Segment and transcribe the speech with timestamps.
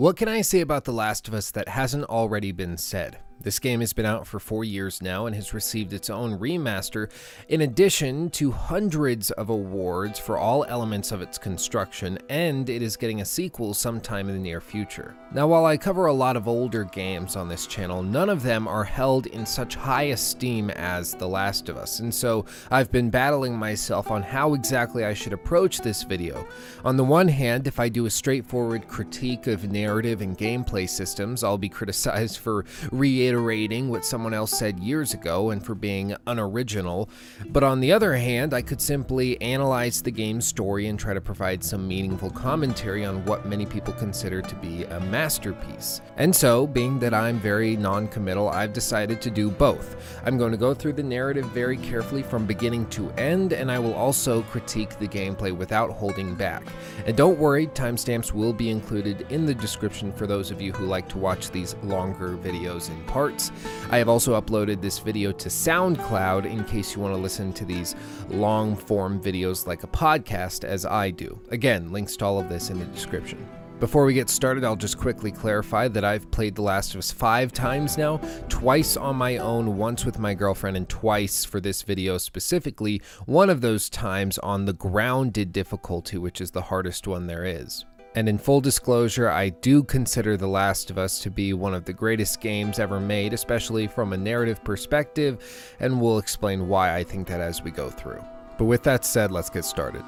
[0.00, 3.18] What can I say about The Last of Us that hasn't already been said?
[3.42, 7.10] This game has been out for four years now and has received its own remaster,
[7.48, 12.98] in addition to hundreds of awards for all elements of its construction, and it is
[12.98, 15.16] getting a sequel sometime in the near future.
[15.32, 18.68] Now, while I cover a lot of older games on this channel, none of them
[18.68, 23.08] are held in such high esteem as The Last of Us, and so I've been
[23.08, 26.46] battling myself on how exactly I should approach this video.
[26.84, 31.42] On the one hand, if I do a straightforward critique of narrative and gameplay systems,
[31.42, 36.14] I'll be criticized for reiterating reiterating what someone else said years ago and for being
[36.26, 37.08] unoriginal.
[37.50, 41.20] But on the other hand, I could simply analyze the game's story and try to
[41.20, 46.00] provide some meaningful commentary on what many people consider to be a masterpiece.
[46.16, 49.96] And so, being that I'm very non committal, I've decided to do both.
[50.24, 53.78] I'm going to go through the narrative very carefully from beginning to end, and I
[53.78, 56.62] will also critique the gameplay without holding back.
[57.06, 60.86] And don't worry, timestamps will be included in the description for those of you who
[60.86, 63.52] like to watch these longer videos in part parts.
[63.90, 67.66] I have also uploaded this video to SoundCloud in case you want to listen to
[67.66, 67.94] these
[68.30, 71.38] long form videos like a podcast as I do.
[71.50, 73.46] Again, links to all of this in the description.
[73.78, 77.10] Before we get started, I'll just quickly clarify that I've played The Last of Us
[77.10, 81.82] five times now, twice on my own, once with my girlfriend, and twice for this
[81.82, 87.26] video specifically, one of those times on the grounded difficulty, which is the hardest one
[87.26, 87.84] there is.
[88.14, 91.84] And in full disclosure, I do consider The Last of Us to be one of
[91.84, 95.38] the greatest games ever made, especially from a narrative perspective,
[95.78, 98.22] and we'll explain why I think that as we go through.
[98.58, 100.02] But with that said, let's get started.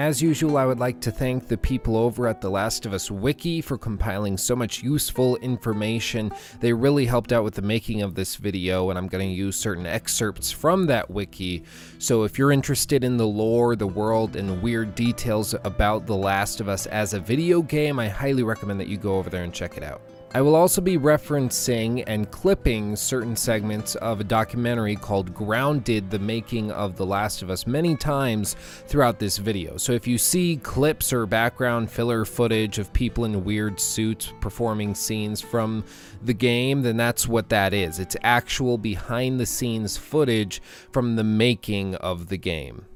[0.00, 3.10] As usual, I would like to thank the people over at The Last of Us
[3.10, 6.32] Wiki for compiling so much useful information.
[6.58, 9.56] They really helped out with the making of this video, and I'm going to use
[9.56, 11.64] certain excerpts from that wiki.
[11.98, 16.62] So if you're interested in the lore, the world, and weird details about The Last
[16.62, 19.52] of Us as a video game, I highly recommend that you go over there and
[19.52, 20.00] check it out.
[20.32, 26.20] I will also be referencing and clipping certain segments of a documentary called Grounded The
[26.20, 28.54] Making of The Last of Us many times
[28.86, 29.76] throughout this video.
[29.76, 34.94] So if you see clips or background filler footage of people in weird suits performing
[34.94, 35.82] scenes from
[36.22, 37.98] the game, then that's what that is.
[37.98, 40.62] It's actual behind the scenes footage
[40.92, 42.86] from the making of the game.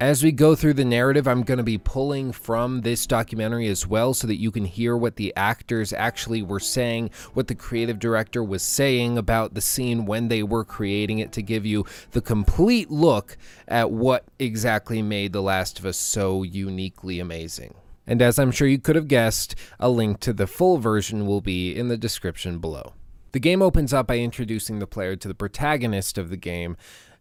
[0.00, 3.86] As we go through the narrative, I'm going to be pulling from this documentary as
[3.86, 7.98] well so that you can hear what the actors actually were saying, what the creative
[7.98, 12.22] director was saying about the scene when they were creating it to give you the
[12.22, 13.36] complete look
[13.68, 17.74] at what exactly made The Last of Us so uniquely amazing.
[18.06, 21.42] And as I'm sure you could have guessed, a link to the full version will
[21.42, 22.94] be in the description below.
[23.32, 26.76] The game opens up by introducing the player to the protagonist of the game,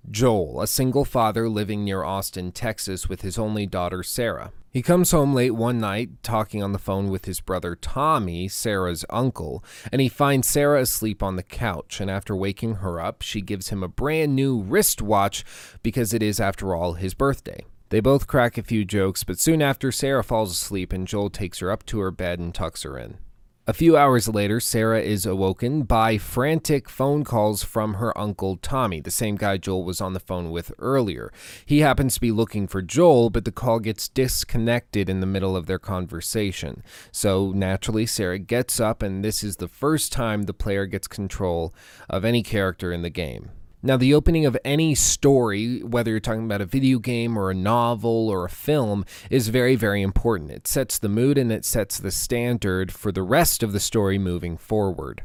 [0.10, 4.52] Joel, a single father living near Austin, Texas, with his only daughter, Sarah.
[4.72, 9.04] He comes home late one night, talking on the phone with his brother Tommy, Sarah's
[9.10, 12.00] uncle, and he finds Sarah asleep on the couch.
[12.00, 15.44] And after waking her up, she gives him a brand new wristwatch
[15.82, 17.66] because it is, after all, his birthday.
[17.90, 21.60] They both crack a few jokes, but soon after, Sarah falls asleep and Joel takes
[21.60, 23.18] her up to her bed and tucks her in.
[23.70, 29.00] A few hours later, Sarah is awoken by frantic phone calls from her uncle Tommy,
[29.00, 31.32] the same guy Joel was on the phone with earlier.
[31.68, 35.56] He happens to be looking for Joel, but the call gets disconnected in the middle
[35.56, 36.82] of their conversation.
[37.12, 41.72] So naturally, Sarah gets up, and this is the first time the player gets control
[42.10, 43.52] of any character in the game.
[43.82, 47.56] Now, the opening of any story, whether you're talking about a video game or a
[47.56, 50.52] novel or a film, is very, very important.
[50.52, 54.18] It sets the mood and it sets the standard for the rest of the story
[54.18, 55.24] moving forward.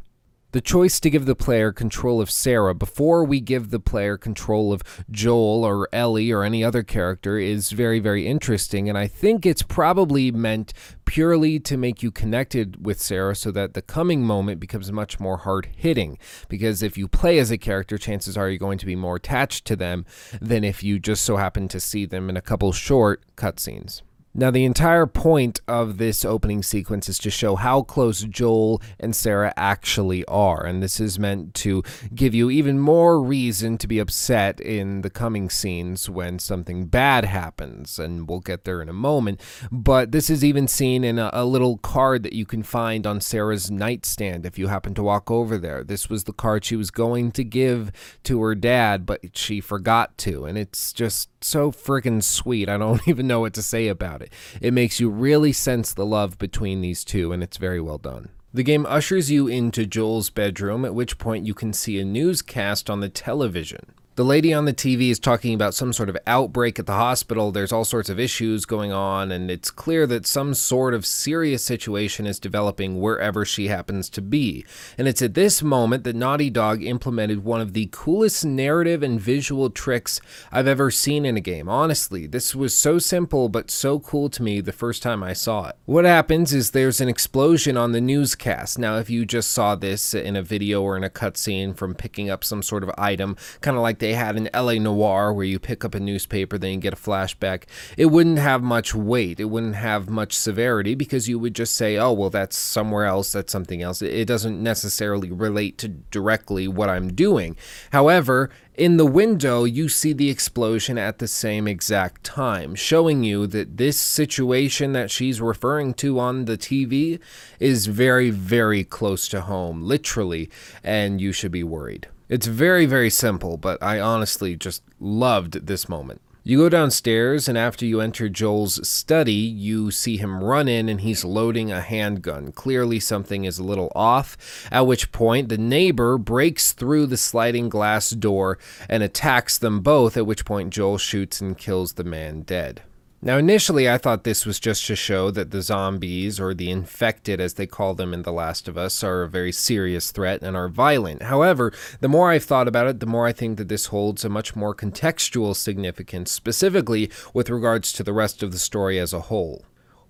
[0.55, 4.73] The choice to give the player control of Sarah before we give the player control
[4.73, 8.89] of Joel or Ellie or any other character is very, very interesting.
[8.89, 10.73] And I think it's probably meant
[11.07, 15.39] purely to make you connected with Sarah so that the coming moment becomes much more
[15.39, 16.19] hard hitting.
[16.49, 19.65] Because if you play as a character, chances are you're going to be more attached
[19.65, 20.07] to them
[20.41, 24.03] than if you just so happen to see them in a couple short cutscenes.
[24.37, 29.15] Now, the entire point of this opening sequence is to show how close Joel and
[29.15, 30.67] Sarah actually are.
[30.67, 35.11] And this is meant to give you even more reason to be upset in the
[35.11, 37.99] coming scenes when something bad happens.
[38.01, 39.41] And we'll get there in a moment.
[39.71, 43.21] But this is even seen in a, a little card that you can find on
[43.21, 45.85] Sarah's nightstand if you happen to walk over there.
[45.85, 47.93] This was the card she was going to give
[48.25, 50.45] to her dad, but she forgot to.
[50.45, 52.69] And it's just so freaking sweet.
[52.69, 54.33] I don't even know what to say about it.
[54.61, 58.31] It makes you really sense the love between these two, and it's very well done.
[58.53, 62.89] The game ushers you into Joel's bedroom, at which point you can see a newscast
[62.89, 63.95] on the television.
[64.17, 67.51] The lady on the TV is talking about some sort of outbreak at the hospital.
[67.51, 71.65] There's all sorts of issues going on, and it's clear that some sort of serious
[71.65, 74.65] situation is developing wherever she happens to be.
[74.97, 79.21] And it's at this moment that Naughty Dog implemented one of the coolest narrative and
[79.21, 80.21] visual tricks
[80.53, 81.69] I've ever seen in a game.
[81.69, 85.71] Honestly, this was so simple but so cool to me the first time I saw
[85.71, 85.77] it.
[85.87, 88.79] What happens is there's an explosion on the newscast.
[88.79, 92.31] Now, if you just saw this in a video or in a cutscene from picking
[92.31, 95.59] up some sort of item, kind of like they had in LA Noire, where you
[95.59, 97.63] pick up a newspaper, then you get a flashback,
[97.97, 99.41] it wouldn't have much weight.
[99.41, 103.33] It wouldn't have much severity because you would just say, oh, well, that's somewhere else,
[103.33, 104.03] that's something else.
[104.03, 107.57] It doesn't necessarily relate to directly what I'm doing.
[107.93, 113.47] However, in the window, you see the explosion at the same exact time, showing you
[113.47, 117.21] that this situation that she's referring to on the TV
[117.59, 120.51] is very, very close to home, literally,
[120.83, 122.09] and you should be worried.
[122.29, 126.21] It's very, very simple, but I honestly just loved this moment.
[126.47, 131.01] You go downstairs, and after you enter Joel's study, you see him run in and
[131.01, 132.53] he's loading a handgun.
[132.53, 137.71] Clearly, something is a little off, at which point the neighbor breaks through the sliding
[137.71, 138.59] glass door
[138.91, 142.83] and attacks them both, at which point Joel shoots and kills the man dead.
[143.27, 147.41] Now, initially, I thought this was just to show that the zombies, or the infected
[147.41, 150.55] as they call them in The Last of Us, are a very serious threat and
[150.55, 151.23] are violent.
[151.23, 154.29] However, the more I've thought about it, the more I think that this holds a
[154.29, 159.21] much more contextual significance, specifically with regards to the rest of the story as a
[159.21, 159.65] whole.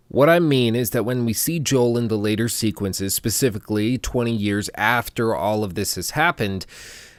[0.08, 4.32] What I mean is that when we see Joel in the later sequences, specifically 20
[4.32, 6.66] years after all of this has happened,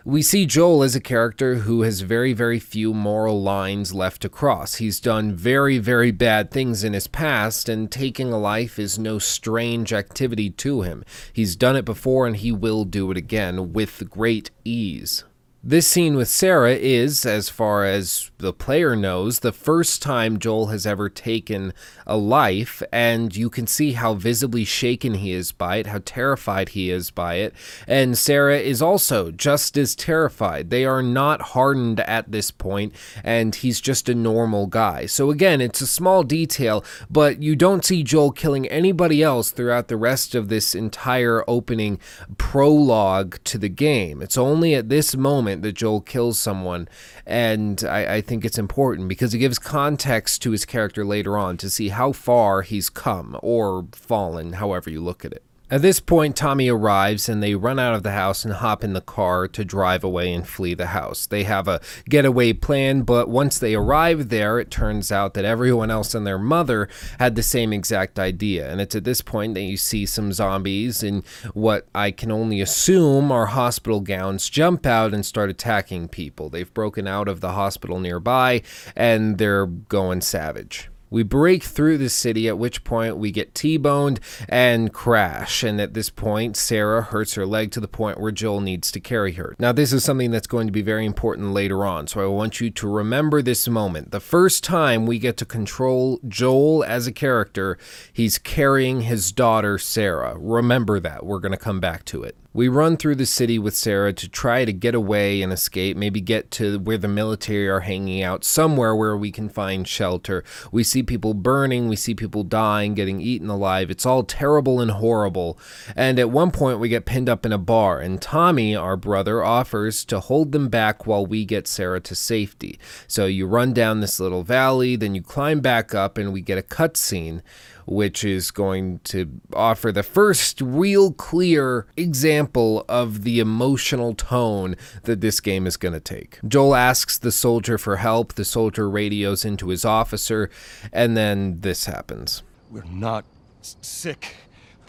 [0.06, 4.30] we see Joel as a character who has very, very few moral lines left to
[4.30, 4.76] cross.
[4.76, 9.18] He's done very, very bad things in his past, and taking a life is no
[9.18, 11.04] strange activity to him.
[11.34, 15.24] He's done it before, and he will do it again with great ease.
[15.68, 20.68] This scene with Sarah is, as far as the player knows, the first time Joel
[20.68, 21.74] has ever taken
[22.06, 26.70] a life, and you can see how visibly shaken he is by it, how terrified
[26.70, 27.56] he is by it.
[27.88, 30.70] And Sarah is also just as terrified.
[30.70, 35.08] They are not hardened at this point, and he's just a normal guy.
[35.08, 39.88] So, again, it's a small detail, but you don't see Joel killing anybody else throughout
[39.88, 41.98] the rest of this entire opening
[42.38, 44.22] prologue to the game.
[44.22, 46.90] It's only at this moment that Joel kills someone.
[47.26, 51.58] And I, I think it's important because it gives context to his character later on
[51.58, 55.45] to see how far he's come or fallen, however you look at it.
[55.72, 58.94] At this point, Tommy arrives and they run out of the house and hop in
[58.94, 61.26] the car to drive away and flee the house.
[61.26, 65.90] They have a getaway plan, but once they arrive there, it turns out that everyone
[65.90, 68.72] else and their mother had the same exact idea.
[68.72, 71.24] And it's at this point that you see some zombies in
[71.56, 76.50] what I can only assume are hospital gowns jump out and start attacking people.
[76.50, 78.62] They've broken out of the hospital nearby
[78.96, 80.92] and they're going savage.
[81.10, 84.20] We break through the city, at which point we get T boned
[84.50, 85.64] and crash.
[85.64, 89.00] And at this point, Sarah hurts her leg to the point where Joel needs to
[89.00, 89.56] carry her.
[89.60, 92.60] Now, this is something that's going to be very important later on, so I want
[92.60, 94.12] you to remember this moment.
[94.12, 97.78] The first time we get to control Joel as a character,
[98.12, 100.36] he's carrying his daughter, Sarah.
[100.38, 101.26] Remember that.
[101.26, 102.36] We're going to come back to it.
[102.56, 106.22] We run through the city with Sarah to try to get away and escape, maybe
[106.22, 110.42] get to where the military are hanging out, somewhere where we can find shelter.
[110.72, 113.92] We see people burning, we see people dying, getting eaten alive.
[113.92, 115.60] It's all terrible and horrible.
[115.98, 119.44] And at one point, we get pinned up in a bar, and Tommy, our brother,
[119.44, 122.80] offers to hold them back while we get Sarah to safety.
[123.06, 126.58] So you run down this little valley, then you climb back up, and we get
[126.58, 127.42] a cutscene
[127.86, 135.22] which is going to offer the first real clear example of the emotional tone that
[135.22, 136.40] this game is going to take.
[136.48, 140.50] Joel asks the soldier for help, the soldier radios into his officer,
[140.92, 142.44] and then this happens.
[142.70, 143.26] We're not
[143.62, 144.36] sick.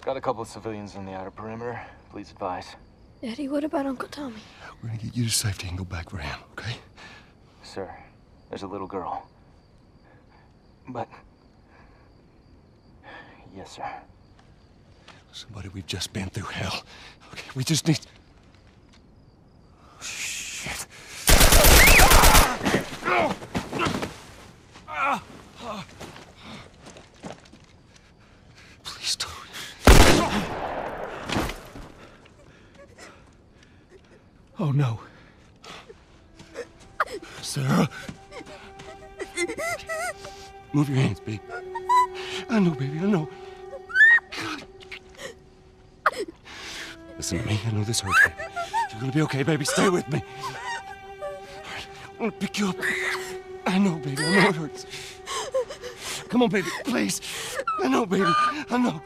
[0.05, 1.81] Got a couple of civilians in the outer perimeter.
[2.11, 2.77] Please advise.
[3.23, 4.41] Daddy, what about Uncle Tommy?
[4.83, 6.77] We're gonna get you to safety and go back for him, okay?
[7.63, 7.91] Sir,
[8.49, 9.29] there's a little girl.
[10.89, 11.09] But
[13.57, 13.91] Yes, sir.
[15.33, 16.83] Somebody, we've just been through hell.
[17.33, 18.01] Okay, we just need.
[20.01, 20.87] shit.
[28.85, 29.33] Please don't.
[34.59, 35.01] Oh no.
[37.41, 37.89] Sarah.
[40.75, 41.41] Move your hands, babe.
[42.51, 43.29] I know, baby, I know.
[47.27, 47.61] Listen to me.
[47.67, 48.37] I know this hurts, baby.
[48.93, 49.65] You're gonna be okay, baby.
[49.65, 50.23] Stay with me.
[52.13, 52.77] I'm gonna pick you up.
[53.67, 54.25] I know, baby.
[54.25, 54.87] I know it hurts.
[56.29, 56.69] Come on, baby.
[56.85, 57.21] Please.
[57.83, 58.33] I know, baby.
[58.71, 59.03] I know.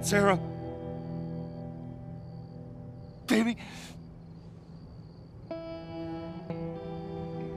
[0.00, 0.38] Sarah.
[3.26, 3.56] Baby.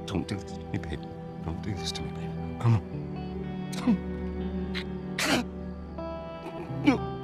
[0.07, 0.97] Don't do this to me, baby.
[1.43, 2.29] Don't do this to me, baby.
[2.59, 3.04] Come on.
[6.85, 7.14] No.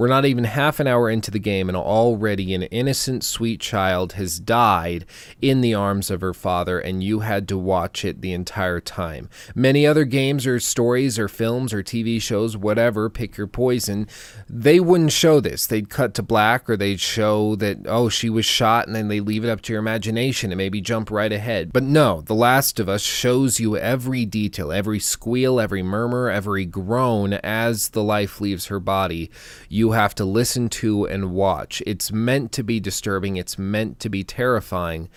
[0.00, 4.14] We're not even half an hour into the game, and already an innocent, sweet child
[4.14, 5.04] has died
[5.42, 9.28] in the arms of her father, and you had to watch it the entire time.
[9.54, 14.08] Many other games, or stories, or films, or TV shows, whatever, pick your poison,
[14.48, 15.66] they wouldn't show this.
[15.66, 19.20] They'd cut to black, or they'd show that, oh, she was shot, and then they
[19.20, 21.74] leave it up to your imagination and maybe jump right ahead.
[21.74, 26.64] But no, The Last of Us shows you every detail, every squeal, every murmur, every
[26.64, 29.30] groan as the life leaves her body.
[29.68, 31.82] You have to listen to and watch.
[31.86, 35.08] It's meant to be disturbing, it's meant to be terrifying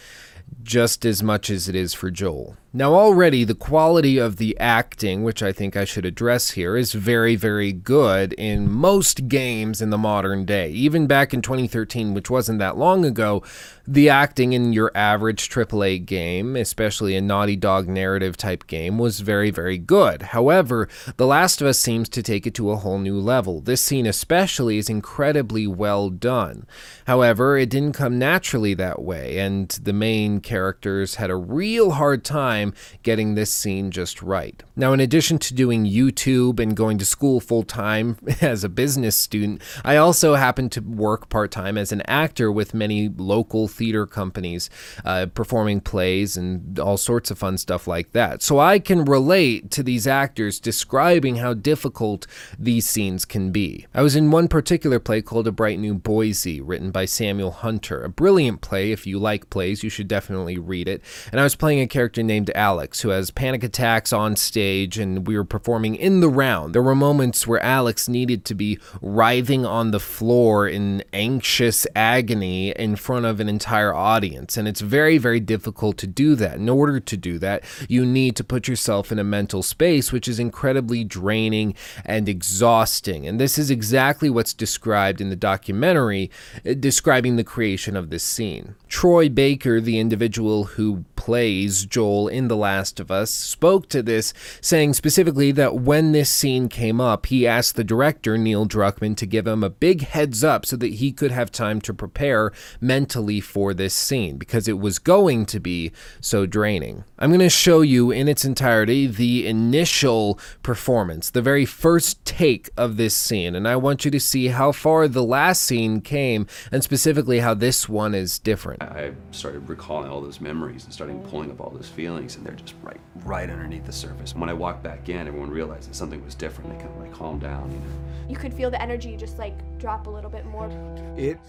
[0.62, 2.58] just as much as it is for Joel.
[2.76, 6.94] Now, already the quality of the acting, which I think I should address here, is
[6.94, 10.72] very, very good in most games in the modern day.
[10.72, 13.44] Even back in 2013, which wasn't that long ago,
[13.86, 19.20] the acting in your average AAA game, especially a Naughty Dog narrative type game, was
[19.20, 20.24] very, very good.
[20.24, 23.62] However, The Last of Us seems to take it to a whole new level.
[23.62, 26.66] This scene, especially, is incredibly well done.
[27.06, 32.24] However, it didn't come naturally that way, and the main characters had a real hard
[32.24, 34.62] time getting this scene just right.
[34.76, 39.16] Now, in addition to doing YouTube and going to school full time as a business
[39.16, 44.06] student, I also happen to work part time as an actor with many local theater
[44.06, 44.70] companies,
[45.06, 48.42] uh, performing plays and all sorts of fun stuff like that.
[48.42, 53.86] So I can relate to these actors describing how difficult these scenes can be.
[53.94, 58.04] I was in one particular play called A Bright New Boise, written by Samuel Hunter.
[58.04, 58.92] A brilliant play.
[58.92, 61.02] If you like plays, you should definitely read it.
[61.32, 65.28] And I was playing a character named Alex, who has panic attacks on stage, and
[65.28, 66.74] we were performing in the round.
[66.74, 72.72] There were moments where Alex needed to be writhing on the floor in anxious agony
[72.72, 76.56] in front of an entire audience, and it's very, very difficult to do that.
[76.56, 80.28] In order to do that, you need to put yourself in a mental space which
[80.28, 81.76] is incredibly draining
[82.06, 83.28] and exhausting.
[83.28, 86.32] And this is exactly what's described in the documentary
[86.66, 88.76] uh, describing the creation of this scene.
[88.88, 94.32] Troy Baker, the individual who plays Joel in The Last of Us, spoke to this,
[94.62, 99.26] saying specifically that when this scene came up, he asked the director, Neil Druckmann, to
[99.26, 103.40] give him a big heads up so that he could have time to prepare mentally
[103.40, 105.92] for this scene because it was going to be
[106.22, 107.06] so draining.
[107.18, 112.70] I'm going to show you in its entirety the initial performance, the very first take
[112.78, 116.46] of this scene, and I want you to see how far the last scene came
[116.72, 118.84] and specifically how this one is different.
[118.84, 122.54] I started recalling all those memories and starting pulling up all those feelings, and they're
[122.56, 124.36] just right, right underneath the surface.
[124.36, 126.72] When I walked back in, everyone realized that something was different.
[126.72, 128.30] They kind of like calmed down, you know.
[128.30, 130.70] You could feel the energy just like drop a little bit more.
[131.18, 131.40] It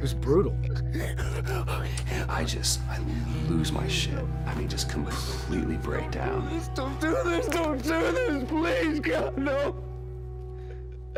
[0.00, 0.54] was brutal.
[2.28, 2.98] I just, I
[3.48, 4.22] lose my shit.
[4.46, 6.48] I mean, just completely break down.
[6.74, 7.46] Don't do this!
[7.48, 8.44] Don't do this!
[8.48, 9.74] Please, God, no!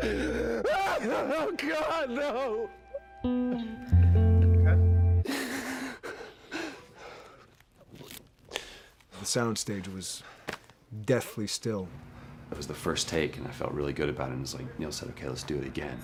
[0.01, 2.69] Oh, God, no!
[9.19, 10.23] The soundstage was
[11.05, 11.87] deathly still.
[12.51, 14.33] It was the first take, and I felt really good about it.
[14.33, 15.97] And it's like Neil said, okay, let's do it again.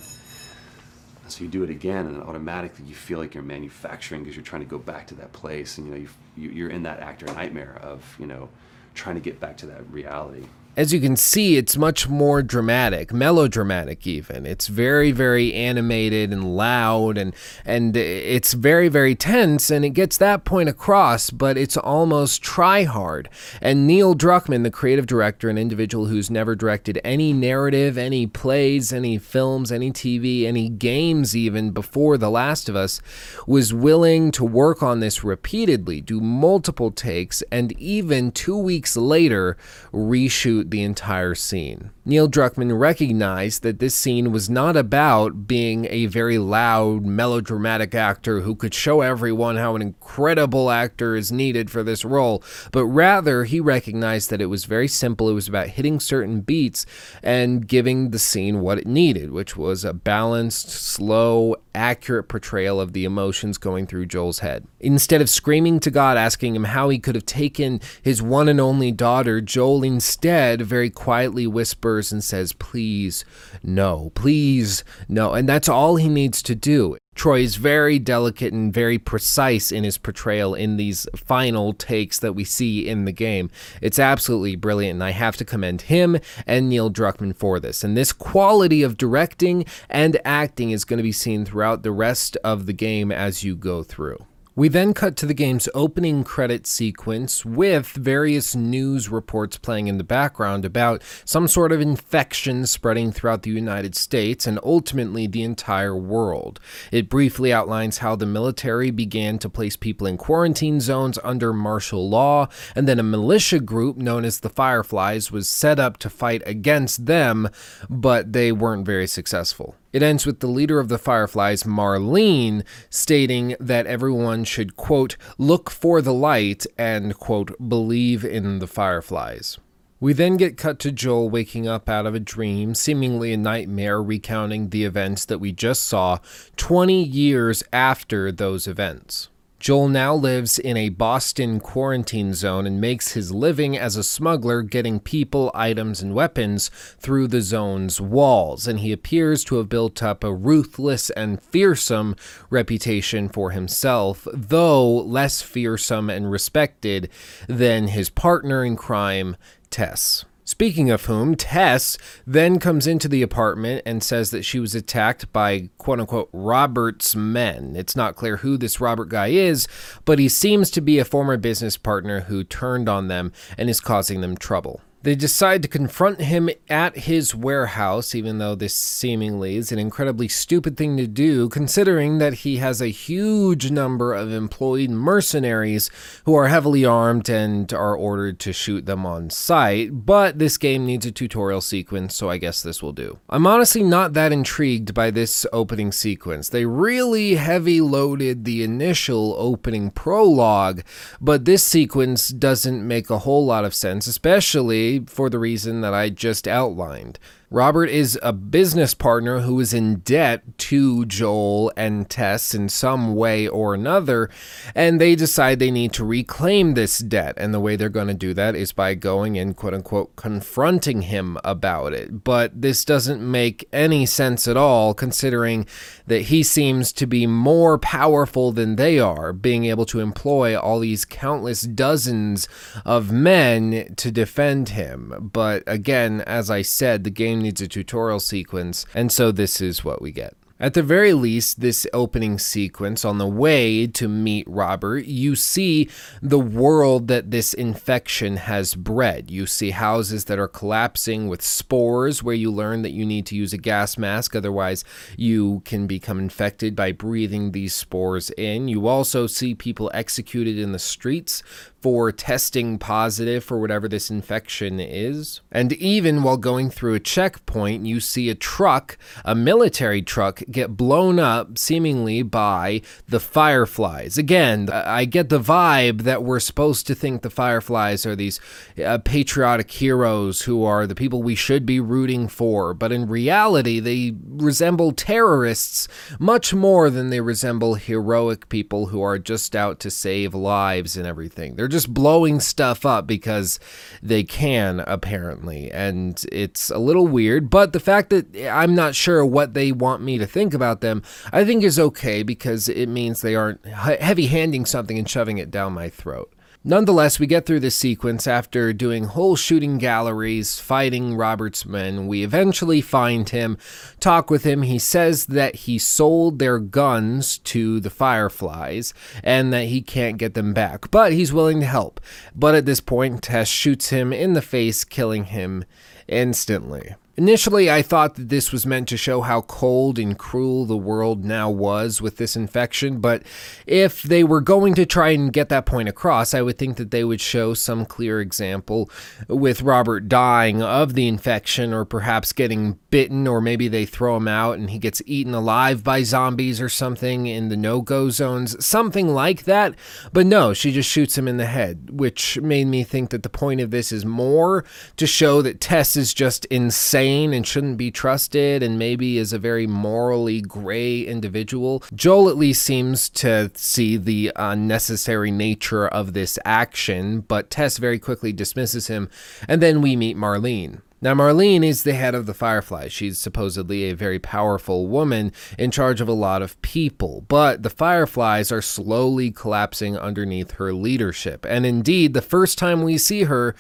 [1.30, 4.62] So you do it again, and automatically you feel like you're manufacturing because you're trying
[4.64, 7.78] to go back to that place, and you know you- you're in that actor nightmare
[7.82, 8.50] of you know
[8.94, 10.46] trying to get back to that reality.
[10.76, 14.48] As you can see, it's much more dramatic, melodramatic even.
[14.48, 20.18] It's very, very animated and loud and and it's very, very tense and it gets
[20.18, 23.30] that point across, but it's almost try hard.
[23.62, 28.92] And Neil Druckmann, the creative director, an individual who's never directed any narrative, any plays,
[28.92, 33.00] any films, any TV, any games even before The Last of Us,
[33.46, 39.56] was willing to work on this repeatedly, do multiple takes, and even two weeks later
[39.94, 41.92] reshoot the entire scene.
[42.06, 48.42] Neil Druckmann recognized that this scene was not about being a very loud, melodramatic actor
[48.42, 53.46] who could show everyone how an incredible actor is needed for this role, but rather
[53.46, 55.30] he recognized that it was very simple.
[55.30, 56.86] It was about hitting certain beats
[57.22, 62.94] and giving the scene what it needed, which was a balanced, slow, accurate portrayal of
[62.94, 64.68] the emotions going through Joel's head.
[64.80, 68.60] Instead of screaming to God, asking him how he could have taken his one and
[68.60, 73.26] only daughter, Joel instead very quietly whispers and says, Please,
[73.64, 75.34] no, please, no.
[75.34, 76.98] And that's all he needs to do.
[77.16, 82.34] Troy is very delicate and very precise in his portrayal in these final takes that
[82.34, 83.52] we see in the game.
[83.82, 86.18] It's absolutely brilliant, and I have to commend him
[86.48, 87.84] and Neil Druckmann for this.
[87.84, 92.36] And this quality of directing and acting is going to be seen throughout the rest
[92.44, 94.26] of the game as you go through.
[94.56, 99.98] We then cut to the game's opening credit sequence with various news reports playing in
[99.98, 105.42] the background about some sort of infection spreading throughout the United States and ultimately the
[105.42, 106.60] entire world.
[106.92, 112.08] It briefly outlines how the military began to place people in quarantine zones under martial
[112.08, 116.44] law, and then a militia group known as the Fireflies was set up to fight
[116.46, 117.50] against them,
[117.90, 119.76] but they weren't very successful.
[119.94, 125.70] It ends with the leader of the Fireflies, Marlene, stating that everyone should, quote, look
[125.70, 129.60] for the light and, quote, believe in the Fireflies.
[130.00, 134.02] We then get cut to Joel waking up out of a dream, seemingly a nightmare,
[134.02, 136.18] recounting the events that we just saw
[136.58, 139.30] 20 years after those events.
[139.64, 144.62] Joel now lives in a Boston quarantine zone and makes his living as a smuggler
[144.62, 150.04] getting people, items, and weapons through the zone's walls, and he appears to have built
[150.04, 152.18] up a ruthless and fearsome
[152.50, 157.10] reputation for himself, though less fearsome and respected
[157.48, 159.38] than his partner in crime,
[159.70, 160.26] Tess.
[160.46, 161.98] Speaking of whom, Tess
[162.28, 167.16] then comes into the apartment and says that she was attacked by quote unquote Robert's
[167.16, 167.76] men.
[167.78, 169.68] It's not clear who this Robert guy is,
[170.04, 173.80] but he seems to be a former business partner who turned on them and is
[173.80, 174.82] causing them trouble.
[175.04, 180.30] They decide to confront him at his warehouse, even though this seemingly is an incredibly
[180.30, 185.90] stupid thing to do, considering that he has a huge number of employed mercenaries
[186.26, 190.06] who are heavily armed and are ordered to shoot them on sight.
[190.06, 193.20] But this game needs a tutorial sequence, so I guess this will do.
[193.30, 196.48] I'm honestly not that intrigued by this opening sequence.
[196.48, 200.82] They really heavy loaded the initial opening prologue,
[201.20, 205.94] but this sequence doesn't make a whole lot of sense, especially for the reason that
[205.94, 207.20] I just outlined.
[207.54, 213.14] Robert is a business partner who is in debt to Joel and Tess in some
[213.14, 214.32] way or another,
[214.74, 217.36] and they decide they need to reclaim this debt.
[217.38, 221.04] And the way they're going to do that is by going and quote unquote confronting
[221.04, 222.24] him about it.
[222.24, 225.68] But this doesn't make any sense at all, considering
[226.08, 230.80] that he seems to be more powerful than they are, being able to employ all
[230.80, 232.48] these countless dozens
[232.84, 235.30] of men to defend him.
[235.32, 239.86] But again, as I said, the game needs a tutorial sequence, and so this is
[239.86, 240.36] what we get.
[240.60, 245.90] At the very least, this opening sequence on the way to meet Robert, you see
[246.22, 249.30] the world that this infection has bred.
[249.30, 253.36] You see houses that are collapsing with spores, where you learn that you need to
[253.36, 254.86] use a gas mask, otherwise,
[255.18, 258.70] you can become infected by breathing these spores in.
[258.70, 261.44] You also see people executed in the streets
[261.84, 265.42] for testing positive for whatever this infection is.
[265.52, 270.78] And even while going through a checkpoint, you see a truck, a military truck, get
[270.78, 274.18] blown up seemingly by the Fireflies.
[274.18, 278.40] Again, I get the vibe that we're supposed to think the Fireflies are these
[278.84, 283.82] uh, patriotic heroes who are the people we should be rooting for, but in reality,
[283.82, 289.92] they resemble terrorists much more than they resemble heroic people who are just out to
[289.92, 291.58] save lives and everything.
[291.58, 293.60] They're just blowing stuff up because
[294.02, 295.70] they can, apparently.
[295.72, 300.02] And it's a little weird, but the fact that I'm not sure what they want
[300.02, 304.28] me to think about them, I think is okay because it means they aren't heavy
[304.28, 306.32] handing something and shoving it down my throat.
[306.66, 312.08] Nonetheless, we get through this sequence after doing whole shooting galleries, fighting Robert's men.
[312.08, 313.58] We eventually find him,
[314.00, 314.62] talk with him.
[314.62, 318.94] He says that he sold their guns to the Fireflies
[319.26, 322.00] and that he can't get them back, but he's willing to help.
[322.34, 325.66] But at this point, Tess shoots him in the face, killing him
[326.08, 326.96] instantly.
[327.16, 331.24] Initially, I thought that this was meant to show how cold and cruel the world
[331.24, 333.22] now was with this infection, but
[333.68, 336.90] if they were going to try and get that point across, I would think that
[336.90, 338.90] they would show some clear example
[339.28, 344.28] with Robert dying of the infection or perhaps getting bitten, or maybe they throw him
[344.28, 348.66] out and he gets eaten alive by zombies or something in the no go zones,
[348.66, 349.76] something like that.
[350.14, 353.30] But no, she just shoots him in the head, which made me think that the
[353.30, 354.66] point of this is more
[354.98, 359.40] to show that Tess is just insane and shouldn't be trusted and maybe is a
[359.40, 361.84] very morally gray individual.
[361.94, 368.00] Joel at least seems to see the unnecessary nature of this action, but Tess very
[368.00, 369.10] quickly dismisses him,
[369.48, 370.82] and then we meet Marlene.
[371.04, 372.94] Now, Marlene is the head of the Fireflies.
[372.94, 377.70] She's supposedly a very powerful woman in charge of a lot of people, but the
[377.70, 381.46] Fireflies are slowly collapsing underneath her leadership.
[381.46, 383.54] And indeed, the first time we see her,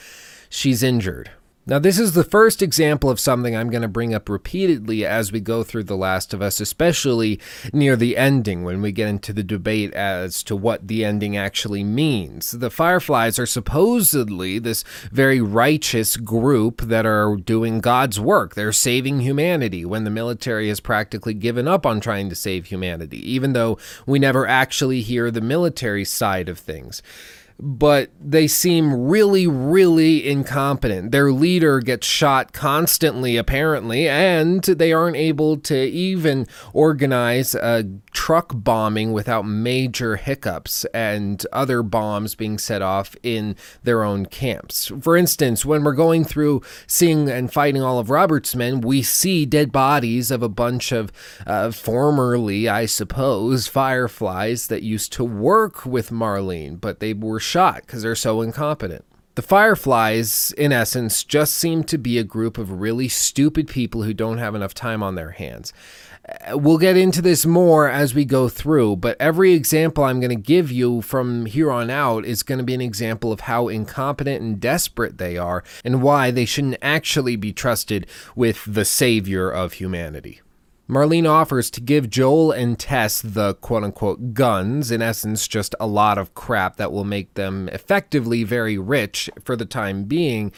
[0.47, 1.31] she's injured.
[1.65, 5.31] Now, this is the first example of something I'm going to bring up repeatedly as
[5.31, 7.39] we go through The Last of Us, especially
[7.71, 11.85] near the ending when we get into the debate as to what the ending actually
[11.85, 12.51] means.
[12.51, 18.55] The Fireflies are supposedly this very righteous group that are doing God's work.
[18.55, 23.19] They're saving humanity when the military has practically given up on trying to save humanity,
[23.31, 27.01] even though we never actually hear the military side of things
[27.59, 31.11] but they seem really, really incompetent.
[31.11, 38.51] Their leader gets shot constantly, apparently, and they aren't able to even organize a truck
[38.53, 44.91] bombing without major hiccups and other bombs being set off in their own camps.
[45.01, 49.45] For instance, when we're going through seeing and fighting all of Robert's men, we see
[49.45, 51.11] dead bodies of a bunch of
[51.45, 57.81] uh, formerly, I suppose, fireflies that used to work with Marlene, but they were shot
[57.81, 59.05] because they're so incompetent.
[59.35, 64.13] The Fireflies, in essence, just seem to be a group of really stupid people who
[64.13, 65.73] don't have enough time on their hands.
[66.47, 70.29] Uh, we'll get into this more as we go through, but every example I'm going
[70.29, 73.69] to give you from here on out is going to be an example of how
[73.69, 79.49] incompetent and desperate they are and why they shouldn't actually be trusted with the savior
[79.49, 80.41] of humanity.
[80.89, 85.87] Marlene offers to give Joel and Tess the quote unquote guns, in essence, just a
[85.87, 90.51] lot of crap that will make them effectively very rich for the time being,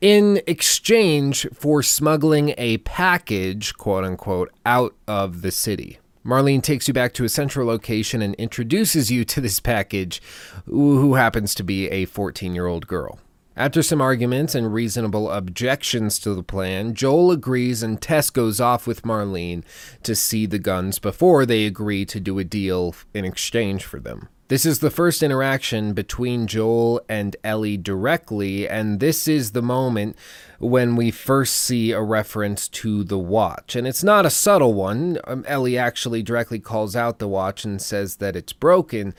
[0.00, 6.00] in exchange for smuggling a package, quote unquote, out of the city.
[6.26, 10.20] Marlene takes you back to a central location and introduces you to this package,
[10.66, 13.20] who happens to be a 14 year old girl.
[13.58, 18.86] After some arguments and reasonable objections to the plan, Joel agrees and Tess goes off
[18.86, 19.64] with Marlene
[20.04, 24.28] to see the guns before they agree to do a deal in exchange for them.
[24.46, 30.16] This is the first interaction between Joel and Ellie directly, and this is the moment
[30.58, 33.76] when we first see a reference to the watch.
[33.76, 35.18] And it's not a subtle one.
[35.24, 39.14] Um, Ellie actually directly calls out the watch and says that it's broken,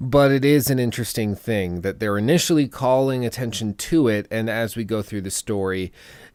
[0.00, 4.76] but it is an interesting thing that they're initially calling attention to it, and as
[4.76, 5.92] we go through the story,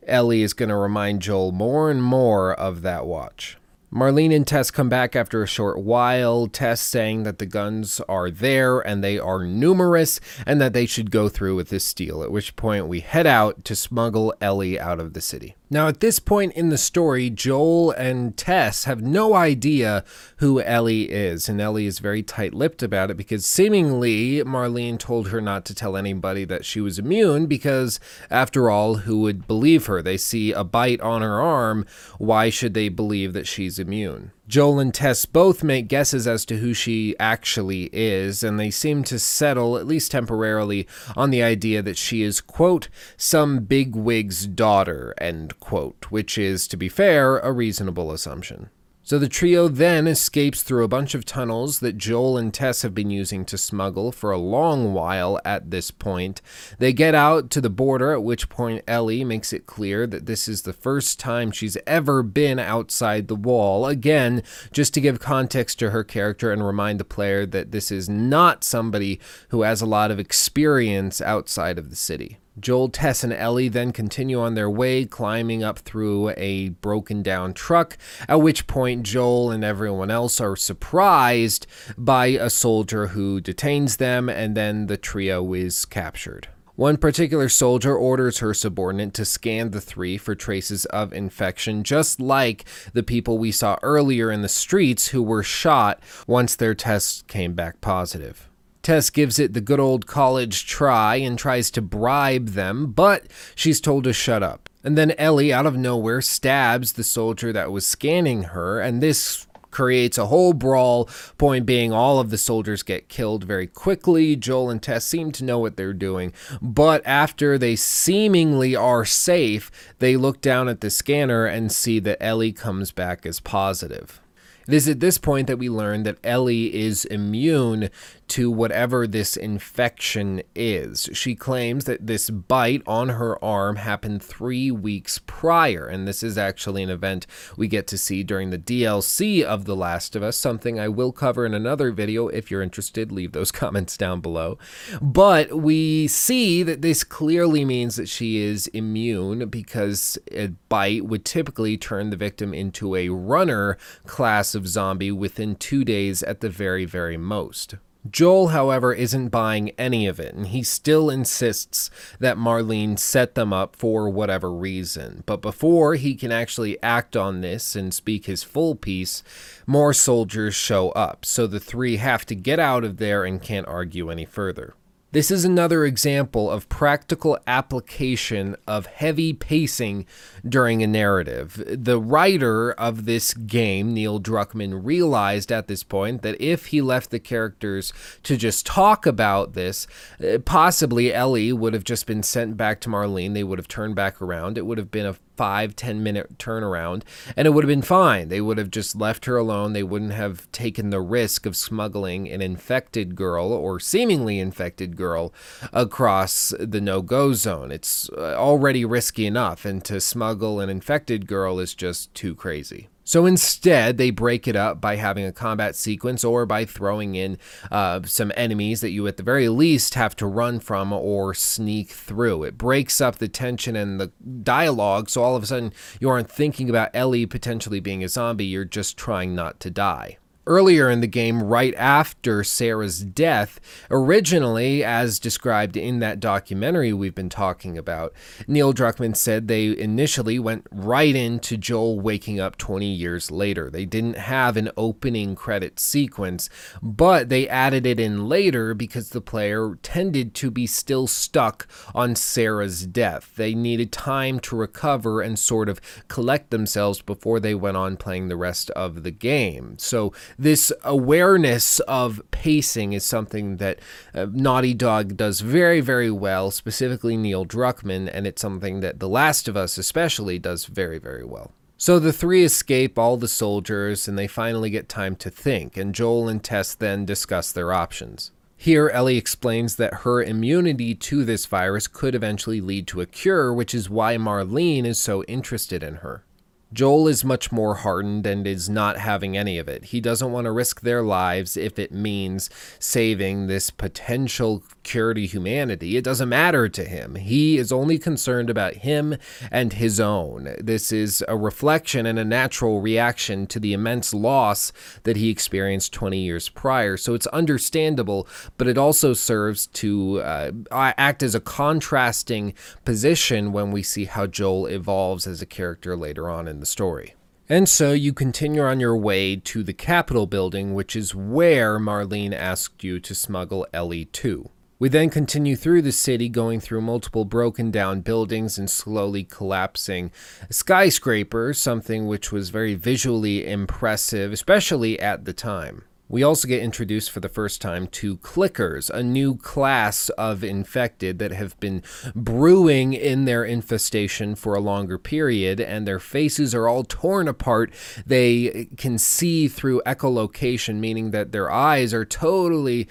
[0.08, 3.58] Ellie is going to remind Joel more and more of that watch.
[3.91, 8.30] Marlene and Tess come back after a short while, Tess saying that the guns are
[8.30, 12.32] there and they are numerous and that they should go through with this deal, at
[12.32, 15.56] which point we head out to smuggle Ellie out of the city.
[15.72, 20.04] Now, at this point in the story, Joel and Tess have no idea
[20.38, 25.28] who Ellie is, and Ellie is very tight lipped about it because seemingly Marlene told
[25.28, 28.00] her not to tell anybody that she was immune because,
[28.32, 30.02] after all, who would believe her?
[30.02, 31.86] They see a bite on her arm.
[32.18, 34.32] Why should they believe that she's immune?
[34.50, 39.04] Joel and Tess both make guesses as to who she actually is, and they seem
[39.04, 45.14] to settle, at least temporarily, on the idea that she is, quote, some bigwig's daughter,
[45.20, 48.72] end quote, which is, to be fair, a reasonable assumption.
[49.10, 52.93] So the trio then escapes through a bunch of tunnels that Joel and Tess have
[52.93, 56.43] been using to smuggle for a long while at this point.
[56.78, 60.48] They get out to the border, at which point Ellie makes it clear that this
[60.48, 63.88] is the first time she's ever been outside the wall.
[63.88, 68.10] Again, just to give context to her character and remind the player that this is
[68.10, 72.38] not somebody who has a lot of experience outside of the city.
[72.60, 77.54] Joel, Tess, and Ellie then continue on their way, climbing up through a broken down
[77.54, 83.98] truck, at which point Joel and everyone else are surprised by a soldier who detains
[83.98, 86.50] them, and then the trio is captured.
[86.76, 92.22] One particular soldier orders her subordinate to scan the three for traces of infection, just
[92.22, 97.22] like the people we saw earlier in the streets who were shot once their tests
[97.28, 98.49] came back positive.
[98.82, 103.82] Tess gives it the good old college try and tries to bribe them, but she's
[103.82, 104.70] told to shut up.
[104.84, 109.46] And then Ellie, out of nowhere, stabs the soldier that was scanning her, and this
[109.72, 111.10] creates a whole brawl.
[111.38, 114.36] Point being, all of the soldiers get killed very quickly.
[114.36, 119.70] Joel and Tess seem to know what they're doing, but after they seemingly are safe,
[120.00, 124.22] they look down at the scanner and see that Ellie comes back as positive.
[124.68, 127.89] It is at this point that we learn that Ellie is immune
[128.30, 131.10] to whatever this infection is.
[131.13, 136.38] She claims that this bite on her arm happened three weeks prior, and this is
[136.38, 137.26] actually an event
[137.58, 141.12] we get to see during the DLC of The Last of Us, something I will
[141.12, 142.28] cover in another video.
[142.28, 144.58] If you're interested, leave those comments down below.
[145.02, 151.26] But we see that this clearly means that she is immune because a bite would
[151.26, 156.50] typically turn the victim into a runner class of zombie within two days at the
[156.50, 157.76] very, very most.
[158.12, 163.52] Joel, however, isn't buying any of it, and he still insists that Marlene set them
[163.52, 165.24] up for whatever reason.
[165.26, 169.24] But before he can actually act on this and speak his full piece,
[169.67, 173.67] more soldiers show up, so the three have to get out of there and can't
[173.67, 174.74] argue any further.
[175.12, 180.06] This is another example of practical application of heavy pacing
[180.48, 181.63] during a narrative.
[181.65, 187.10] The writer of this game, Neil Druckmann, realized at this point that if he left
[187.10, 187.91] the characters
[188.22, 189.88] to just talk about this,
[190.24, 193.34] uh, possibly Ellie would have just been sent back to Marlene.
[193.34, 194.60] They would have turned back around.
[194.60, 197.04] It would have been a five, ten minute turnaround,
[197.38, 198.28] and it would have been fine.
[198.28, 199.71] They would have just left her alone.
[199.71, 205.34] They wouldn't have taken the risk of smuggling an infected girl or seemingly infected girl
[205.71, 207.71] across the no go zone.
[207.71, 212.89] It's uh, already risky enough, and to smuggle an infected girl is just too crazy.
[213.10, 217.39] So instead, they break it up by having a combat sequence or by throwing in
[217.72, 221.89] uh, some enemies that you, at the very least, have to run from or sneak
[221.89, 222.43] through.
[222.43, 224.12] It breaks up the tension and the
[224.43, 228.45] dialogue, so all of a sudden you aren't thinking about Ellie potentially being a zombie,
[228.45, 230.19] you're just trying not to die
[230.50, 233.60] earlier in the game, right after Sarah's death,
[233.90, 238.14] originally, as described in that documentary we've been talking about,
[238.48, 243.70] Neil Druckmann said they initially went right into Joel waking up 20 years later.
[243.70, 246.50] They didn't have an opening credit sequence,
[246.82, 252.16] but they added it in later because the player tended to be still stuck on
[252.16, 253.34] Sarah's death.
[253.36, 258.28] They needed time to recover and sort of collect themselves before they went on playing
[258.28, 259.78] the rest of the game.
[259.78, 263.80] So this awareness of pacing is something that
[264.13, 269.10] uh, Naughty Dog does very, very well, specifically Neil Druckmann, and it's something that The
[269.10, 271.52] Last of Us especially does very, very well.
[271.78, 275.93] So the three escape all the soldiers and they finally get time to think, and
[275.93, 278.32] Joel and Tess then discuss their options.
[278.56, 283.54] Here, Ellie explains that her immunity to this virus could eventually lead to a cure,
[283.54, 286.23] which is why Marlene is so interested in her.
[286.72, 289.86] Joel is much more hardened and is not having any of it.
[289.86, 295.23] He doesn't want to risk their lives if it means saving this potential cure to
[295.23, 295.97] humanity.
[295.97, 297.13] It doesn't matter to him.
[297.13, 299.17] He is only concerned about him
[299.52, 300.56] and his own.
[300.60, 304.73] This is a reflection and a natural reaction to the immense loss
[305.04, 306.97] that he experienced 20 years prior.
[306.97, 313.69] So it's understandable, but it also serves to uh, act as a contrasting position when
[313.69, 317.13] we see how Joel evolves as a character later on in the story.
[317.47, 322.34] And so you continue on your way to the Capitol building, which is where Marlene
[322.34, 324.49] asked you to smuggle Ellie to.
[324.80, 330.10] We then continue through the city, going through multiple broken down buildings and slowly collapsing
[330.50, 335.84] skyscrapers, something which was very visually impressive, especially at the time.
[336.12, 341.19] We also get introduced for the first time to clickers, a new class of infected
[341.19, 341.84] that have been
[342.15, 347.72] brewing in their infestation for a longer period, and their faces are all torn apart.
[348.08, 352.88] They can see through echolocation, meaning that their eyes are totally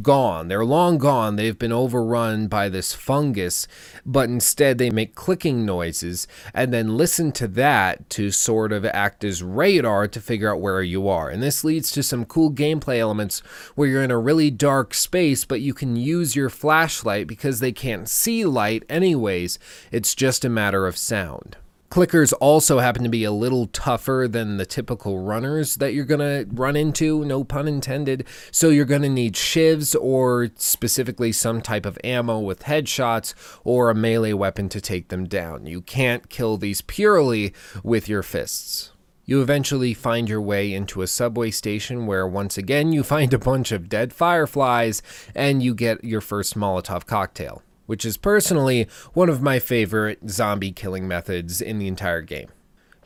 [0.00, 0.46] gone.
[0.46, 1.34] They're long gone.
[1.34, 3.66] They've been overrun by this fungus,
[4.06, 9.24] but instead they make clicking noises and then listen to that to sort of act
[9.24, 11.28] as radar to figure out where you are.
[11.28, 13.40] And this leads to some cool gameplay elements
[13.74, 17.72] where you're in a really dark space, but you can use your flashlight because they
[17.72, 19.58] can't see light anyways.
[19.90, 21.56] It's just a matter of sound.
[21.90, 26.20] Clickers also happen to be a little tougher than the typical runners that you're going
[26.20, 28.26] to run into, no pun intended.
[28.50, 33.32] So you're going to need shivs or specifically some type of ammo with headshots
[33.64, 35.64] or a melee weapon to take them down.
[35.64, 38.92] You can't kill these purely with your fists.
[39.28, 43.38] You eventually find your way into a subway station where once again you find a
[43.38, 45.02] bunch of dead fireflies
[45.34, 47.62] and you get your first Molotov cocktail.
[47.84, 52.48] which is personally one of my favorite zombie killing methods in the entire game.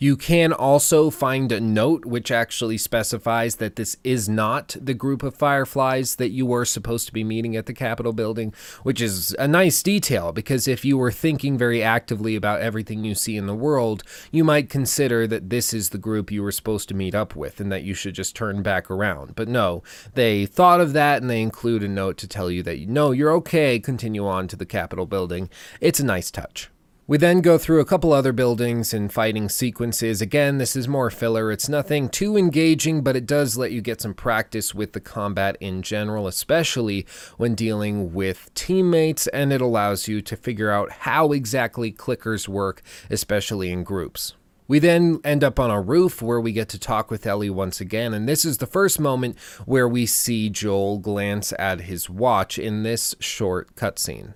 [0.03, 5.23] You can also find a note which actually specifies that this is not the group
[5.23, 9.37] of fireflies that you were supposed to be meeting at the Capitol building, which is
[9.39, 13.47] a nice detail because if you were thinking very actively about everything you see in
[13.47, 17.15] the world, you might consider that this is the group you were supposed to meet
[17.15, 19.37] up with and that you should just turn back around.
[19.37, 19.85] But no,
[20.15, 23.31] they thought of that and they include a note to tell you that no, you're
[23.35, 25.49] okay, continue on to the Capitol building.
[25.81, 26.72] It's a nice touch.
[27.13, 30.23] We then go through a couple other buildings and fighting sequences.
[30.23, 31.53] Again, this is more filler.
[31.53, 35.59] It's nothing too engaging, but it does let you get some practice with the combat
[35.61, 37.05] in general, especially
[37.37, 42.81] when dealing with teammates, and it allows you to figure out how exactly clickers work,
[43.11, 44.33] especially in groups.
[44.67, 47.79] We then end up on a roof where we get to talk with Ellie once
[47.79, 52.59] again, and this is the first moment where we see Joel glance at his watch
[52.59, 54.33] in this short cutscene.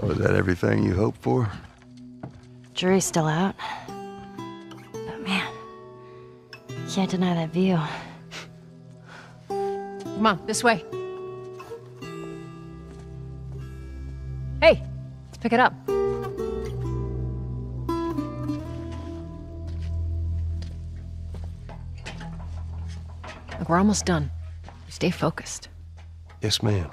[0.00, 1.50] So is that everything you hoped for?
[2.72, 3.56] Jury's still out.
[3.88, 5.52] But man,
[6.88, 7.80] can't deny that view.
[9.48, 10.84] Come on, this way.
[14.60, 14.82] Hey,
[15.26, 15.74] let's pick it up.
[23.58, 24.30] Look, we're almost done.
[24.88, 25.68] Stay focused.
[26.40, 26.88] Yes, ma'am.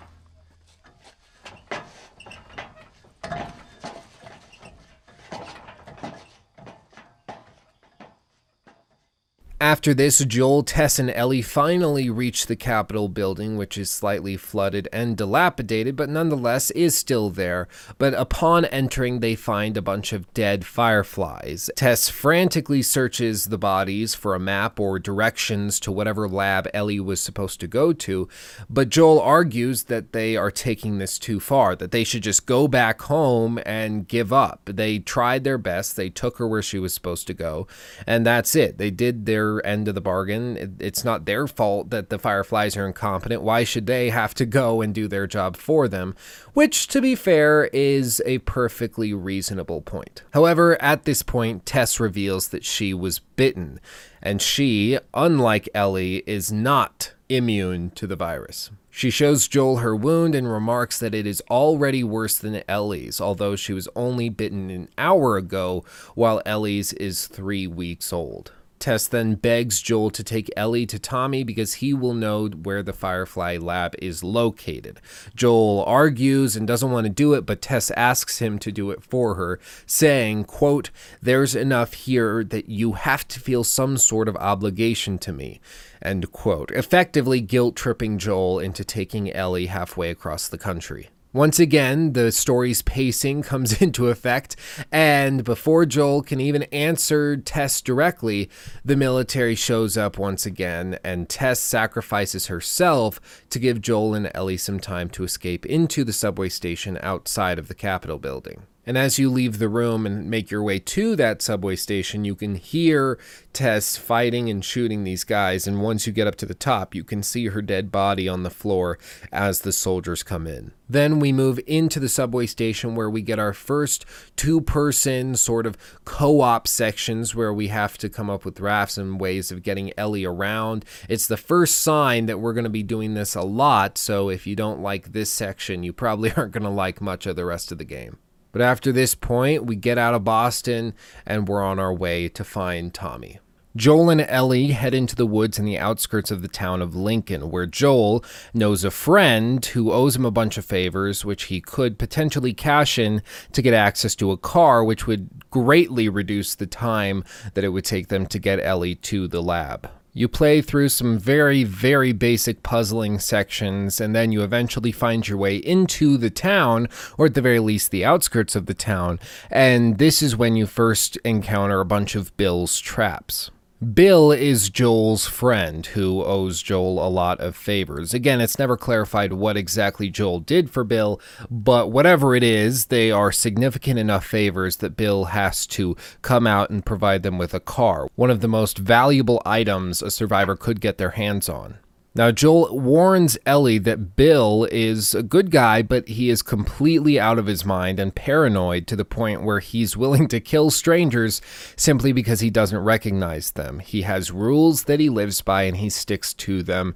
[9.65, 14.87] After this, Joel, Tess, and Ellie finally reach the Capitol building, which is slightly flooded
[14.93, 17.67] and dilapidated, but nonetheless is still there.
[17.97, 21.71] But upon entering, they find a bunch of dead fireflies.
[21.75, 27.19] Tess frantically searches the bodies for a map or directions to whatever lab Ellie was
[27.19, 28.29] supposed to go to,
[28.69, 32.67] but Joel argues that they are taking this too far, that they should just go
[32.67, 34.69] back home and give up.
[34.71, 37.65] They tried their best, they took her where she was supposed to go,
[38.05, 38.77] and that's it.
[38.77, 40.57] They did their end of the bargain.
[40.57, 43.41] It, it's not their fault that the Fireflies are incompetent.
[43.41, 46.15] Why should they have to go and do their job for them?
[46.53, 50.23] Which, to be fair, is a perfectly reasonable point.
[50.33, 53.79] However, at this point, Tess reveals that she was bitten,
[54.21, 58.71] and she, unlike Ellie, is not immune to the virus.
[58.89, 63.57] She shows Joel her wound and remarks that it is already worse than Ellie's, although
[63.57, 68.53] she was only bitten an hour ago, while Ellie's is three weeks old.
[68.79, 72.93] Tess then begs Joel to take Ellie to Tommy because he will know where the
[72.93, 74.99] Firefly lab is located.
[75.35, 79.03] Joel argues and doesn't want to do it, but Tess asks him to do it
[79.03, 84.35] for her, saying, quote, There's enough here that you have to feel some sort of
[84.37, 85.61] obligation to me.
[86.01, 86.71] End quote.
[86.71, 91.09] Effectively guilt tripping Joel into taking Ellie halfway across the country.
[91.35, 94.55] Once again, the story's pacing comes into effect,
[94.89, 98.49] and before Joel can even answer Tess directly,
[98.85, 103.19] the military shows up once again, and Tess sacrifices herself
[103.49, 107.67] to give Joel and Ellie some time to escape into the subway station outside of
[107.67, 108.61] the Capitol building.
[108.85, 112.35] And as you leave the room and make your way to that subway station, you
[112.35, 113.17] can hear
[113.51, 115.65] Tess fighting and shooting these guys.
[115.65, 118.43] And once you get up to the top, you can see her dead body on
[118.43, 118.99] the floor
[119.31, 120.73] as the soldiers come in.
[120.89, 125.65] Then we move into the subway station where we get our first two person sort
[125.65, 129.63] of co op sections where we have to come up with rafts and ways of
[129.63, 130.85] getting Ellie around.
[131.09, 133.97] It's the first sign that we're going to be doing this a lot.
[133.97, 137.35] So if you don't like this section, you probably aren't going to like much of
[137.35, 138.17] the rest of the game.
[138.55, 140.93] But after this point, we get out of Boston
[141.25, 143.39] and we're on our way to find Tommy.
[143.75, 147.51] Joel and Ellie head into the woods in the outskirts of the town of Lincoln,
[147.51, 151.99] where Joel knows a friend who owes him a bunch of favors, which he could
[151.99, 157.25] potentially cash in to get access to a car, which would greatly reduce the time
[157.55, 159.89] that it would take them to get Ellie to the lab.
[160.17, 165.37] You play through some very, very basic puzzling sections, and then you eventually find your
[165.37, 169.19] way into the town, or at the very least, the outskirts of the town.
[169.51, 173.51] And this is when you first encounter a bunch of Bill's traps.
[173.93, 178.13] Bill is Joel's friend who owes Joel a lot of favors.
[178.13, 181.19] Again, it's never clarified what exactly Joel did for Bill,
[181.51, 186.69] but whatever it is, they are significant enough favors that Bill has to come out
[186.69, 190.79] and provide them with a car, one of the most valuable items a survivor could
[190.79, 191.77] get their hands on.
[192.17, 197.37] Now, Joel warns Ellie that Bill is a good guy, but he is completely out
[197.37, 201.41] of his mind and paranoid to the point where he's willing to kill strangers
[201.75, 203.79] simply because he doesn't recognize them.
[203.79, 206.95] He has rules that he lives by and he sticks to them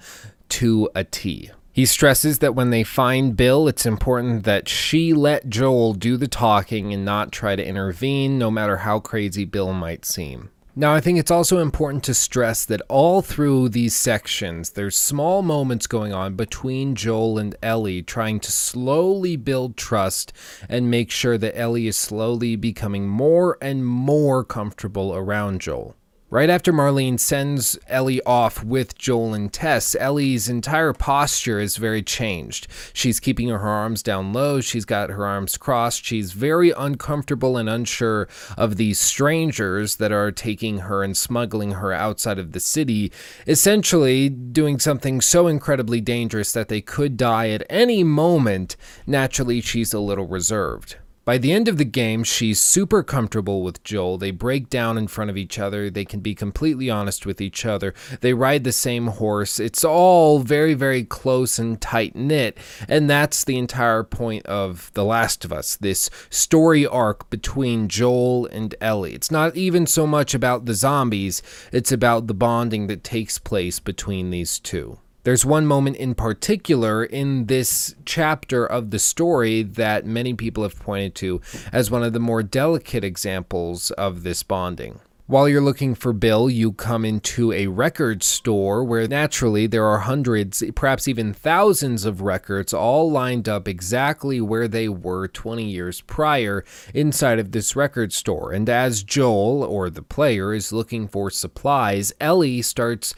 [0.49, 1.51] to a T.
[1.73, 6.29] He stresses that when they find Bill, it's important that she let Joel do the
[6.29, 10.49] talking and not try to intervene, no matter how crazy Bill might seem.
[10.75, 15.41] Now, I think it's also important to stress that all through these sections, there's small
[15.41, 20.31] moments going on between Joel and Ellie trying to slowly build trust
[20.69, 25.95] and make sure that Ellie is slowly becoming more and more comfortable around Joel.
[26.31, 32.03] Right after Marlene sends Ellie off with Joel and Tess, Ellie's entire posture is very
[32.03, 32.67] changed.
[32.93, 37.67] She's keeping her arms down low, she's got her arms crossed, she's very uncomfortable and
[37.67, 38.27] unsure
[38.59, 43.11] of these strangers that are taking her and smuggling her outside of the city,
[43.47, 48.77] essentially doing something so incredibly dangerous that they could die at any moment.
[49.07, 50.97] Naturally, she's a little reserved.
[51.29, 54.17] By the end of the game, she's super comfortable with Joel.
[54.17, 55.91] They break down in front of each other.
[55.91, 57.93] They can be completely honest with each other.
[58.21, 59.59] They ride the same horse.
[59.59, 62.57] It's all very, very close and tight knit.
[62.87, 68.47] And that's the entire point of The Last of Us this story arc between Joel
[68.47, 69.13] and Ellie.
[69.13, 73.79] It's not even so much about the zombies, it's about the bonding that takes place
[73.79, 74.97] between these two.
[75.29, 80.79] There's one moment in particular in this chapter of the story that many people have
[80.79, 81.39] pointed to
[81.71, 85.01] as one of the more delicate examples of this bonding.
[85.29, 89.99] While you're looking for Bill, you come into a record store where naturally there are
[89.99, 96.01] hundreds, perhaps even thousands of records all lined up exactly where they were 20 years
[96.01, 96.65] prior
[96.95, 98.51] inside of this record store.
[98.51, 103.13] And as Joel, or the player, is looking for supplies, Ellie starts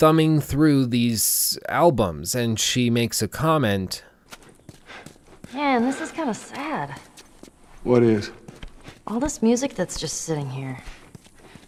[0.00, 4.02] thumbing through these albums and she makes a comment.
[5.52, 6.98] Man, this is kind of sad.
[7.82, 8.30] What is?
[9.06, 10.78] All this music that's just sitting here.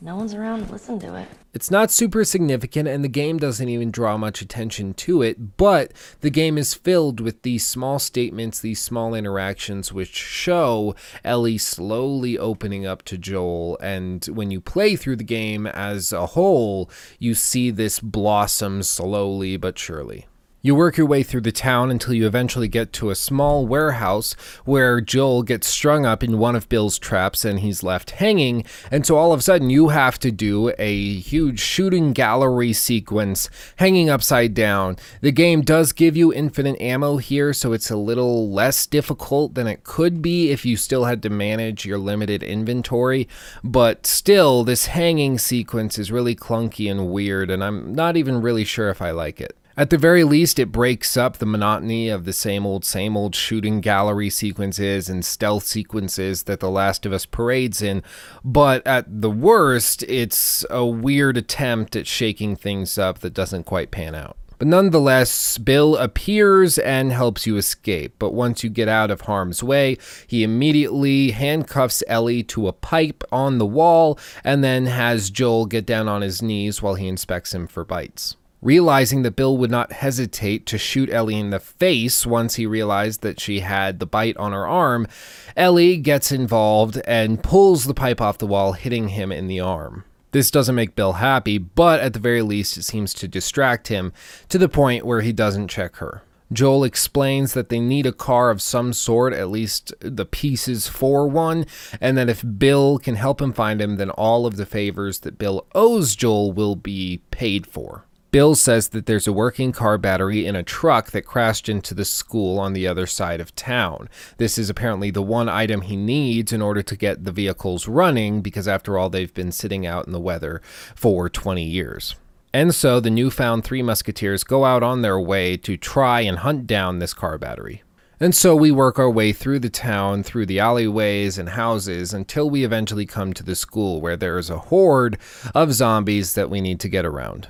[0.05, 1.29] No one's around to listen to it.
[1.55, 5.93] It's not super significant, and the game doesn't even draw much attention to it, but
[6.23, 12.37] the game is filled with these small statements, these small interactions, which show Ellie slowly
[12.37, 13.79] opening up to Joel.
[13.81, 16.91] And when you play through the game as a whole,
[17.21, 20.27] you see this blossom slowly but surely.
[20.65, 24.35] You work your way through the town until you eventually get to a small warehouse
[24.65, 28.65] where Joel gets strung up in one of Bill's traps and he's left hanging.
[28.89, 33.51] And so all of a sudden, you have to do a huge shooting gallery sequence
[33.75, 34.99] hanging upside down.
[35.21, 39.67] The game does give you infinite ammo here, so it's a little less difficult than
[39.67, 43.27] it could be if you still had to manage your limited inventory.
[43.65, 48.63] But still, this hanging sequence is really clunky and weird, and I'm not even really
[48.63, 49.57] sure if I like it.
[49.75, 53.35] At the very least, it breaks up the monotony of the same old, same old
[53.35, 58.03] shooting gallery sequences and stealth sequences that The Last of Us parades in.
[58.45, 63.91] But at the worst, it's a weird attempt at shaking things up that doesn't quite
[63.91, 64.37] pan out.
[64.59, 68.17] But nonetheless, Bill appears and helps you escape.
[68.19, 69.97] But once you get out of harm's way,
[70.27, 75.87] he immediately handcuffs Ellie to a pipe on the wall and then has Joel get
[75.87, 78.37] down on his knees while he inspects him for bites.
[78.63, 83.21] Realizing that Bill would not hesitate to shoot Ellie in the face once he realized
[83.23, 85.09] that she had the bite on her arm,
[85.57, 90.05] Ellie gets involved and pulls the pipe off the wall, hitting him in the arm.
[90.31, 94.13] This doesn't make Bill happy, but at the very least, it seems to distract him
[94.49, 96.23] to the point where he doesn't check her.
[96.53, 101.27] Joel explains that they need a car of some sort, at least the pieces for
[101.27, 101.67] one,
[102.01, 105.37] and that if Bill can help him find him, then all of the favors that
[105.37, 108.05] Bill owes Joel will be paid for.
[108.33, 112.07] Bill says that there's a working car battery in a truck that crashed into the
[112.07, 114.09] school on the other side of town.
[114.39, 118.41] This is apparently the one item he needs in order to get the vehicles running,
[118.41, 120.63] because after all, they've been sitting out in the weather
[120.95, 122.15] for 20 years.
[122.55, 126.67] And so the newfound Three Musketeers go out on their way to try and hunt
[126.67, 127.83] down this car battery.
[128.19, 132.49] And so we work our way through the town, through the alleyways and houses, until
[132.49, 135.19] we eventually come to the school where there is a horde
[135.55, 137.49] of zombies that we need to get around.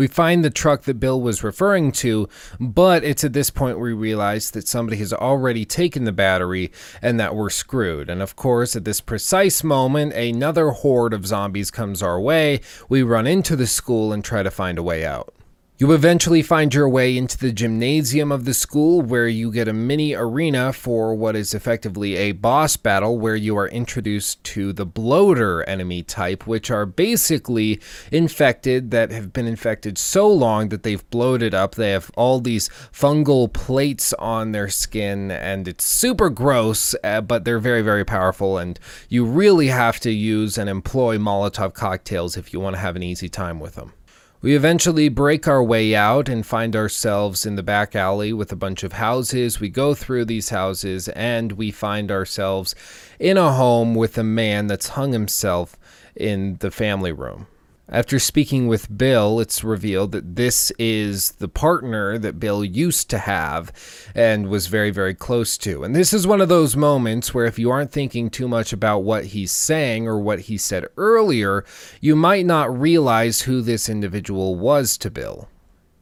[0.00, 2.26] We find the truck that Bill was referring to,
[2.58, 6.72] but it's at this point we realize that somebody has already taken the battery
[7.02, 8.08] and that we're screwed.
[8.08, 12.62] And of course, at this precise moment, another horde of zombies comes our way.
[12.88, 15.34] We run into the school and try to find a way out.
[15.80, 19.72] You eventually find your way into the gymnasium of the school where you get a
[19.72, 24.84] mini arena for what is effectively a boss battle where you are introduced to the
[24.84, 27.80] bloater enemy type, which are basically
[28.12, 31.76] infected that have been infected so long that they've bloated up.
[31.76, 37.46] They have all these fungal plates on their skin and it's super gross, uh, but
[37.46, 38.58] they're very, very powerful.
[38.58, 38.78] And
[39.08, 43.02] you really have to use and employ Molotov cocktails if you want to have an
[43.02, 43.94] easy time with them.
[44.42, 48.56] We eventually break our way out and find ourselves in the back alley with a
[48.56, 49.60] bunch of houses.
[49.60, 52.74] We go through these houses and we find ourselves
[53.18, 55.76] in a home with a man that's hung himself
[56.16, 57.48] in the family room.
[57.92, 63.18] After speaking with Bill, it's revealed that this is the partner that Bill used to
[63.18, 63.72] have
[64.14, 65.82] and was very, very close to.
[65.82, 69.00] And this is one of those moments where if you aren't thinking too much about
[69.00, 71.64] what he's saying or what he said earlier,
[72.00, 75.48] you might not realize who this individual was to Bill.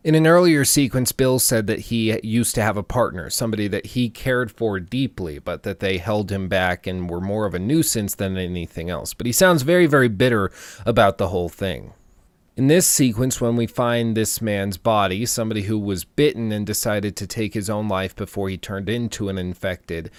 [0.08, 3.88] In an earlier sequence, Bill said that he used to have a partner, somebody that
[3.88, 7.58] he cared for deeply, but that they held him back and were more of a
[7.58, 9.12] nuisance than anything else.
[9.12, 10.50] But he sounds very, very bitter
[10.86, 11.92] about the whole thing.
[12.56, 17.14] In this sequence, when we find this man's body, somebody who was bitten and decided
[17.16, 20.10] to take his own life before he turned into an infected,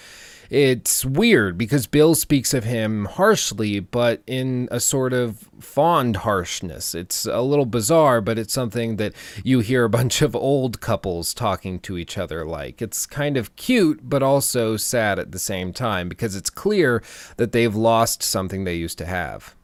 [0.50, 6.94] it's weird because Bill speaks of him harshly, but in a sort of fond harshness.
[6.94, 9.12] It's a little bizarre, but it's something that
[9.44, 12.82] you hear a bunch of old couples talking to each other like.
[12.82, 17.02] It's kind of cute, but also sad at the same time because it's clear
[17.36, 19.54] that they've lost something they used to have.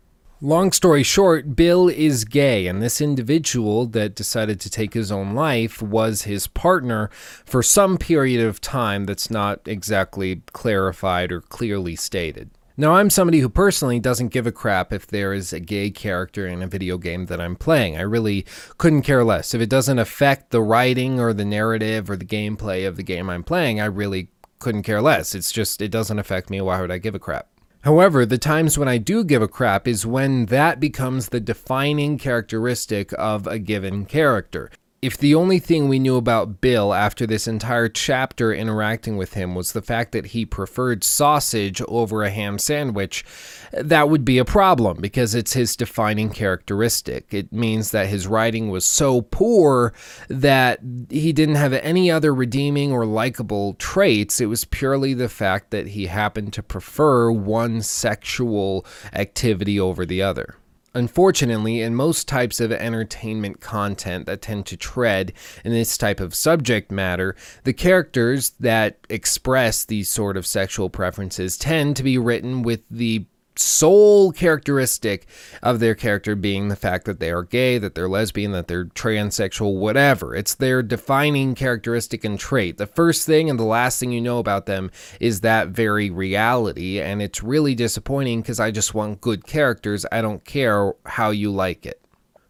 [0.46, 5.34] Long story short, Bill is gay, and this individual that decided to take his own
[5.34, 7.10] life was his partner
[7.44, 12.52] for some period of time that's not exactly clarified or clearly stated.
[12.76, 16.46] Now, I'm somebody who personally doesn't give a crap if there is a gay character
[16.46, 17.96] in a video game that I'm playing.
[17.96, 18.46] I really
[18.78, 19.52] couldn't care less.
[19.52, 23.28] If it doesn't affect the writing or the narrative or the gameplay of the game
[23.28, 24.28] I'm playing, I really
[24.60, 25.34] couldn't care less.
[25.34, 26.60] It's just, it doesn't affect me.
[26.60, 27.48] Why would I give a crap?
[27.86, 32.18] However, the times when I do give a crap is when that becomes the defining
[32.18, 34.72] characteristic of a given character.
[35.02, 39.54] If the only thing we knew about Bill after this entire chapter interacting with him
[39.54, 43.24] was the fact that he preferred sausage over a ham sandwich,
[43.72, 47.32] that would be a problem because it's his defining characteristic.
[47.32, 49.92] It means that his writing was so poor
[50.28, 54.40] that he didn't have any other redeeming or likable traits.
[54.40, 60.22] It was purely the fact that he happened to prefer one sexual activity over the
[60.22, 60.56] other.
[60.96, 66.34] Unfortunately, in most types of entertainment content that tend to tread in this type of
[66.34, 72.62] subject matter, the characters that express these sort of sexual preferences tend to be written
[72.62, 73.26] with the
[73.58, 75.26] sole characteristic
[75.62, 78.86] of their character being the fact that they are gay, that they're lesbian, that they're
[78.86, 80.34] transsexual, whatever.
[80.34, 82.78] It's their defining characteristic and trait.
[82.78, 84.90] The first thing and the last thing you know about them
[85.20, 90.06] is that very reality, and it's really disappointing because I just want good characters.
[90.10, 92.05] I don't care how you like it.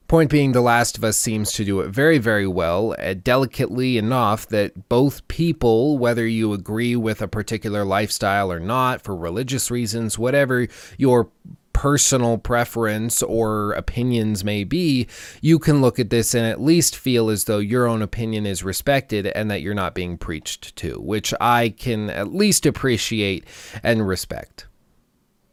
[0.09, 3.99] Point being, The Last of Us seems to do it very, very well, uh, delicately
[3.99, 9.69] enough that both people, whether you agree with a particular lifestyle or not, for religious
[9.69, 11.29] reasons, whatever your
[11.73, 15.09] personal preference or opinions may be,
[15.41, 18.63] you can look at this and at least feel as though your own opinion is
[18.63, 23.45] respected and that you're not being preached to, which I can at least appreciate
[23.83, 24.66] and respect.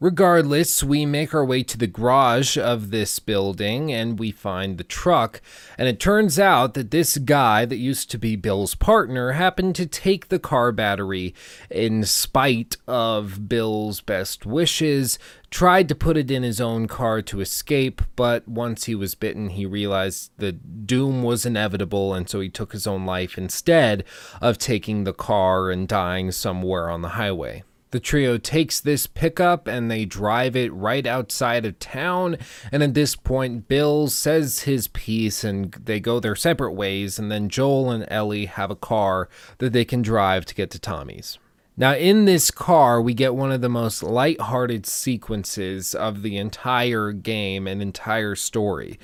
[0.04, 4.84] Regardless, we make our way to the garage of this building and we find the
[4.84, 5.40] truck.
[5.78, 9.86] And it turns out that this guy that used to be Bill's partner happened to
[9.86, 11.34] take the car battery
[11.70, 17.40] in spite of Bill's best wishes, tried to put it in his own car to
[17.40, 22.50] escape, but once he was bitten, he realized the doom was inevitable, and so he
[22.50, 24.04] took his own life instead
[24.42, 27.62] of taking the car and dying somewhere on the highway.
[27.94, 32.38] The trio takes this pickup and they drive it right outside of town.
[32.72, 37.20] And at this point, Bill says his piece and they go their separate ways.
[37.20, 39.28] And then Joel and Ellie have a car
[39.58, 41.38] that they can drive to get to Tommy's.
[41.76, 47.10] Now, in this car, we get one of the most light-hearted sequences of the entire
[47.10, 48.96] game and entire story.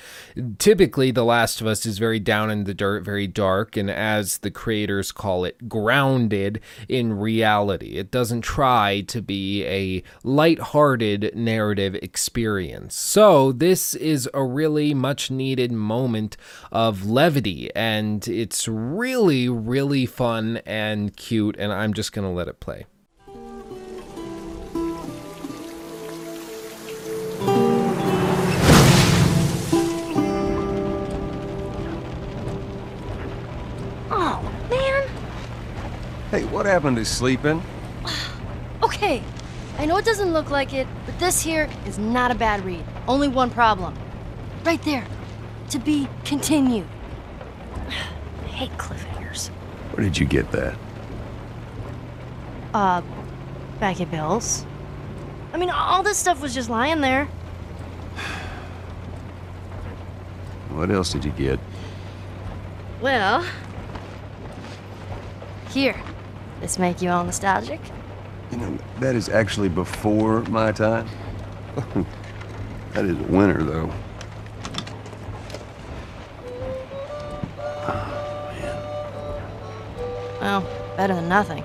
[0.58, 4.38] Typically, The Last of Us is very down in the dirt, very dark, and as
[4.38, 7.96] the creators call it, grounded in reality.
[7.96, 12.94] It doesn't try to be a light-hearted narrative experience.
[12.94, 16.36] So, this is a really much needed moment
[16.70, 22.46] of levity, and it's really, really fun and cute, and I'm just going to let
[22.46, 22.86] it play.
[34.12, 35.08] Oh, man.
[36.30, 37.62] Hey, what happened to sleeping?
[38.82, 39.22] okay,
[39.78, 42.84] I know it doesn't look like it, but this here is not a bad read.
[43.08, 43.96] Only one problem.
[44.64, 45.06] Right there.
[45.70, 46.86] To be continued.
[47.88, 49.48] I hate cliffhangers.
[49.92, 50.76] Where did you get that?
[52.72, 53.02] Uh,
[53.80, 54.64] back at Bill's.
[55.52, 57.28] I mean, all this stuff was just lying there.
[60.70, 61.58] What else did you get?
[63.00, 63.44] Well,
[65.70, 66.00] here.
[66.60, 67.80] This make you all nostalgic?
[68.52, 71.08] You know, that is actually before my time.
[72.92, 73.92] that is winter, though.
[80.40, 80.66] Well,
[80.96, 81.64] better than nothing.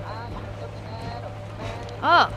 [2.08, 2.32] Oh,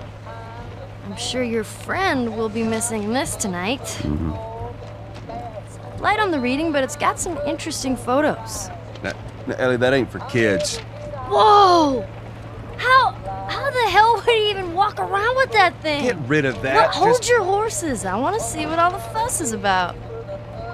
[1.05, 3.81] I'm sure your friend will be missing this tonight.
[3.83, 4.01] It's
[6.01, 8.69] light on the reading, but it's got some interesting photos.
[9.03, 9.13] Now,
[9.45, 10.79] now, Ellie, that ain't for kids.
[11.29, 12.03] Whoa!
[12.77, 13.11] How
[13.47, 16.01] how the hell would he even walk around with that thing?
[16.03, 16.95] Get rid of that.
[16.95, 18.05] hold Just- your horses.
[18.05, 19.95] I want to see what all the fuss is about.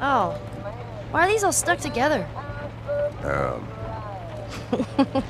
[0.01, 0.39] Oh,
[1.11, 2.25] why are these all stuck together?
[3.25, 3.67] Um,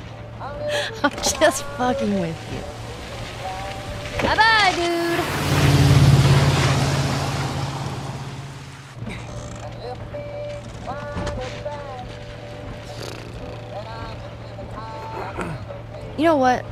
[1.02, 2.75] I'm just fucking with you.
[4.22, 5.20] Bye bye, dude.
[16.18, 16.66] You know what?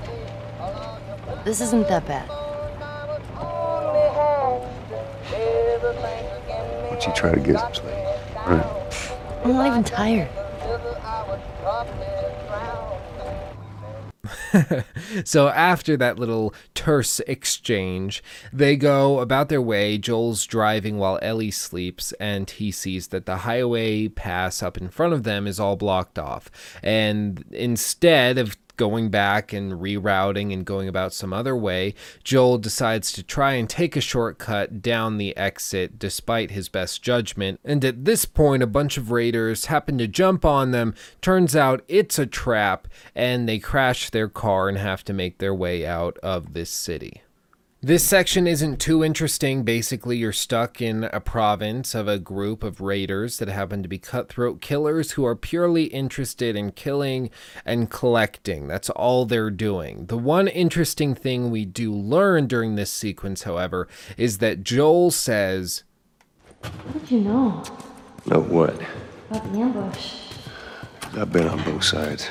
[1.43, 2.29] This isn't that bad.
[7.03, 7.93] don't you try to get sleep?
[8.47, 9.41] Right.
[9.43, 10.29] I'm not even tired.
[15.25, 19.97] So after that little terse exchange, they go about their way.
[19.97, 25.13] Joel's driving while Ellie sleeps, and he sees that the highway pass up in front
[25.13, 26.49] of them is all blocked off.
[26.81, 31.93] And instead of going back and rerouting and going about some other way,
[32.23, 37.59] Joel decides to try and take a shortcut down the exit despite his best judgment.
[37.63, 40.95] And at this point, a bunch of raiders happen to jump on them.
[41.21, 45.53] Turns out it's a trap, and they crash their car and have to make their
[45.53, 47.21] way out of this city.
[47.85, 49.63] This section isn't too interesting.
[49.63, 53.97] Basically, you're stuck in a province of a group of raiders that happen to be
[53.99, 57.29] cutthroat killers who are purely interested in killing
[57.65, 58.69] and collecting.
[58.69, 60.05] That's all they're doing.
[60.05, 65.83] The one interesting thing we do learn during this sequence, however, is that Joel says,
[66.61, 67.63] What did you know
[68.27, 68.79] No, what?
[69.29, 70.13] about the ambush?
[71.17, 72.29] I've been on both sides.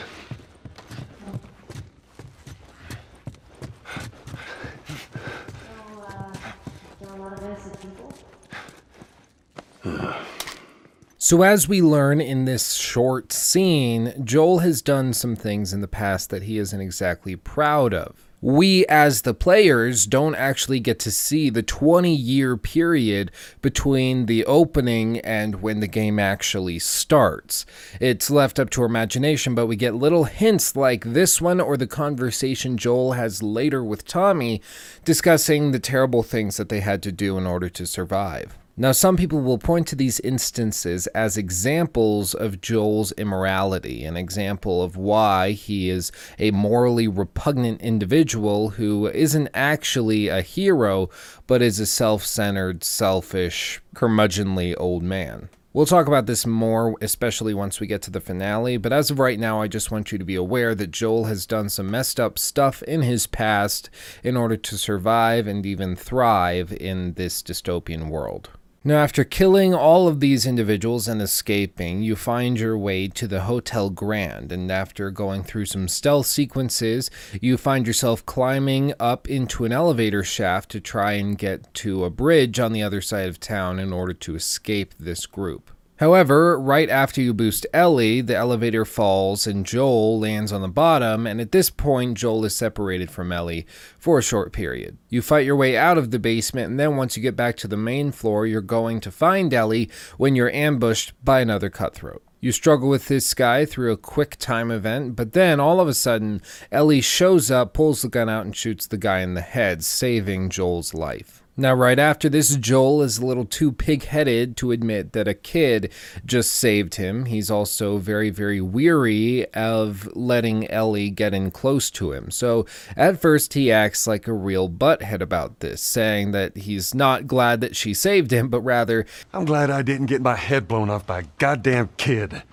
[11.19, 15.87] So, as we learn in this short scene, Joel has done some things in the
[15.87, 18.29] past that he isn't exactly proud of.
[18.41, 23.31] We, as the players, don't actually get to see the 20 year period
[23.61, 27.65] between the opening and when the game actually starts.
[28.01, 31.77] It's left up to our imagination, but we get little hints like this one or
[31.77, 34.61] the conversation Joel has later with Tommy
[35.05, 38.59] discussing the terrible things that they had to do in order to survive.
[38.75, 44.83] Now, some people will point to these instances as examples of Joel's immorality, an example
[44.83, 51.11] of why he is a morally repugnant individual who isn't actually a hero,
[51.47, 55.51] but is a self centered, selfish, curmudgeonly old man.
[55.75, 59.19] We'll talk about this more, especially once we get to the finale, but as of
[59.19, 62.19] right now, I just want you to be aware that Joel has done some messed
[62.19, 63.91] up stuff in his past
[64.23, 68.49] in order to survive and even thrive in this dystopian world.
[68.85, 73.43] Now, after killing all of these individuals and escaping, you find your way to the
[73.43, 77.09] Hotel Grand, and after going through some stealth sequences,
[77.41, 82.11] you find yourself climbing up into an elevator shaft to try and get to a
[82.11, 85.71] bridge on the other side of town in order to escape this group.
[86.03, 91.29] However, right after you boost Ellie, the elevator falls and Joel lands on the bottom,
[91.29, 93.69] and at this point, Joel is separated from Ellie
[94.01, 94.99] for a short period.
[95.11, 97.69] You fight your way out of the basement, and then once you get back to
[97.69, 102.25] the main floor, you're going to find Ellie when you're ambushed by another cutthroat.
[102.41, 105.95] You struggle with this guy through a quick time event, but then all of a
[105.95, 106.43] sudden,
[106.73, 110.51] Ellie shows up, pulls the gun out, and shoots the guy in the head, saving
[110.51, 111.42] Joel's life.
[111.55, 115.35] Now, right after this, Joel is a little too pig headed to admit that a
[115.35, 115.93] kid
[116.25, 117.27] just saved him.
[117.27, 122.31] He's also very, very weary of letting Ellie get in close to him.
[122.31, 122.65] So,
[122.97, 127.61] at first, he acts like a real butthead about this, saying that he's not glad
[127.61, 131.07] that she saved him, but rather, I'm glad I didn't get my head blown off
[131.07, 132.45] by a goddamn kid.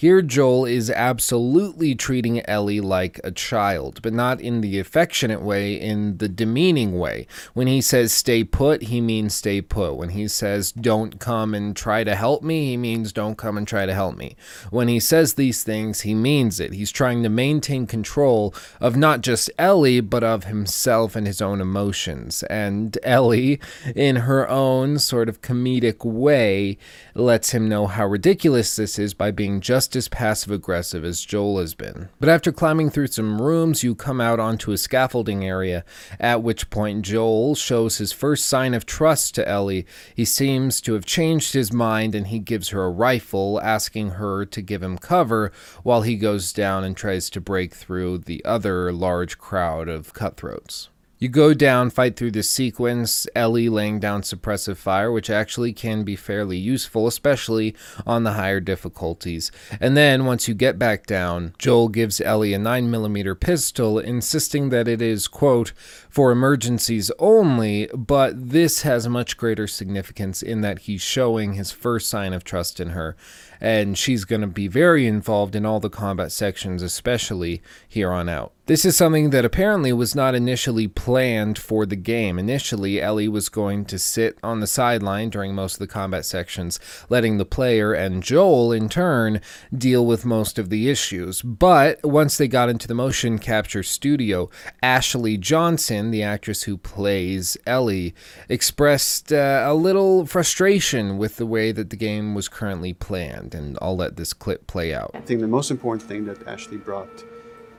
[0.00, 5.74] Here, Joel is absolutely treating Ellie like a child, but not in the affectionate way,
[5.74, 7.26] in the demeaning way.
[7.52, 9.96] When he says stay put, he means stay put.
[9.96, 13.66] When he says don't come and try to help me, he means don't come and
[13.66, 14.36] try to help me.
[14.70, 16.74] When he says these things, he means it.
[16.74, 21.60] He's trying to maintain control of not just Ellie, but of himself and his own
[21.60, 22.44] emotions.
[22.44, 23.58] And Ellie,
[23.96, 26.78] in her own sort of comedic way,
[27.16, 31.60] lets him know how ridiculous this is by being just as passive aggressive as Joel
[31.60, 32.08] has been.
[32.20, 35.84] But after climbing through some rooms, you come out onto a scaffolding area,
[36.18, 39.86] at which point Joel shows his first sign of trust to Ellie.
[40.14, 44.44] He seems to have changed his mind and he gives her a rifle, asking her
[44.46, 48.92] to give him cover while he goes down and tries to break through the other
[48.92, 50.88] large crowd of cutthroats.
[51.20, 56.04] You go down, fight through this sequence, Ellie laying down suppressive fire, which actually can
[56.04, 57.74] be fairly useful, especially
[58.06, 59.50] on the higher difficulties.
[59.80, 64.86] And then, once you get back down, Joel gives Ellie a 9mm pistol, insisting that
[64.86, 65.72] it is, quote,
[66.08, 72.08] for emergencies only, but this has much greater significance in that he's showing his first
[72.08, 73.16] sign of trust in her
[73.60, 78.28] and she's going to be very involved in all the combat sections, especially here on
[78.28, 78.52] out.
[78.68, 82.38] This is something that apparently was not initially planned for the game.
[82.38, 86.78] Initially, Ellie was going to sit on the sideline during most of the combat sections,
[87.08, 89.40] letting the player and Joel, in turn,
[89.74, 91.40] deal with most of the issues.
[91.40, 94.50] But once they got into the motion capture studio,
[94.82, 98.14] Ashley Johnson, the actress who plays Ellie,
[98.50, 103.78] expressed uh, a little frustration with the way that the game was currently planned, and
[103.80, 105.12] I'll let this clip play out.
[105.14, 107.24] I think the most important thing that Ashley brought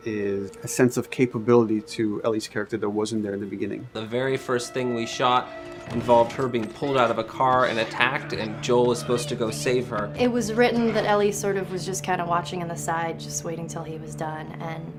[0.09, 3.87] is a sense of capability to Ellie's character that wasn't there in the beginning.
[3.93, 5.47] The very first thing we shot
[5.91, 9.35] involved her being pulled out of a car and attacked, and Joel was supposed to
[9.35, 10.13] go save her.
[10.17, 13.19] It was written that Ellie sort of was just kind of watching on the side,
[13.19, 14.93] just waiting till he was done, and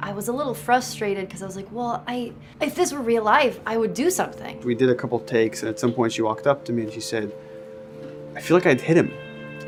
[0.00, 3.24] I was a little frustrated because I was like, well, I if this were real
[3.24, 4.60] life, I would do something.
[4.60, 6.92] We did a couple takes, and at some point she walked up to me and
[6.92, 7.32] she said,
[8.34, 9.12] I feel like I'd hit him.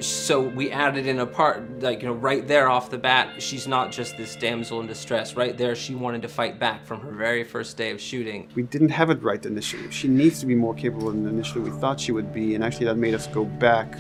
[0.01, 3.67] So we added in a part, like, you know, right there off the bat, she's
[3.67, 5.35] not just this damsel in distress.
[5.35, 8.49] Right there, she wanted to fight back from her very first day of shooting.
[8.55, 9.91] We didn't have it right initially.
[9.91, 12.87] She needs to be more capable than initially we thought she would be, and actually
[12.87, 13.99] that made us go back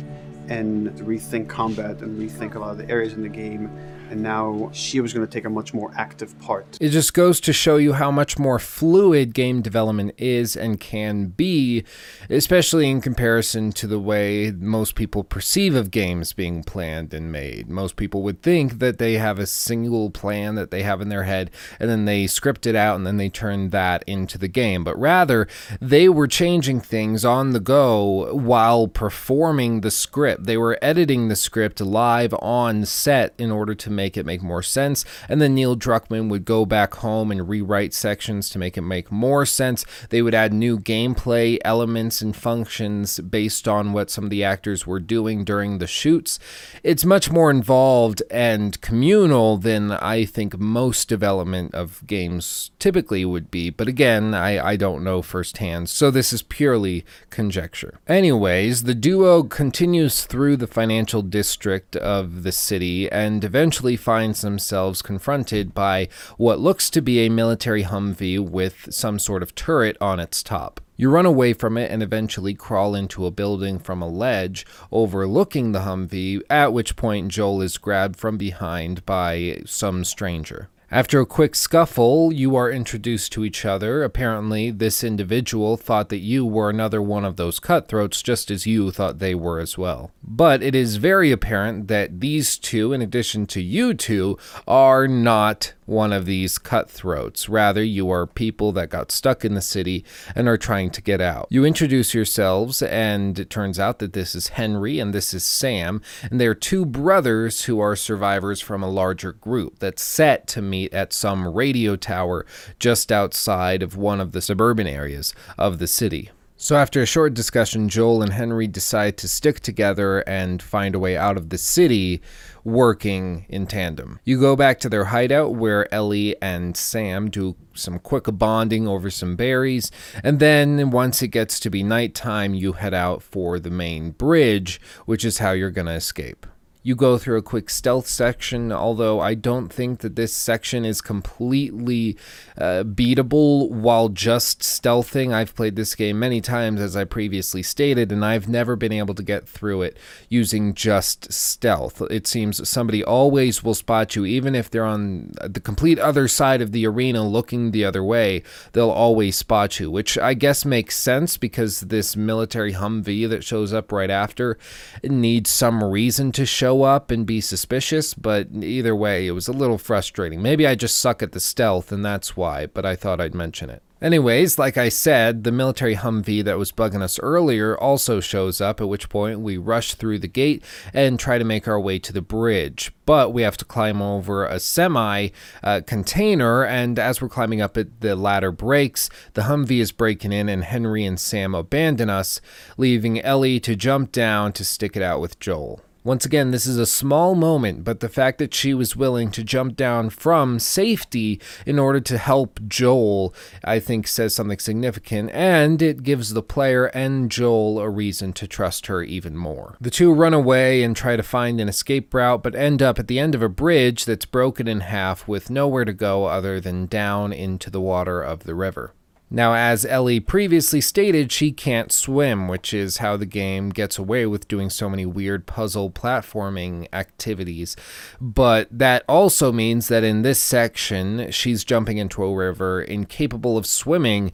[0.49, 3.68] and rethink combat and rethink a lot of the areas in the game
[4.11, 6.79] and now she was going to take a much more active part.
[6.81, 11.27] It just goes to show you how much more fluid game development is and can
[11.27, 11.85] be,
[12.31, 17.69] especially in comparison to the way most people perceive of games being planned and made.
[17.69, 21.25] Most people would think that they have a single plan that they have in their
[21.25, 24.85] head and then they script it out and then they turn that into the game,
[24.85, 25.47] but rather
[25.81, 30.45] they were changing things on the go while performing the script.
[30.45, 34.62] They were editing the script live on set in order to make it make more
[34.62, 35.05] sense.
[35.28, 39.11] And then Neil Druckmann would go back home and rewrite sections to make it make
[39.11, 39.84] more sense.
[40.11, 44.86] They would add new gameplay elements and functions based on what some of the actors
[44.86, 46.38] were doing during the shoots.
[46.84, 53.51] It's much more involved and communal than I think most development of games typically would
[53.51, 53.70] be.
[53.70, 57.99] But again, I, I don't know firsthand, so this is purely conjecture.
[58.07, 65.03] Anyways, the duo continues through the financial district of the city and eventually finds themselves
[65.03, 70.20] confronted by what looks to be a military Humvee with some sort of turret on
[70.20, 70.80] its top.
[70.97, 75.70] You run away from it and eventually crawl into a building from a ledge overlooking
[75.70, 80.68] the Humvee, at which point Joel is grabbed from behind by some stranger.
[80.91, 84.03] After a quick scuffle, you are introduced to each other.
[84.03, 88.91] Apparently, this individual thought that you were another one of those cutthroats, just as you
[88.91, 90.12] thought they were as well.
[90.22, 95.74] But it is very apparent that these two, in addition to you two, are not
[95.89, 97.49] one of these cutthroats.
[97.49, 101.20] Rather, you are people that got stuck in the city and are trying to get
[101.20, 101.49] out.
[101.51, 106.03] You introduce yourselves, and it turns out that this is Henry and this is Sam,
[106.30, 110.93] and they're two brothers who are survivors from a larger group that's set to meet
[110.93, 112.45] at some radio tower
[112.78, 116.30] just outside of one of the suburban areas of the city.
[116.61, 120.99] So, after a short discussion, Joel and Henry decide to stick together and find a
[120.99, 122.20] way out of the city
[122.69, 124.21] working in tandem.
[124.25, 129.11] You go back to their hideout where Ellie and Sam do some quick bonding over
[129.11, 129.91] some berries,
[130.23, 134.81] and then once it gets to be nighttime, you head out for the main bridge,
[135.07, 136.47] which is how you're going to escape.
[136.83, 141.01] You go through a quick stealth section, although I don't think that this section is
[141.01, 142.16] completely
[142.57, 145.33] uh, beatable while just stealthing.
[145.33, 149.14] I've played this game many times, as I previously stated, and I've never been able
[149.14, 149.99] to get through it
[150.29, 152.01] using just stealth.
[152.11, 156.62] It seems somebody always will spot you, even if they're on the complete other side
[156.62, 160.99] of the arena looking the other way, they'll always spot you, which I guess makes
[160.99, 164.59] sense because this military Humvee that shows up right after
[165.03, 169.53] needs some reason to show up and be suspicious, but either way, it was a
[169.53, 170.43] little frustrating.
[170.43, 173.71] Maybe I just suck at the stealth and that's why, but I thought I'd mention
[173.71, 173.83] it.
[174.03, 178.83] Anyways, like I said, the military Humvee that was bugging us earlier also shows up,
[178.83, 180.62] at which point we rush through the gate
[180.93, 182.93] and try to make our way to the bridge.
[183.07, 185.31] But we have to climb over a semi
[185.64, 189.09] uh, container, and as we're climbing up it, the ladder breaks.
[189.33, 192.41] The Humvee is breaking in, and Henry and Sam abandon us,
[192.77, 195.81] leaving Ellie to jump down to stick it out with Joel.
[196.05, 199.42] Once again, this is a small moment, but the fact that she was willing to
[199.42, 203.34] jump down from safety in order to help Joel,
[203.64, 208.46] I think says something significant, and it gives the player and Joel a reason to
[208.46, 209.76] trust her even more.
[209.80, 213.09] The two run away and try to find an escape route, but end up at
[213.09, 216.86] the end of a bridge that's broken in half with nowhere to go other than
[216.86, 218.94] down into the water of the river.
[219.31, 224.24] Now, as Ellie previously stated, she can't swim, which is how the game gets away
[224.24, 227.76] with doing so many weird puzzle platforming activities.
[228.20, 233.66] But that also means that in this section, she's jumping into a river incapable of
[233.66, 234.33] swimming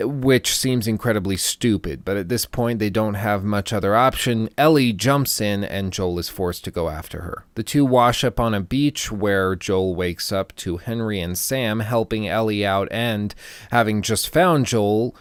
[0.00, 2.04] which seems incredibly stupid.
[2.04, 4.48] But at this point, they don't have much other option.
[4.56, 7.44] Ellie jumps in, and Joel is forced to go after her.
[7.54, 11.80] The two wash up on a beach where Joel wakes up to Henry and Sam
[11.80, 13.34] helping Ellie out, and
[13.70, 15.14] having just found Joel,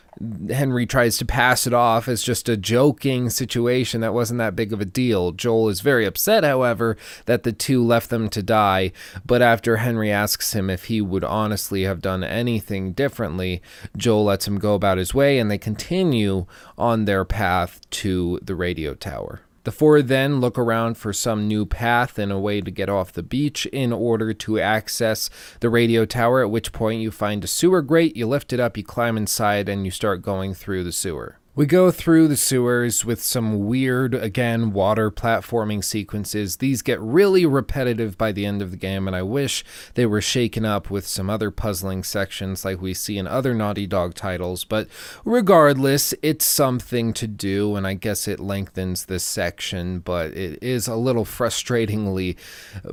[0.50, 4.74] Henry tries to pass it off as just a joking situation that wasn't that big
[4.74, 5.32] of a deal.
[5.32, 8.92] Joel is very upset, however, that the two left them to die,
[9.26, 13.62] but after Henry asks him if he would honestly have done anything differently,
[13.98, 16.46] Joel lets him go about his way and they continue
[16.78, 19.42] on their path to the radio tower.
[19.64, 23.12] The four then look around for some new path and a way to get off
[23.14, 27.48] the beach in order to access the radio tower, at which point you find a
[27.48, 30.92] sewer grate, you lift it up, you climb inside, and you start going through the
[30.92, 31.38] sewer.
[31.54, 36.58] We go through the sewers with some weird, again, water platforming sequences.
[36.58, 40.22] These get really repetitive by the end of the game, and I wish they were
[40.22, 44.64] shaken up with some other puzzling sections like we see in other Naughty Dog titles.
[44.64, 44.88] But
[45.26, 50.88] regardless, it's something to do, and I guess it lengthens this section, but it is
[50.88, 52.38] a little frustratingly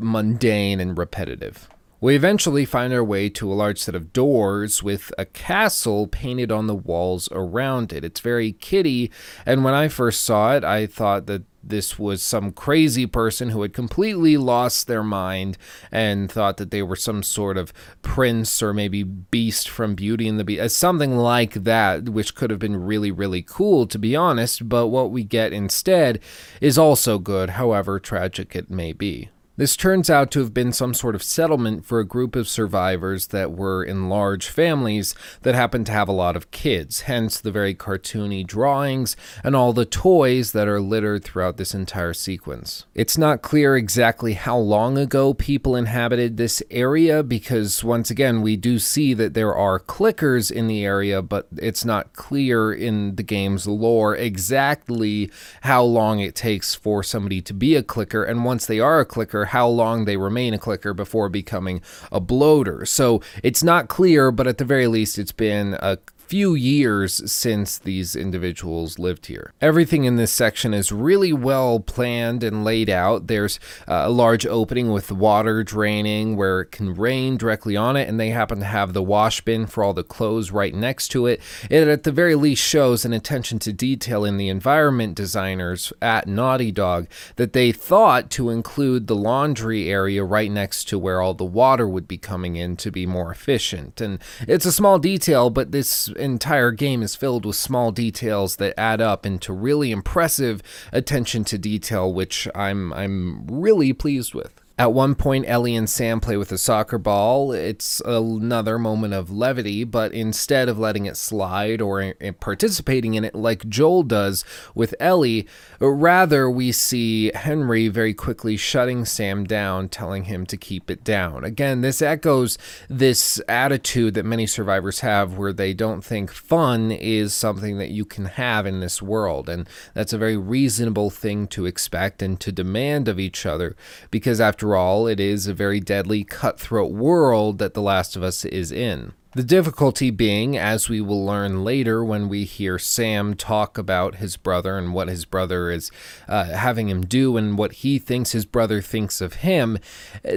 [0.01, 1.69] mundane and repetitive.
[2.01, 6.53] We eventually find our way to a large set of doors with a castle painted
[6.53, 8.05] on the walls around it.
[8.05, 9.11] It's very kitty,
[9.45, 13.63] and when I first saw it, I thought that this was some crazy person who
[13.63, 15.59] had completely lost their mind
[15.91, 20.39] and thought that they were some sort of prince or maybe beast from Beauty and
[20.39, 24.15] the Beast, uh, something like that, which could have been really, really cool, to be
[24.15, 24.69] honest.
[24.69, 26.21] But what we get instead
[26.61, 29.31] is also good, however tragic it may be.
[29.59, 33.27] This turns out to have been some sort of settlement for a group of survivors
[33.27, 37.51] that were in large families that happened to have a lot of kids, hence the
[37.51, 42.87] very cartoony drawings and all the toys that are littered throughout this entire sequence.
[42.95, 48.55] It's not clear exactly how long ago people inhabited this area because, once again, we
[48.55, 53.25] do see that there are clickers in the area, but it's not clear in the
[53.25, 55.33] game's lore exactly
[55.63, 59.05] how long it takes for somebody to be a clicker, and once they are a
[59.05, 62.85] clicker, how long they remain a clicker before becoming a bloater.
[62.87, 67.79] So it's not clear, but at the very least, it's been a few years since
[67.79, 69.55] these individuals lived here.
[69.63, 73.29] Everything in this section is really well planned and laid out.
[73.29, 73.59] There's
[73.89, 78.21] uh, a large opening with water draining where it can rain directly on it, and
[78.21, 81.41] they happen to have the wash bin for all the clothes right next to it.
[81.71, 86.29] It at the very least shows an attention to detail in the environment designers at
[86.29, 91.33] Naughty Dog that they thought to include the laundry area right next to where all
[91.33, 94.03] the water would be coming in to be more efficient.
[94.03, 98.79] And it's a small detail, but this entire game is filled with small details that
[98.79, 100.63] add up into really impressive
[100.93, 104.61] attention to detail, which I'm I'm really pleased with.
[104.79, 107.51] At one point, Ellie and Sam play with a soccer ball.
[107.51, 113.35] It's another moment of levity, but instead of letting it slide or participating in it
[113.35, 114.45] like Joel does
[114.77, 115.49] with Ellie,
[115.81, 121.43] rather we see Henry very quickly shutting Sam down, telling him to keep it down.
[121.43, 122.57] Again, this echoes
[122.89, 128.05] this attitude that many survivors have where they don't think fun is something that you
[128.05, 129.49] can have in this world.
[129.49, 133.75] And that's a very reasonable thing to expect and to demand of each other
[134.13, 138.23] because, after after all, it is a very deadly, cutthroat world that The Last of
[138.23, 139.15] Us is in.
[139.35, 144.39] The difficulty being, as we will learn later when we hear Sam talk about his
[144.39, 145.91] brother and what his brother is
[146.27, 149.79] uh, having him do and what he thinks his brother thinks of him,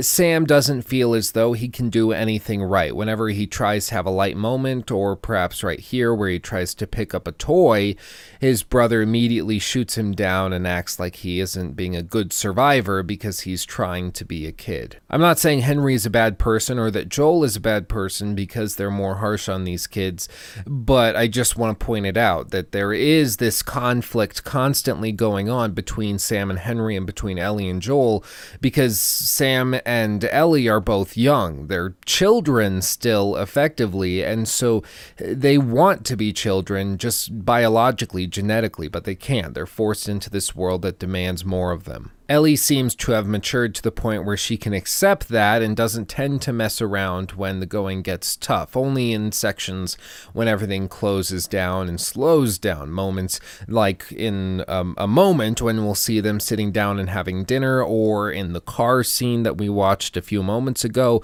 [0.01, 2.93] Sam doesn't feel as though he can do anything right.
[2.93, 6.75] Whenever he tries to have a light moment, or perhaps right here where he tries
[6.75, 7.95] to pick up a toy,
[8.41, 13.03] his brother immediately shoots him down and acts like he isn't being a good survivor
[13.03, 14.99] because he's trying to be a kid.
[15.09, 18.35] I'm not saying Henry is a bad person or that Joel is a bad person
[18.35, 20.27] because they're more harsh on these kids,
[20.65, 25.51] but I just want to point it out that there is this conflict constantly going
[25.51, 28.25] on between Sam and Henry and between Ellie and Joel
[28.59, 31.67] because Sam and Ellie are both young.
[31.67, 34.81] They're children still, effectively, and so
[35.19, 39.53] they want to be children just biologically, genetically, but they can't.
[39.53, 42.13] They're forced into this world that demands more of them.
[42.31, 46.07] Ellie seems to have matured to the point where she can accept that and doesn't
[46.07, 49.97] tend to mess around when the going gets tough, only in sections
[50.31, 52.89] when everything closes down and slows down.
[52.89, 57.83] Moments like in um, a moment when we'll see them sitting down and having dinner,
[57.83, 61.21] or in the car scene that we watched a few moments ago.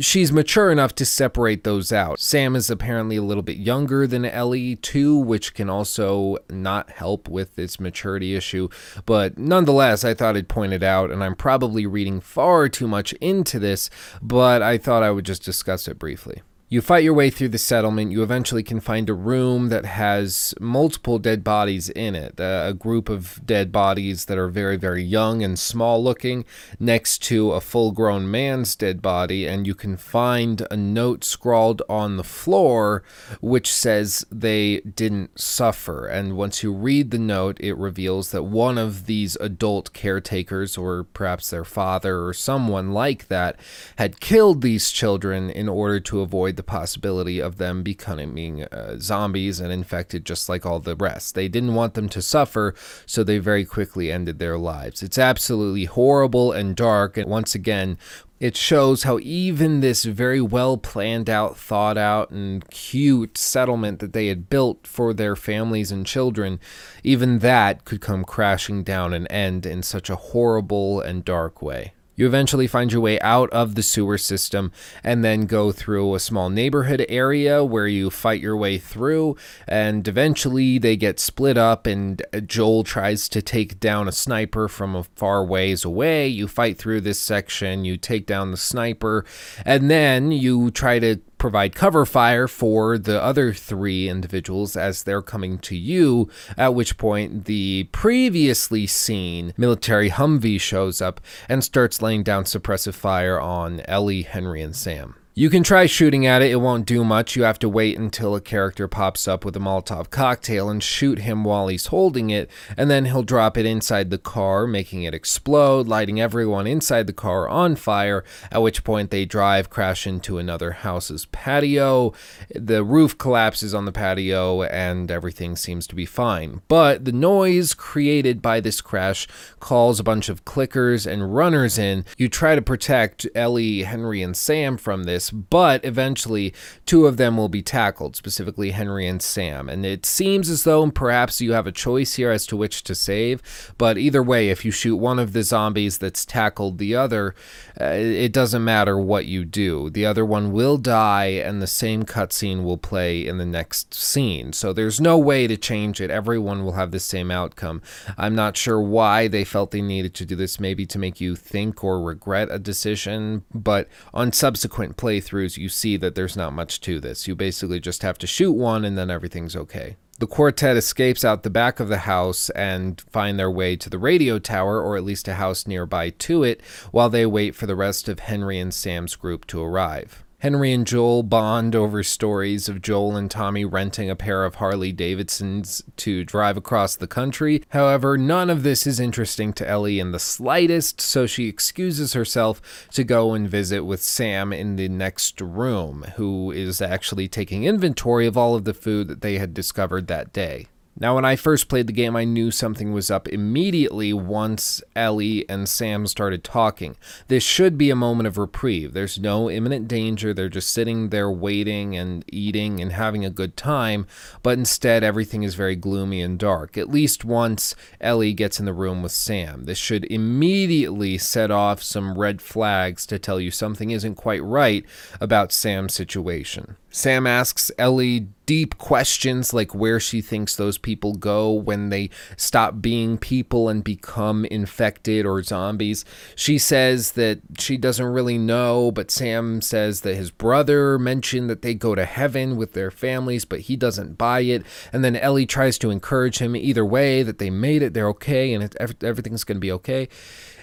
[0.00, 2.18] She's mature enough to separate those out.
[2.18, 7.28] Sam is apparently a little bit younger than Ellie, too, which can also not help
[7.28, 8.70] with this maturity issue,
[9.04, 13.58] but nonetheless, I thought it pointed out, and I'm probably reading far too much into
[13.58, 13.90] this,
[14.22, 16.42] but I thought I would just discuss it briefly.
[16.68, 18.10] You fight your way through the settlement.
[18.10, 22.40] You eventually can find a room that has multiple dead bodies in it.
[22.40, 26.44] Uh, a group of dead bodies that are very, very young and small looking,
[26.80, 29.46] next to a full grown man's dead body.
[29.46, 33.04] And you can find a note scrawled on the floor
[33.40, 36.08] which says they didn't suffer.
[36.08, 41.04] And once you read the note, it reveals that one of these adult caretakers, or
[41.04, 43.54] perhaps their father or someone like that,
[43.98, 49.60] had killed these children in order to avoid the possibility of them becoming uh, zombies
[49.60, 51.34] and infected just like all the rest.
[51.34, 52.74] They didn't want them to suffer,
[53.06, 55.02] so they very quickly ended their lives.
[55.02, 57.98] It's absolutely horrible and dark, and once again,
[58.38, 64.12] it shows how even this very well planned out, thought out, and cute settlement that
[64.12, 66.60] they had built for their families and children,
[67.02, 71.92] even that could come crashing down and end in such a horrible and dark way.
[72.16, 74.72] You eventually find your way out of the sewer system
[75.04, 79.36] and then go through a small neighborhood area where you fight your way through.
[79.68, 84.66] And eventually they get split up, and uh, Joel tries to take down a sniper
[84.66, 86.26] from a far ways away.
[86.26, 89.24] You fight through this section, you take down the sniper,
[89.64, 95.22] and then you try to provide cover fire for the other three individuals as they're
[95.22, 102.02] coming to you, at which point the previously seen military Humvee shows up and starts
[102.02, 105.16] laying down suppressive fire on Ellie, Henry, and Sam.
[105.38, 107.36] You can try shooting at it, it won't do much.
[107.36, 111.18] You have to wait until a character pops up with a Molotov cocktail and shoot
[111.18, 115.12] him while he's holding it, and then he'll drop it inside the car, making it
[115.12, 120.38] explode, lighting everyone inside the car on fire, at which point they drive, crash into
[120.38, 122.14] another house's patio.
[122.54, 126.62] The roof collapses on the patio, and everything seems to be fine.
[126.66, 129.28] But the noise created by this crash
[129.60, 132.06] calls a bunch of clickers and runners in.
[132.16, 136.54] You try to protect Ellie, Henry, and Sam from this but eventually
[136.84, 139.68] two of them will be tackled, specifically Henry and Sam.
[139.68, 142.94] And it seems as though perhaps you have a choice here as to which to
[142.94, 143.42] save,
[143.78, 147.34] but either way, if you shoot one of the zombies that's tackled the other,
[147.80, 149.90] uh, it doesn't matter what you do.
[149.90, 154.52] The other one will die, and the same cutscene will play in the next scene.
[154.52, 156.10] So there's no way to change it.
[156.10, 157.82] Everyone will have the same outcome.
[158.18, 161.36] I'm not sure why they felt they needed to do this, maybe to make you
[161.36, 166.52] think or regret a decision, but on subsequent plays, playthroughs, you see that there's not
[166.52, 167.26] much to this.
[167.26, 169.96] You basically just have to shoot one and then everything's okay.
[170.18, 173.98] The quartet escapes out the back of the house and find their way to the
[173.98, 177.76] radio tower, or at least a house nearby to it, while they wait for the
[177.76, 180.24] rest of Henry and Sam's group to arrive.
[180.40, 184.92] Henry and Joel bond over stories of Joel and Tommy renting a pair of Harley
[184.92, 187.62] Davidsons to drive across the country.
[187.70, 192.88] However, none of this is interesting to Ellie in the slightest, so she excuses herself
[192.92, 198.26] to go and visit with Sam in the next room, who is actually taking inventory
[198.26, 200.66] of all of the food that they had discovered that day.
[200.98, 205.46] Now, when I first played the game, I knew something was up immediately once Ellie
[205.46, 206.96] and Sam started talking.
[207.28, 208.94] This should be a moment of reprieve.
[208.94, 210.32] There's no imminent danger.
[210.32, 214.06] They're just sitting there waiting and eating and having a good time,
[214.42, 216.78] but instead, everything is very gloomy and dark.
[216.78, 219.64] At least once Ellie gets in the room with Sam.
[219.64, 224.82] This should immediately set off some red flags to tell you something isn't quite right
[225.20, 226.76] about Sam's situation.
[226.96, 232.80] Sam asks Ellie deep questions like where she thinks those people go when they stop
[232.80, 236.06] being people and become infected or zombies.
[236.34, 241.60] She says that she doesn't really know, but Sam says that his brother mentioned that
[241.60, 244.64] they go to heaven with their families, but he doesn't buy it.
[244.90, 248.54] And then Ellie tries to encourage him either way that they made it, they're okay,
[248.54, 248.74] and it,
[249.04, 250.08] everything's going to be okay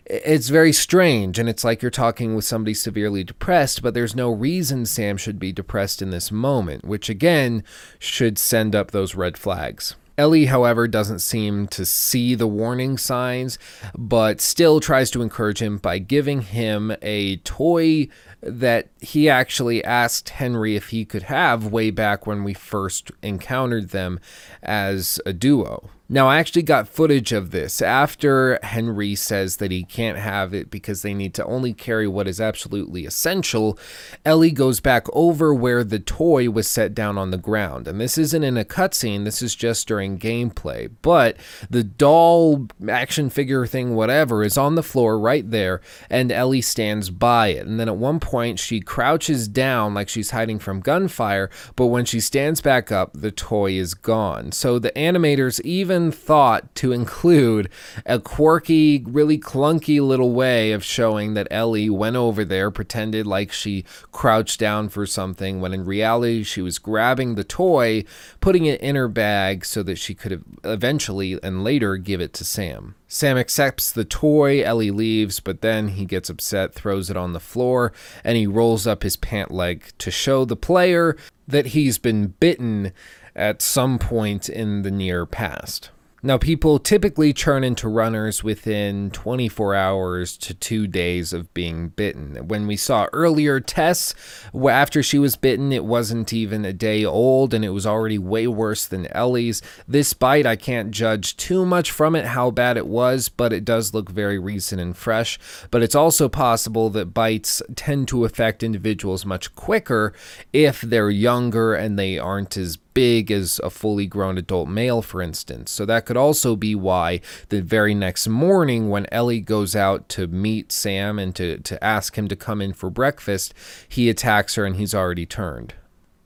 [0.06, 4.30] it's very strange and it's like you're talking with somebody severely depressed but there's no
[4.30, 7.64] reason sam should be depressed in this moment which again
[8.00, 13.58] should send up those red flags Ellie, however, doesn't seem to see the warning signs,
[13.98, 18.10] but still tries to encourage him by giving him a toy
[18.42, 23.90] that he actually asked Henry if he could have way back when we first encountered
[23.90, 24.20] them
[24.62, 25.90] as a duo.
[26.14, 30.70] Now, I actually got footage of this after Henry says that he can't have it
[30.70, 33.80] because they need to only carry what is absolutely essential.
[34.24, 37.88] Ellie goes back over where the toy was set down on the ground.
[37.88, 40.92] And this isn't in a cutscene, this is just during gameplay.
[41.02, 41.38] But
[41.68, 47.10] the doll action figure thing, whatever, is on the floor right there, and Ellie stands
[47.10, 47.66] by it.
[47.66, 52.06] And then at one point, she crouches down like she's hiding from gunfire, but when
[52.06, 54.52] she stands back up, the toy is gone.
[54.52, 57.70] So the animators even thought to include
[58.06, 63.52] a quirky, really clunky little way of showing that Ellie went over there, pretended like
[63.52, 68.04] she crouched down for something, when in reality she was grabbing the toy,
[68.40, 72.46] putting it in her bag so that she could eventually and later give it to
[72.46, 72.96] Sam.
[73.08, 77.40] Sam accepts the toy, Ellie leaves, but then he gets upset, throws it on the
[77.40, 77.94] floor,
[78.24, 81.16] and he rolls up his pant leg to show the player
[81.48, 82.92] that he's been bitten
[83.36, 85.90] at some point in the near past.
[86.26, 92.48] Now, people typically churn into runners within 24 hours to two days of being bitten.
[92.48, 94.16] When we saw earlier Tess,
[94.54, 98.48] after she was bitten, it wasn't even a day old and it was already way
[98.48, 99.62] worse than Ellie's.
[99.86, 103.66] This bite, I can't judge too much from it how bad it was, but it
[103.66, 105.38] does look very recent and fresh.
[105.72, 110.14] But it's also possible that bites tend to affect individuals much quicker
[110.54, 115.22] if they're younger and they aren't as big as a fully grown adult male, for
[115.22, 115.72] instance.
[115.72, 120.28] So that could also be why the very next morning, when Ellie goes out to
[120.28, 123.54] meet Sam and to, to ask him to come in for breakfast,
[123.88, 125.74] he attacks her and he's already turned.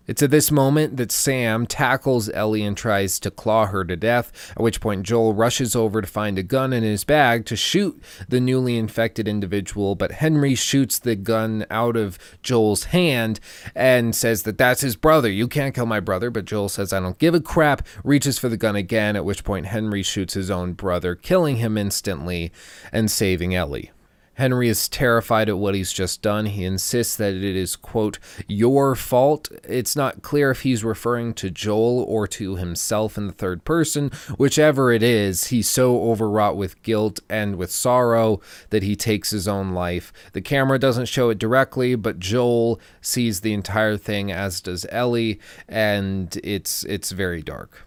[0.08, 4.32] It's at this moment that Sam tackles Ellie and tries to claw her to death,
[4.51, 8.01] at which point Joel rushes over to find a gun in his bag to shoot
[8.30, 13.41] the newly infected individual, but Henry shoots the gun out of Joel's hand
[13.76, 15.30] and says that that's his brother.
[15.30, 18.47] You can't kill my brother, but Joel says, I don't give a crap, reaches for
[18.47, 22.53] the gun again, at which point Henry shoots his own brother, killing him instantly
[22.93, 23.91] and saving Ellie.
[24.38, 26.45] Henry is terrified at what he's just done.
[26.45, 29.49] He insists that it is, quote, your fault.
[29.63, 34.11] It's not clear if he's referring to Joel or to himself in the third person.
[34.38, 39.47] Whichever it is, he's so overwrought with guilt and with sorrow that he takes his
[39.47, 40.13] own life.
[40.33, 45.39] The camera doesn't show it directly, but Joel sees the entire thing, as does Ellie,
[45.67, 47.86] and it's it's very dark.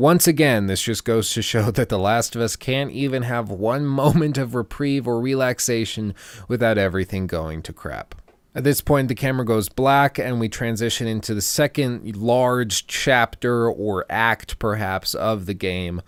[0.00, 3.50] Once again, this just goes to show that The Last of Us can't even have
[3.50, 6.14] one moment of reprieve or relaxation
[6.48, 8.14] without everything going to crap.
[8.54, 13.70] At this point, the camera goes black and we transition into the second large chapter
[13.70, 16.00] or act, perhaps, of the game,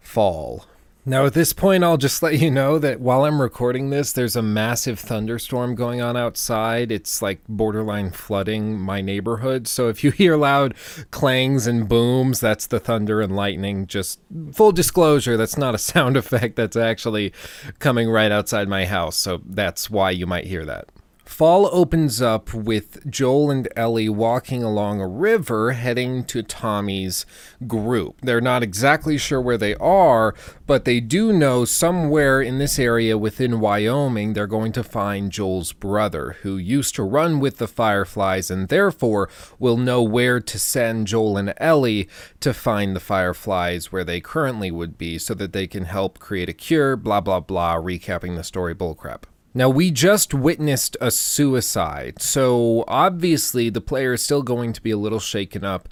[0.00, 0.64] Fall.
[1.06, 4.36] Now, at this point, I'll just let you know that while I'm recording this, there's
[4.36, 6.90] a massive thunderstorm going on outside.
[6.90, 9.68] It's like borderline flooding my neighborhood.
[9.68, 10.74] So if you hear loud
[11.10, 13.86] clangs and booms, that's the thunder and lightning.
[13.86, 14.18] Just
[14.54, 16.56] full disclosure, that's not a sound effect.
[16.56, 17.34] That's actually
[17.80, 19.18] coming right outside my house.
[19.18, 20.88] So that's why you might hear that.
[21.34, 27.26] Fall opens up with Joel and Ellie walking along a river heading to Tommy's
[27.66, 28.20] group.
[28.20, 30.36] They're not exactly sure where they are,
[30.68, 35.72] but they do know somewhere in this area within Wyoming they're going to find Joel's
[35.72, 39.28] brother, who used to run with the Fireflies and therefore
[39.58, 42.08] will know where to send Joel and Ellie
[42.38, 46.48] to find the Fireflies where they currently would be so that they can help create
[46.48, 49.24] a cure, blah, blah, blah, recapping the story bullcrap.
[49.56, 54.90] Now, we just witnessed a suicide, so obviously the player is still going to be
[54.90, 55.88] a little shaken up,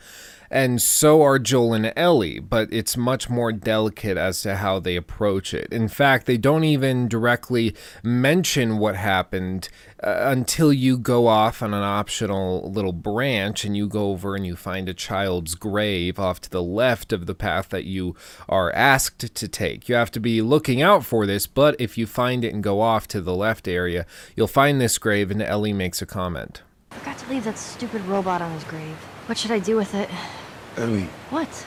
[0.52, 4.96] and so are Joel and Ellie, but it's much more delicate as to how they
[4.96, 5.72] approach it.
[5.72, 9.70] In fact, they don't even directly mention what happened
[10.04, 14.44] uh, until you go off on an optional little branch and you go over and
[14.44, 18.14] you find a child's grave off to the left of the path that you
[18.46, 19.88] are asked to take.
[19.88, 22.82] You have to be looking out for this, but if you find it and go
[22.82, 24.04] off to the left area,
[24.36, 26.60] you'll find this grave, and Ellie makes a comment.
[26.90, 28.96] Forgot to leave that stupid robot on his grave.
[29.26, 30.10] What should I do with it?
[30.76, 31.66] Ellie, What?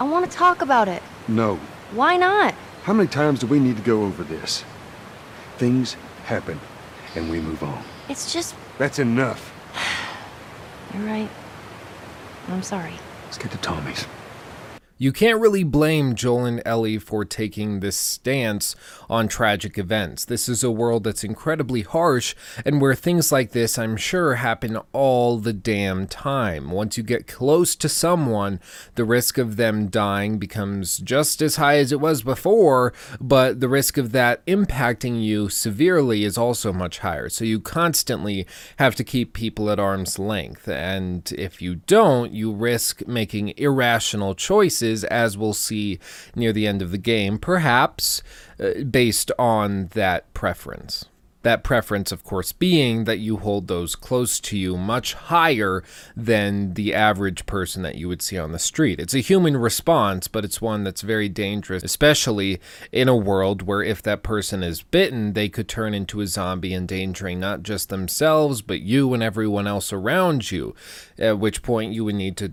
[0.00, 1.02] I want to talk about it.
[1.28, 1.56] no.
[1.92, 2.54] Why not?
[2.84, 4.64] How many times do we need to go over this?
[5.58, 5.94] Things
[6.24, 6.58] happen,
[7.14, 7.84] and we move on.
[8.08, 8.54] It's just.
[8.78, 9.52] That's enough.
[10.94, 11.28] You're right.
[12.48, 12.94] I'm sorry.
[13.26, 14.06] Let's get to Tommy's.
[15.02, 18.76] You can't really blame Joel and Ellie for taking this stance
[19.10, 20.24] on tragic events.
[20.24, 24.78] This is a world that's incredibly harsh and where things like this, I'm sure, happen
[24.92, 26.70] all the damn time.
[26.70, 28.60] Once you get close to someone,
[28.94, 33.68] the risk of them dying becomes just as high as it was before, but the
[33.68, 37.28] risk of that impacting you severely is also much higher.
[37.28, 38.46] So you constantly
[38.76, 40.68] have to keep people at arm's length.
[40.68, 45.98] And if you don't, you risk making irrational choices as we'll see
[46.34, 48.22] near the end of the game, perhaps
[48.60, 51.06] uh, based on that preference.
[51.42, 55.82] That preference, of course, being that you hold those close to you much higher
[56.16, 59.00] than the average person that you would see on the street.
[59.00, 62.60] It's a human response, but it's one that's very dangerous, especially
[62.92, 66.74] in a world where if that person is bitten, they could turn into a zombie,
[66.74, 70.76] endangering not just themselves, but you and everyone else around you.
[71.18, 72.52] At which point you would need to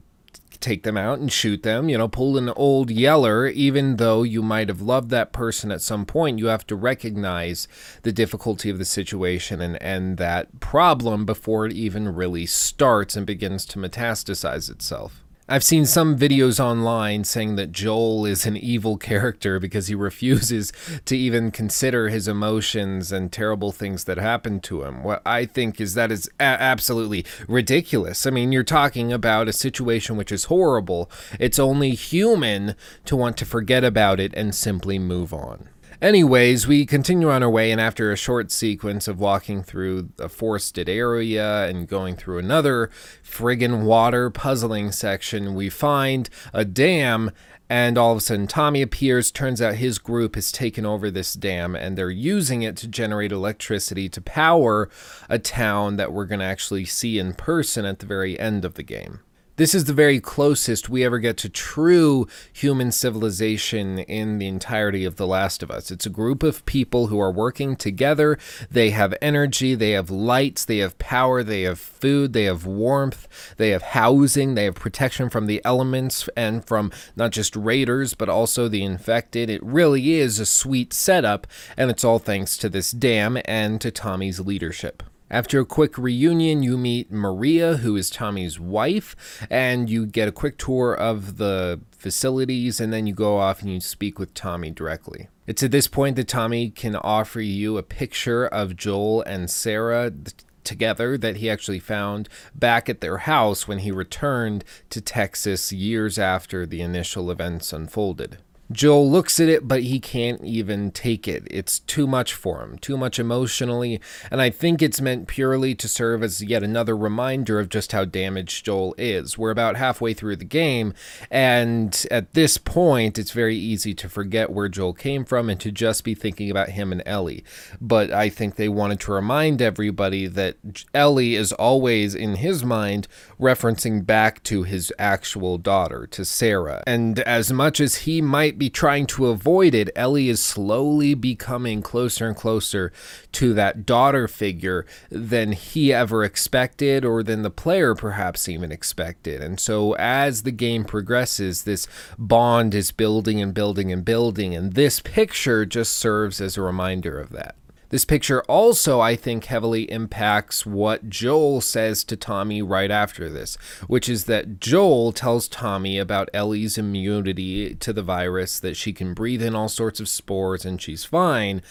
[0.60, 4.42] take them out and shoot them, you know, pull an old yeller, even though you
[4.42, 7.68] might have loved that person at some point, you have to recognize
[8.04, 13.26] the difficulty of the situation and end that problem before it even really starts and
[13.26, 15.24] begins to metastasize itself.
[15.52, 20.72] I've seen some videos online saying that Joel is an evil character because he refuses
[21.06, 25.04] to even consider his emotions and terrible things that happen to him.
[25.04, 28.28] What I think is that is a- absolutely ridiculous.
[28.28, 31.10] I mean, you're talking about a situation which is horrible.
[31.40, 35.68] It's only human to want to forget about it and simply move on.
[36.02, 40.30] Anyways, we continue on our way, and after a short sequence of walking through a
[40.30, 42.90] forested area and going through another
[43.22, 47.32] friggin' water puzzling section, we find a dam.
[47.68, 49.30] And all of a sudden, Tommy appears.
[49.30, 53.34] Turns out his group has taken over this dam and they're using it to generate
[53.34, 54.90] electricity to power
[55.30, 58.76] a town that we're going to actually see in person at the very end of
[58.76, 59.20] the game.
[59.60, 65.04] This is the very closest we ever get to true human civilization in the entirety
[65.04, 65.92] of The Last of Us.
[65.92, 68.38] It's a group of people who are working together.
[68.72, 73.28] They have energy, they have lights, they have power, they have food, they have warmth,
[73.58, 78.30] they have housing, they have protection from the elements and from not just raiders, but
[78.30, 79.50] also the infected.
[79.50, 81.46] It really is a sweet setup,
[81.76, 85.04] and it's all thanks to this dam and to Tommy's leadership.
[85.32, 90.32] After a quick reunion, you meet Maria, who is Tommy's wife, and you get a
[90.32, 94.72] quick tour of the facilities, and then you go off and you speak with Tommy
[94.72, 95.28] directly.
[95.46, 100.10] It's at this point that Tommy can offer you a picture of Joel and Sarah
[100.10, 100.34] th-
[100.64, 106.18] together that he actually found back at their house when he returned to Texas years
[106.18, 108.38] after the initial events unfolded.
[108.72, 111.48] Joel looks at it, but he can't even take it.
[111.50, 115.88] It's too much for him, too much emotionally, and I think it's meant purely to
[115.88, 119.38] serve as yet another reminder of just how damaged Joel is.
[119.40, 120.94] We're about halfway through the game,
[121.32, 125.72] and at this point, it's very easy to forget where Joel came from and to
[125.72, 127.44] just be thinking about him and Ellie.
[127.82, 130.58] But I think they wanted to remind everybody that
[130.94, 133.08] Ellie is always, in his mind,
[133.40, 136.84] referencing back to his actual daughter, to Sarah.
[136.86, 141.82] And as much as he might be trying to avoid it, Ellie is slowly becoming
[141.82, 142.92] closer and closer
[143.32, 149.42] to that daughter figure than he ever expected, or than the player perhaps even expected.
[149.42, 151.88] And so, as the game progresses, this
[152.18, 157.20] bond is building and building and building, and this picture just serves as a reminder
[157.20, 157.56] of that.
[157.90, 163.56] This picture also, I think, heavily impacts what Joel says to Tommy right after this,
[163.88, 169.16] which is that Joel tells Tommy about Ellie's immunity to the virus, that she can
[169.16, 171.64] breathe in all sorts of spores and she's fine.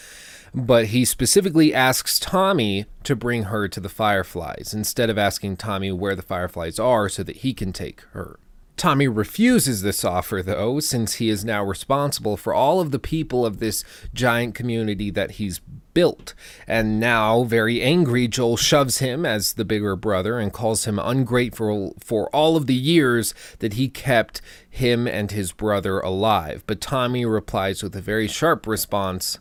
[0.52, 5.92] But he specifically asks Tommy to bring her to the Fireflies instead of asking Tommy
[5.92, 8.40] where the Fireflies are so that he can take her.
[8.76, 13.44] Tommy refuses this offer, though, since he is now responsible for all of the people
[13.44, 13.84] of this
[14.14, 15.60] giant community that he's
[15.94, 16.34] built.
[16.66, 21.94] And now, very angry, Joel shoves him as the bigger brother and calls him ungrateful
[21.98, 26.62] for all of the years that he kept him and his brother alive.
[26.66, 29.38] But Tommy replies with a very sharp response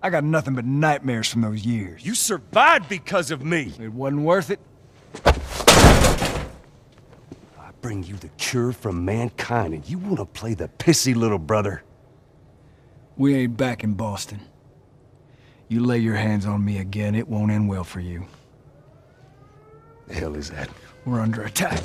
[0.00, 2.06] I got nothing but nightmares from those years.
[2.06, 3.72] You survived because of me.
[3.80, 4.60] It wasn't worth it.
[5.24, 5.32] I
[7.80, 11.82] bring you the cure from mankind, and you want to play the pissy little brother.
[13.16, 14.40] We ain't back in Boston.
[15.68, 18.26] You lay your hands on me again, it won't end well for you.
[20.06, 20.70] The hell is that?
[21.04, 21.82] We're under attack.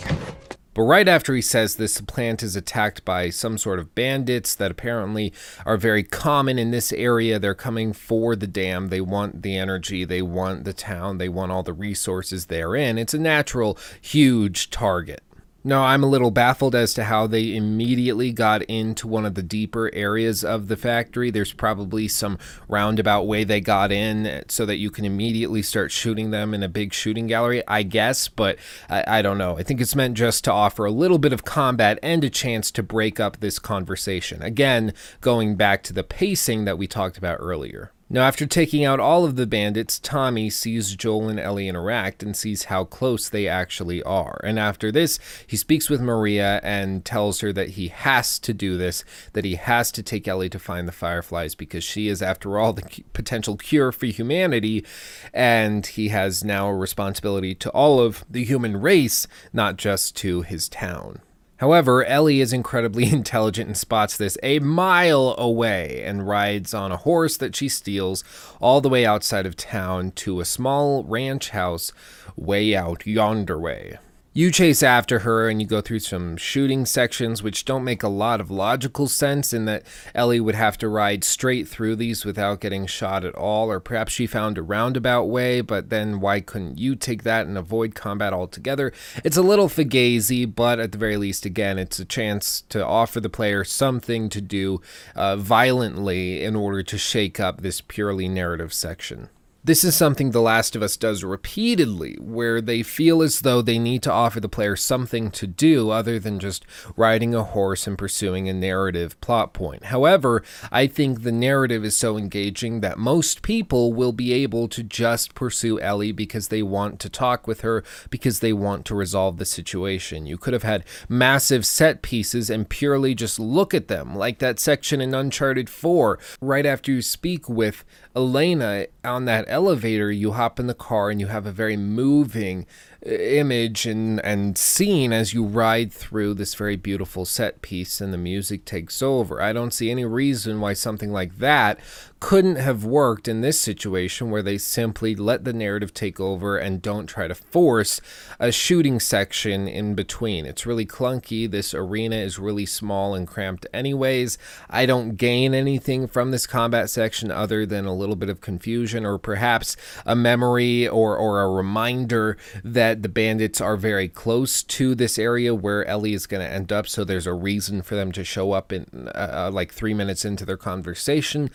[0.73, 4.55] But right after he says this, the plant is attacked by some sort of bandits
[4.55, 5.31] that apparently
[5.65, 7.37] are very common in this area.
[7.37, 8.87] They're coming for the dam.
[8.87, 10.03] They want the energy.
[10.03, 11.19] They want the town.
[11.19, 12.97] They want all the resources therein.
[12.97, 15.21] It's a natural, huge target.
[15.65, 19.41] No, I'm a little baffled as to how they immediately got into one of the
[19.41, 21.31] deeper areas of the factory.
[21.31, 22.37] There's probably some
[22.67, 26.67] roundabout way they got in so that you can immediately start shooting them in a
[26.67, 28.57] big shooting gallery, I guess, but
[28.89, 29.57] I, I don't know.
[29.57, 32.69] I think it's meant just to offer a little bit of combat and a chance
[32.71, 34.41] to break up this conversation.
[34.41, 37.93] Again, going back to the pacing that we talked about earlier.
[38.13, 42.37] Now, after taking out all of the bandits, Tommy sees Joel and Ellie interact and
[42.37, 44.39] sees how close they actually are.
[44.43, 45.17] And after this,
[45.47, 49.03] he speaks with Maria and tells her that he has to do this,
[49.33, 52.71] that he has to take Ellie to find the Fireflies because she is, after all,
[52.71, 54.85] the potential cure for humanity.
[55.33, 60.43] And he has now a responsibility to all of the human race, not just to
[60.43, 61.19] his town.
[61.63, 66.97] However, Ellie is incredibly intelligent and spots this a mile away and rides on a
[66.97, 68.21] horse that she steals
[68.59, 71.93] all the way outside of town to a small ranch house
[72.35, 73.97] way out yonder way.
[74.35, 78.07] You chase after her and you go through some shooting sections, which don't make a
[78.07, 79.83] lot of logical sense in that
[80.15, 84.11] Ellie would have to ride straight through these without getting shot at all, or perhaps
[84.11, 88.33] she found a roundabout way, but then why couldn't you take that and avoid combat
[88.33, 88.91] altogether?
[89.23, 93.19] It's a little fugazi, but at the very least, again, it's a chance to offer
[93.19, 94.81] the player something to do
[95.15, 99.29] uh, violently in order to shake up this purely narrative section.
[99.65, 103.79] This is something The Last of Us does repeatedly, where they feel as though they
[103.79, 106.65] need to offer the player something to do other than just
[106.97, 109.85] riding a horse and pursuing a narrative plot point.
[109.85, 114.83] However, I think the narrative is so engaging that most people will be able to
[114.83, 119.37] just pursue Ellie because they want to talk with her, because they want to resolve
[119.37, 120.25] the situation.
[120.25, 124.59] You could have had massive set pieces and purely just look at them, like that
[124.59, 127.85] section in Uncharted 4, right after you speak with
[128.15, 132.65] Elena on that elevator, you hop in the car and you have a very moving
[133.05, 138.17] image and, and scene as you ride through this very beautiful set piece and the
[138.17, 139.41] music takes over.
[139.41, 141.79] I don't see any reason why something like that
[142.23, 146.81] couldn't have worked in this situation where they simply let the narrative take over and
[146.81, 147.99] don't try to force
[148.39, 150.45] a shooting section in between.
[150.45, 151.51] It's really clunky.
[151.51, 154.37] This arena is really small and cramped, anyways.
[154.69, 159.05] I don't gain anything from this combat section other than a little bit of confusion
[159.05, 159.75] or perhaps
[160.05, 165.55] a memory or, or a reminder that the bandits are very close to this area
[165.55, 166.87] where Ellie is going to end up.
[166.87, 170.45] So there's a reason for them to show up in uh, like three minutes into
[170.45, 171.49] their conversation.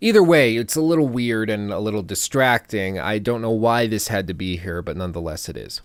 [0.00, 2.98] Either way, it's a little weird and a little distracting.
[2.98, 5.80] I don't know why this had to be here, but nonetheless it is.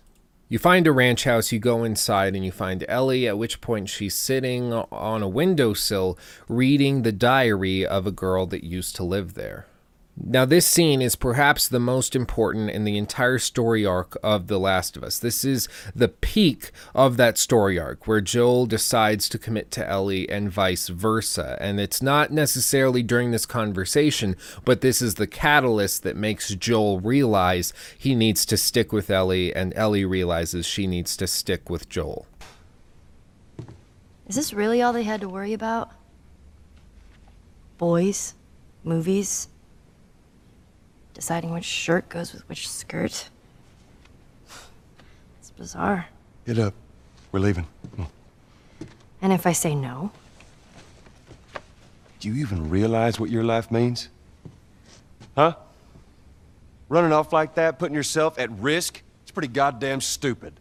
[0.48, 3.88] You find a ranch house, you go inside, and you find Ellie, at which point
[3.88, 6.18] she's sitting on a windowsill
[6.48, 9.66] reading the diary of a girl that used to live there.
[10.22, 14.58] Now, this scene is perhaps the most important in the entire story arc of The
[14.58, 15.18] Last of Us.
[15.18, 20.28] This is the peak of that story arc where Joel decides to commit to Ellie
[20.28, 21.56] and vice versa.
[21.58, 27.00] And it's not necessarily during this conversation, but this is the catalyst that makes Joel
[27.00, 31.88] realize he needs to stick with Ellie, and Ellie realizes she needs to stick with
[31.88, 32.26] Joel.
[34.28, 35.92] Is this really all they had to worry about?
[37.78, 38.34] Boys?
[38.84, 39.48] Movies?
[41.20, 43.28] Deciding which shirt goes with which skirt.
[45.38, 46.06] It's bizarre.
[46.46, 46.72] Get up.
[47.30, 47.66] We're leaving.
[47.94, 48.04] Hmm.
[49.20, 50.12] And if I say no?
[52.20, 54.08] Do you even realize what your life means?
[55.36, 55.56] Huh?
[56.88, 60.54] Running off like that, putting yourself at risk, it's pretty goddamn stupid.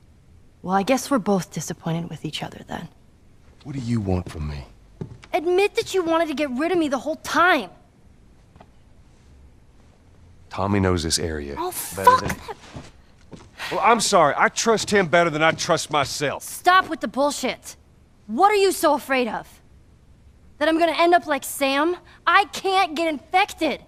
[0.62, 2.90] Well, I guess we're both disappointed with each other then.
[3.64, 4.66] What do you want from me?
[5.34, 7.70] Admit that you wanted to get rid of me the whole time.
[10.50, 12.38] Tommy knows this area Oh, better fuck than.
[13.72, 14.34] Well, I'm sorry.
[14.38, 16.44] I trust him better than I trust myself.
[16.44, 17.76] Stop with the bullshit.
[18.26, 19.48] What are you so afraid of?
[20.58, 21.96] That I'm gonna end up like Sam?
[22.26, 23.84] I can't get infected.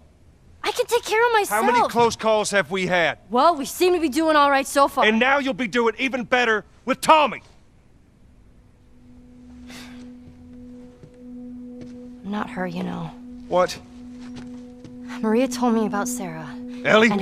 [0.64, 1.66] I can take care of myself.
[1.66, 3.18] How many close calls have we had?
[3.32, 5.06] Well, we seem to be doing all right so far.
[5.06, 7.42] And now you'll be doing even better with Tommy.
[12.24, 13.12] Not her, you know.
[13.48, 13.78] What?
[15.20, 16.48] Maria told me about Sarah.
[16.86, 17.12] Ellie?
[17.12, 17.22] And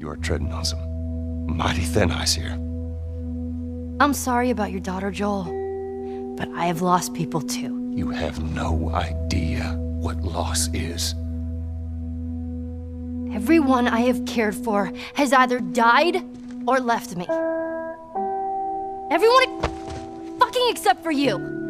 [0.00, 2.52] You are treading on some mighty thin ice here.
[4.00, 5.44] I'm sorry about your daughter, Joel.
[6.36, 7.92] But I have lost people too.
[7.94, 11.14] You have no idea what loss is.
[13.34, 16.22] Everyone I have cared for has either died
[16.66, 17.26] or left me.
[19.10, 19.60] Everyone
[20.38, 21.61] fucking except for you.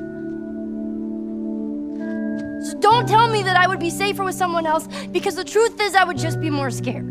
[2.72, 5.78] So don't tell me that I would be safer with someone else because the truth
[5.78, 7.10] is I would just be more scared.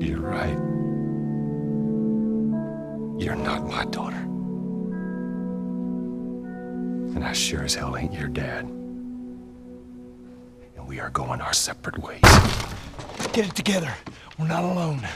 [0.00, 0.56] You're right.
[3.22, 4.16] You're not my daughter.
[7.14, 8.64] And I sure as hell ain't your dad.
[10.76, 12.22] And we are going our separate ways.
[13.34, 13.92] Get it together.
[14.38, 15.06] We're not alone.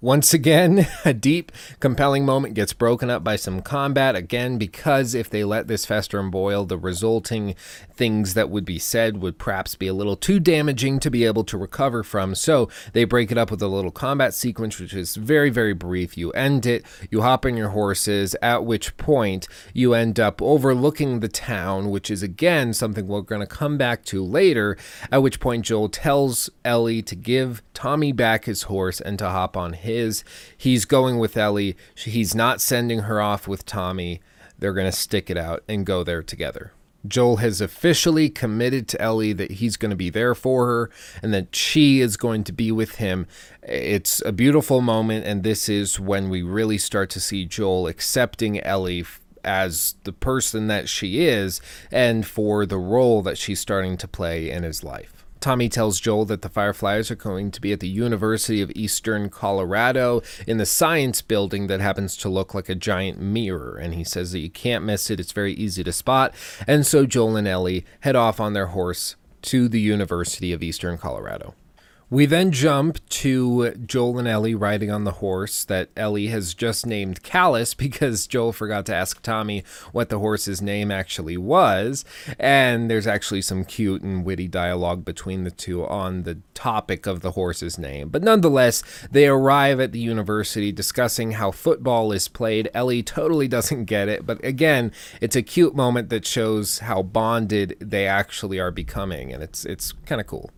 [0.00, 1.50] Once again, a deep,
[1.80, 4.14] compelling moment gets broken up by some combat.
[4.14, 7.56] Again, because if they let this fester and boil, the resulting
[7.92, 11.42] things that would be said would perhaps be a little too damaging to be able
[11.42, 12.36] to recover from.
[12.36, 16.16] So they break it up with a little combat sequence, which is very, very brief.
[16.16, 21.18] You end it, you hop on your horses, at which point you end up overlooking
[21.18, 24.76] the town, which is again something we're going to come back to later.
[25.10, 29.56] At which point Joel tells Ellie to give Tommy back his horse and to hop
[29.56, 29.87] on his.
[30.56, 31.76] He's going with Ellie.
[31.96, 34.20] He's not sending her off with Tommy.
[34.58, 36.72] They're going to stick it out and go there together.
[37.06, 40.90] Joel has officially committed to Ellie that he's going to be there for her
[41.22, 43.28] and that she is going to be with him.
[43.62, 48.60] It's a beautiful moment, and this is when we really start to see Joel accepting
[48.60, 49.06] Ellie
[49.44, 51.60] as the person that she is
[51.92, 55.17] and for the role that she's starting to play in his life.
[55.40, 59.30] Tommy tells Joel that the Fireflies are going to be at the University of Eastern
[59.30, 63.76] Colorado in the science building that happens to look like a giant mirror.
[63.76, 66.34] And he says that you can't miss it, it's very easy to spot.
[66.66, 70.98] And so Joel and Ellie head off on their horse to the University of Eastern
[70.98, 71.54] Colorado.
[72.10, 76.86] We then jump to Joel and Ellie riding on the horse that Ellie has just
[76.86, 79.62] named Callus because Joel forgot to ask Tommy
[79.92, 82.06] what the horse's name actually was.
[82.38, 87.20] And there's actually some cute and witty dialogue between the two on the topic of
[87.20, 88.08] the horse's name.
[88.08, 92.70] But nonetheless, they arrive at the university discussing how football is played.
[92.72, 97.76] Ellie totally doesn't get it, but again, it's a cute moment that shows how bonded
[97.80, 100.50] they actually are becoming, and it's it's kind of cool.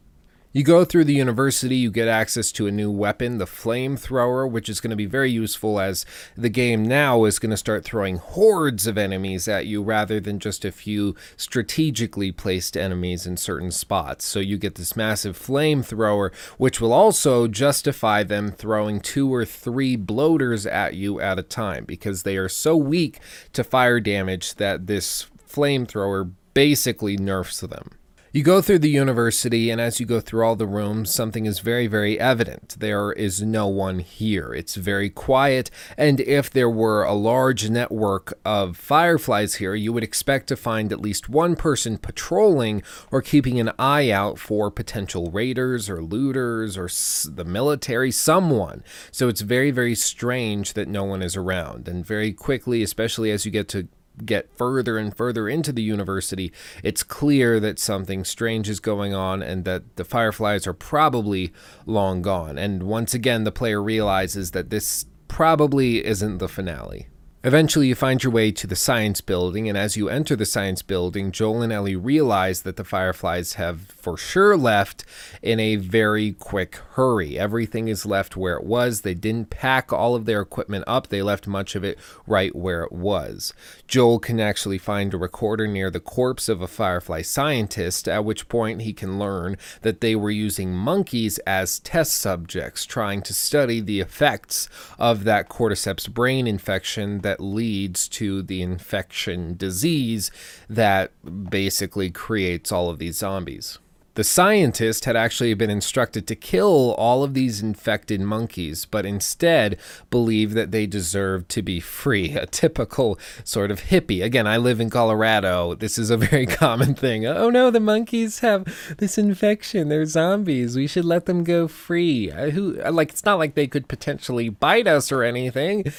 [0.52, 4.68] You go through the university, you get access to a new weapon, the flamethrower, which
[4.68, 6.04] is going to be very useful as
[6.36, 10.40] the game now is going to start throwing hordes of enemies at you rather than
[10.40, 14.24] just a few strategically placed enemies in certain spots.
[14.24, 19.94] So you get this massive flamethrower, which will also justify them throwing two or three
[19.94, 23.20] bloaters at you at a time because they are so weak
[23.52, 27.99] to fire damage that this flamethrower basically nerfs them.
[28.32, 31.58] You go through the university, and as you go through all the rooms, something is
[31.58, 32.76] very, very evident.
[32.78, 34.54] There is no one here.
[34.54, 40.04] It's very quiet, and if there were a large network of fireflies here, you would
[40.04, 45.32] expect to find at least one person patrolling or keeping an eye out for potential
[45.32, 46.88] raiders or looters or
[47.32, 48.84] the military, someone.
[49.10, 51.88] So it's very, very strange that no one is around.
[51.88, 53.88] And very quickly, especially as you get to
[54.26, 56.52] get further and further into the university,
[56.82, 61.52] it's clear that something strange is going on and that the fireflies are probably
[61.86, 62.58] long gone.
[62.58, 67.08] And once again, the player realizes that this probably isn't the finale.
[67.42, 70.82] Eventually, you find your way to the science building, and as you enter the science
[70.82, 75.06] building, Joel and Ellie realize that the Fireflies have for sure left
[75.40, 77.38] in a very quick hurry.
[77.38, 79.00] Everything is left where it was.
[79.00, 82.82] They didn't pack all of their equipment up, they left much of it right where
[82.82, 83.54] it was.
[83.88, 88.50] Joel can actually find a recorder near the corpse of a Firefly scientist, at which
[88.50, 93.80] point he can learn that they were using monkeys as test subjects, trying to study
[93.80, 94.68] the effects
[94.98, 100.32] of that cordyceps brain infection that that leads to the infection disease
[100.68, 101.12] that
[101.48, 103.78] basically creates all of these zombies.
[104.20, 109.78] The scientist had actually been instructed to kill all of these infected monkeys, but instead
[110.10, 112.36] believed that they deserved to be free.
[112.36, 114.22] A typical sort of hippie.
[114.22, 115.74] Again, I live in Colorado.
[115.74, 117.24] This is a very common thing.
[117.24, 118.66] Oh no, the monkeys have
[118.98, 119.88] this infection.
[119.88, 120.76] They're zombies.
[120.76, 122.30] We should let them go free.
[122.30, 125.90] Uh, who like it's not like they could potentially bite us or anything,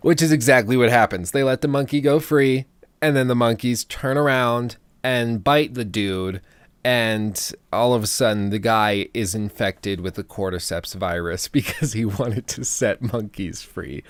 [0.00, 1.32] which is exactly what happens.
[1.32, 2.64] They let the monkey go free,
[3.02, 6.40] and then the monkeys turn around and bite the dude
[6.86, 12.04] and all of a sudden the guy is infected with the cordyceps virus because he
[12.04, 14.04] wanted to set monkeys free.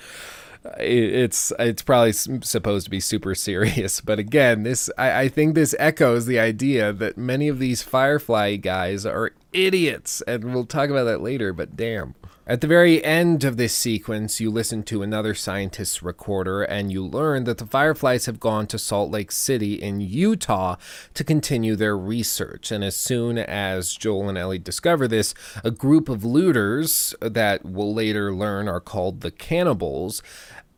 [0.63, 5.55] Uh, it's it's probably supposed to be super serious but again this I, I think
[5.55, 10.91] this echoes the idea that many of these firefly guys are idiots and we'll talk
[10.91, 12.15] about that later but damn
[12.47, 17.05] at the very end of this sequence, you listen to another scientist's recorder and you
[17.05, 20.77] learn that the Fireflies have gone to Salt Lake City in Utah
[21.15, 22.71] to continue their research.
[22.71, 27.93] And as soon as Joel and Ellie discover this, a group of looters that we'll
[27.93, 30.23] later learn are called the Cannibals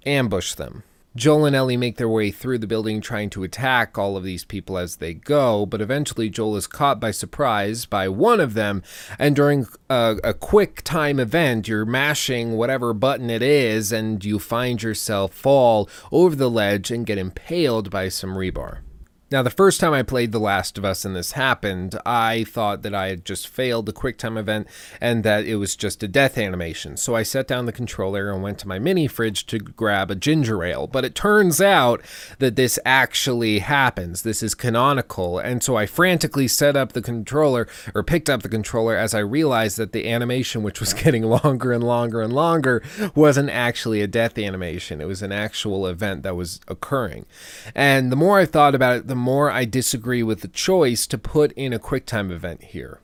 [0.07, 0.85] ambush them.
[1.19, 4.45] Joel and Ellie make their way through the building trying to attack all of these
[4.45, 8.85] people as they go, but eventually Joel is caught by surprise by one of them,
[9.19, 14.39] and during a, a, quick time event, you're mashing whatever button it is, and you
[14.39, 18.79] find yourself fall over the ledge and get impaled by some rebar.
[19.31, 22.81] Now, the first time I played The Last of Us and this happened, I thought
[22.81, 24.67] that I had just failed the QuickTime event
[25.03, 26.97] and that it was just a death animation.
[26.97, 30.15] So I set down the controller and went to my mini fridge to grab a
[30.15, 30.87] ginger ale.
[30.87, 32.01] But it turns out
[32.39, 34.23] that this actually happens.
[34.23, 35.39] This is canonical.
[35.39, 39.19] And so I frantically set up the controller or picked up the controller as I
[39.19, 42.83] realized that the animation, which was getting longer and longer and longer,
[43.15, 45.03] wasn't actually a death animation.
[45.03, 47.27] It was an actual event that was occurring.
[47.75, 51.19] And the more I thought about it, the more I disagree with the choice to
[51.19, 53.01] put in a QuickTime event here.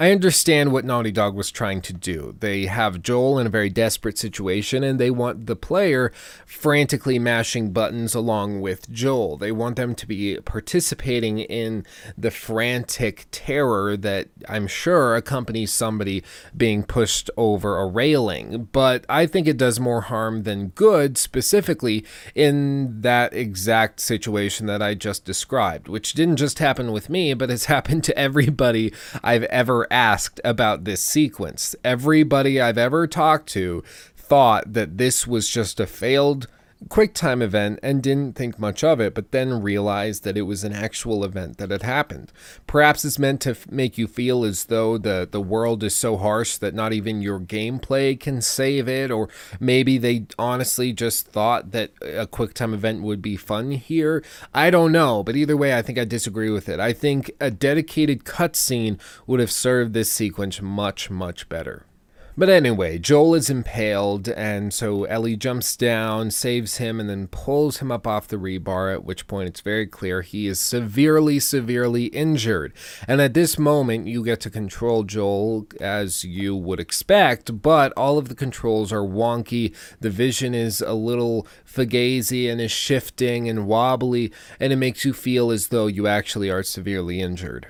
[0.00, 2.36] I understand what Naughty Dog was trying to do.
[2.38, 6.12] They have Joel in a very desperate situation and they want the player
[6.46, 9.36] frantically mashing buttons along with Joel.
[9.36, 11.84] They want them to be participating in
[12.16, 16.22] the frantic terror that I'm sure accompanies somebody
[16.56, 18.68] being pushed over a railing.
[18.70, 22.04] But I think it does more harm than good, specifically
[22.36, 27.50] in that exact situation that I just described, which didn't just happen with me, but
[27.50, 28.92] has happened to everybody
[29.24, 31.74] I've ever asked about this sequence.
[31.84, 33.82] Everybody I've ever talked to
[34.16, 36.46] thought that this was just a failed
[36.86, 40.72] QuickTime event and didn't think much of it, but then realized that it was an
[40.72, 42.32] actual event that had happened.
[42.68, 46.16] Perhaps it's meant to f- make you feel as though the, the world is so
[46.16, 49.28] harsh that not even your gameplay can save it, or
[49.58, 54.22] maybe they honestly just thought that a QuickTime event would be fun here.
[54.54, 56.78] I don't know, but either way, I think I disagree with it.
[56.78, 61.84] I think a dedicated cutscene would have served this sequence much, much better.
[62.38, 67.78] But anyway, Joel is impaled, and so Ellie jumps down, saves him, and then pulls
[67.78, 72.04] him up off the rebar, at which point it's very clear he is severely, severely
[72.04, 72.72] injured.
[73.08, 78.18] And at this moment, you get to control Joel as you would expect, but all
[78.18, 79.74] of the controls are wonky.
[79.98, 85.12] The vision is a little fugazi and is shifting and wobbly, and it makes you
[85.12, 87.66] feel as though you actually are severely injured.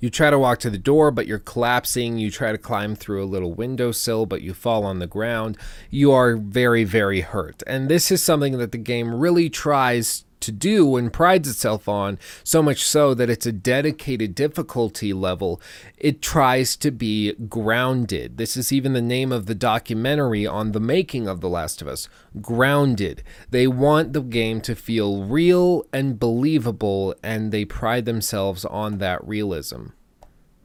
[0.00, 2.18] You try to walk to the door, but you're collapsing.
[2.18, 5.56] You try to climb through a little windowsill, but you fall on the ground.
[5.90, 7.62] You are very, very hurt.
[7.66, 12.18] And this is something that the game really tries to do and prides itself on,
[12.42, 15.60] so much so that it's a dedicated difficulty level.
[15.98, 18.36] It tries to be grounded.
[18.36, 21.88] This is even the name of the documentary on the making of The Last of
[21.88, 22.08] Us
[22.40, 23.22] Grounded.
[23.50, 29.26] They want the game to feel real and believable, and they pride themselves on that
[29.26, 29.86] realism.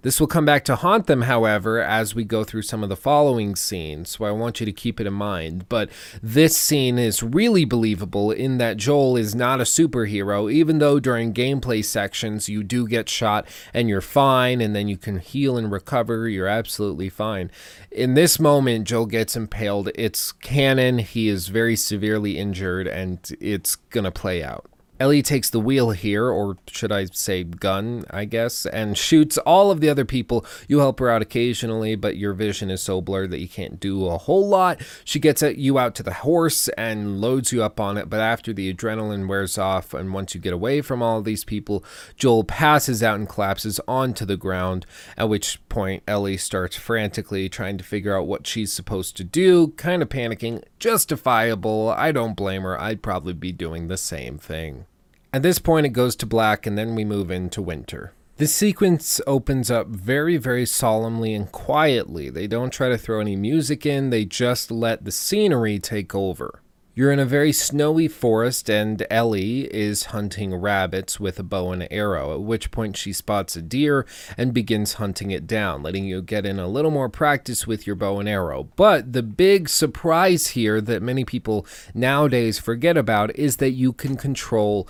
[0.01, 2.95] This will come back to haunt them, however, as we go through some of the
[2.95, 5.67] following scenes, so I want you to keep it in mind.
[5.67, 5.89] But
[6.23, 11.33] this scene is really believable in that Joel is not a superhero, even though during
[11.33, 15.69] gameplay sections you do get shot and you're fine, and then you can heal and
[15.69, 17.51] recover, you're absolutely fine.
[17.91, 19.89] In this moment, Joel gets impaled.
[19.95, 24.65] It's canon, he is very severely injured, and it's gonna play out.
[24.99, 29.71] Ellie takes the wheel here, or should I say gun, I guess, and shoots all
[29.71, 30.45] of the other people.
[30.67, 34.07] You help her out occasionally, but your vision is so blurred that you can't do
[34.07, 34.81] a whole lot.
[35.05, 38.51] She gets you out to the horse and loads you up on it, but after
[38.51, 41.83] the adrenaline wears off and once you get away from all of these people,
[42.17, 44.85] Joel passes out and collapses onto the ground,
[45.17, 49.69] at which point Ellie starts frantically trying to figure out what she's supposed to do,
[49.77, 50.63] kind of panicking.
[50.77, 51.89] justifiable.
[51.89, 52.79] I don't blame her.
[52.79, 54.85] I'd probably be doing the same thing.
[55.31, 58.13] At this point, it goes to black, and then we move into winter.
[58.37, 62.31] This sequence opens up very, very solemnly and quietly.
[62.31, 66.61] They don't try to throw any music in, they just let the scenery take over.
[66.95, 71.87] You're in a very snowy forest, and Ellie is hunting rabbits with a bow and
[71.91, 76.21] arrow, at which point she spots a deer and begins hunting it down, letting you
[76.21, 78.67] get in a little more practice with your bow and arrow.
[78.75, 84.17] But the big surprise here that many people nowadays forget about is that you can
[84.17, 84.87] control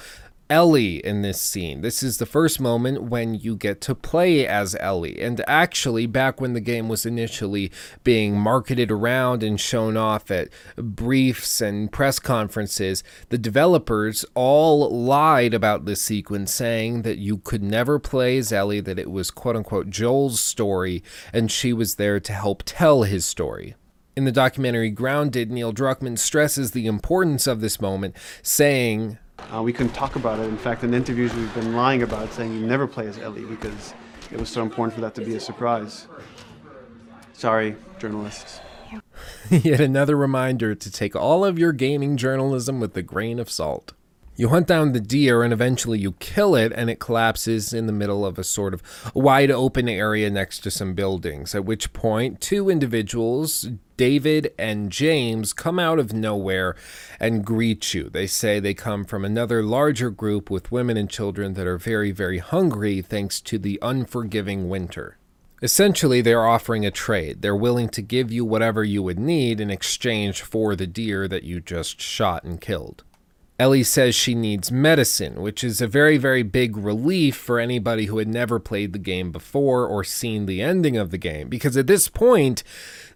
[0.50, 1.82] Ellie in this scene.
[1.82, 5.22] This is the first moment when you get to play as Ellie.
[5.22, 7.72] And actually, back when the game was initially
[8.04, 15.54] being marketed around and shown off at briefs and press conferences, the developers all lied
[15.54, 19.56] about this sequence, saying that you could never play as Ellie, that it was quote
[19.56, 23.76] unquote Joel's story, and she was there to help tell his story.
[24.16, 29.20] In the documentary Grounded, Neil Druckmann stresses the importance of this moment, saying,
[29.54, 30.44] uh, we couldn't talk about it.
[30.44, 33.94] In fact, in interviews, we've been lying about saying you never play as Ellie because
[34.32, 36.08] it was so important for that to be a surprise.
[37.34, 38.60] Sorry, journalists.
[39.50, 43.94] Yet another reminder to take all of your gaming journalism with a grain of salt.
[44.40, 47.92] You hunt down the deer and eventually you kill it, and it collapses in the
[47.92, 48.82] middle of a sort of
[49.14, 51.54] wide open area next to some buildings.
[51.54, 53.68] At which point, two individuals,
[53.98, 56.78] David and James, come out of nowhere
[57.20, 58.10] and greet you.
[58.10, 62.12] They say they come from another larger group with women and children that are very,
[62.12, 65.18] very hungry thanks to the unforgiving winter.
[65.62, 67.42] Essentially, they're offering a trade.
[67.42, 71.44] They're willing to give you whatever you would need in exchange for the deer that
[71.44, 73.04] you just shot and killed.
[73.60, 78.18] Ellie says she needs medicine, which is a very, very big relief for anybody who
[78.18, 81.86] had never played the game before or seen the ending of the game, because at
[81.86, 82.64] this point,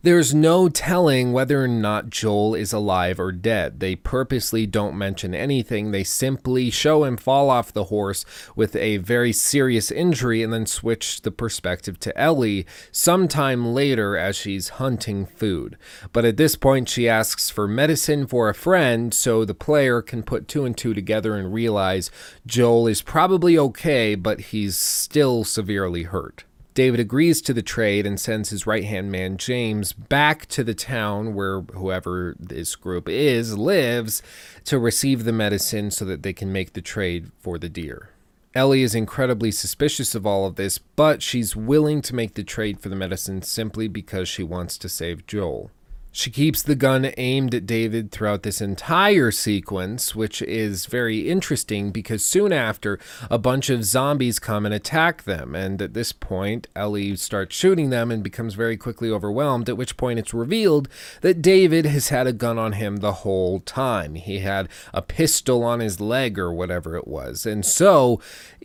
[0.03, 3.80] there's no telling whether or not Joel is alive or dead.
[3.80, 5.91] They purposely don't mention anything.
[5.91, 10.65] They simply show him fall off the horse with a very serious injury and then
[10.65, 15.77] switch the perspective to Ellie sometime later as she's hunting food.
[16.11, 20.21] But at this point, she asks for medicine for a friend so the player can
[20.21, 22.11] put two and two together and realize
[22.45, 26.43] Joel is probably okay, but he's still severely hurt.
[26.73, 30.73] David agrees to the trade and sends his right hand man, James, back to the
[30.73, 34.23] town where whoever this group is lives
[34.65, 38.09] to receive the medicine so that they can make the trade for the deer.
[38.55, 42.79] Ellie is incredibly suspicious of all of this, but she's willing to make the trade
[42.79, 45.71] for the medicine simply because she wants to save Joel.
[46.15, 51.90] She keeps the gun aimed at David throughout this entire sequence, which is very interesting
[51.90, 52.99] because soon after,
[53.31, 55.56] a bunch of zombies come and attack them.
[55.56, 59.98] And at this point, Ellie starts shooting them and becomes very quickly overwhelmed, at which
[59.98, 60.88] point it's revealed
[61.22, 64.14] that David has had a gun on him the whole time.
[64.14, 67.48] He had a pistol on his leg or whatever it was.
[67.48, 68.22] And so,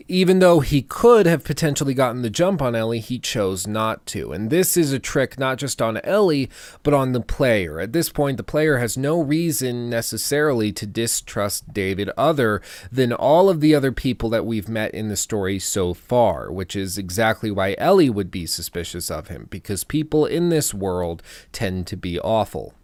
[0.06, 4.32] even though he could have potentially gotten the jump on Ellie, he chose not to.
[4.32, 6.50] And this is a trick not just on Ellie,
[6.82, 7.78] but on the player.
[7.78, 12.60] At this point, the player has no reason necessarily to distrust David other
[12.90, 16.74] than all of the other people that we've met in the story so far, which
[16.74, 21.86] is exactly why Ellie would be suspicious of him, because people in this world tend
[21.86, 22.74] to be awful.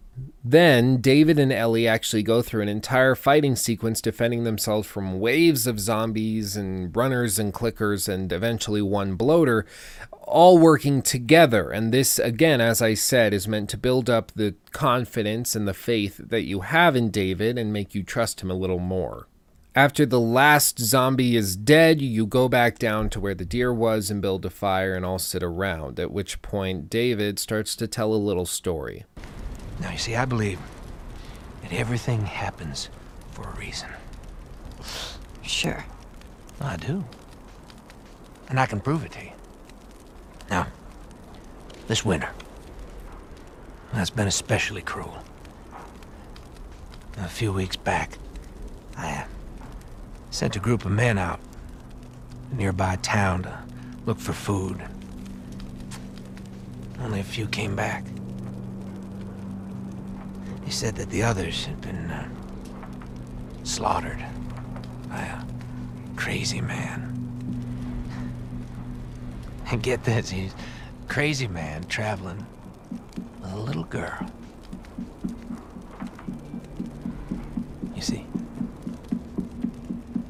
[0.45, 5.67] Then David and Ellie actually go through an entire fighting sequence defending themselves from waves
[5.67, 9.67] of zombies and runners and clickers and eventually one bloater,
[10.27, 11.71] all working together.
[11.71, 15.75] And this, again, as I said, is meant to build up the confidence and the
[15.75, 19.29] faith that you have in David and make you trust him a little more.
[19.77, 24.09] After the last zombie is dead, you go back down to where the deer was
[24.09, 28.15] and build a fire and all sit around, at which point David starts to tell
[28.15, 29.05] a little story.
[29.81, 30.61] Now, you see, I believe
[31.63, 32.89] that everything happens
[33.33, 33.89] for a reason.
[35.43, 35.85] Sure.
[36.61, 37.05] I do.
[38.49, 39.34] And I can prove it to you.
[40.51, 40.67] Now,
[41.89, 42.31] this winter,
[43.93, 45.19] that's been especially cruel.
[47.19, 48.19] A few weeks back,
[48.97, 49.25] I uh,
[50.31, 51.41] sent a group of men out
[52.53, 53.59] a nearby town to
[54.05, 54.83] look for food.
[57.01, 58.05] Only a few came back.
[60.65, 62.29] He said that the others had been uh,
[63.63, 64.25] slaughtered
[65.09, 65.45] by a
[66.17, 67.24] crazy man.
[69.75, 70.55] And get this, he's
[71.09, 72.47] crazy man traveling
[73.41, 74.31] with a little girl.
[77.93, 78.25] You see,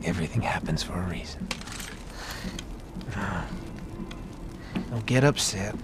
[0.03, 1.47] everything happens for a reason.
[4.91, 5.75] Don't get upset.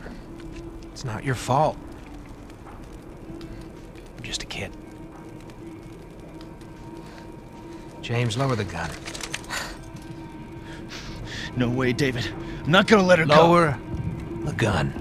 [0.93, 1.77] It's not your fault.
[4.17, 4.73] I'm just a kid.
[8.01, 8.89] James, lower the gun.
[11.61, 12.27] No way, David.
[12.65, 13.35] I'm not gonna let her go.
[13.35, 13.79] Lower
[14.45, 14.95] the gun.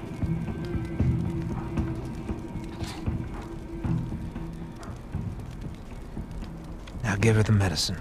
[7.02, 7.96] Now give her the medicine.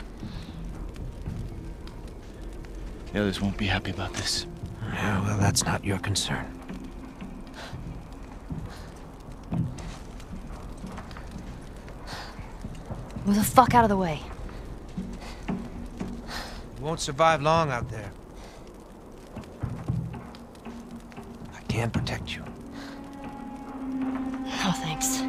[3.13, 4.45] The others won't be happy about this.
[4.91, 6.45] Yeah, well, that's not your concern.
[13.23, 14.21] Move the fuck out of the way.
[15.47, 15.55] You
[16.81, 18.11] won't survive long out there.
[21.69, 22.43] Can protect you.
[24.65, 25.21] Oh, thanks.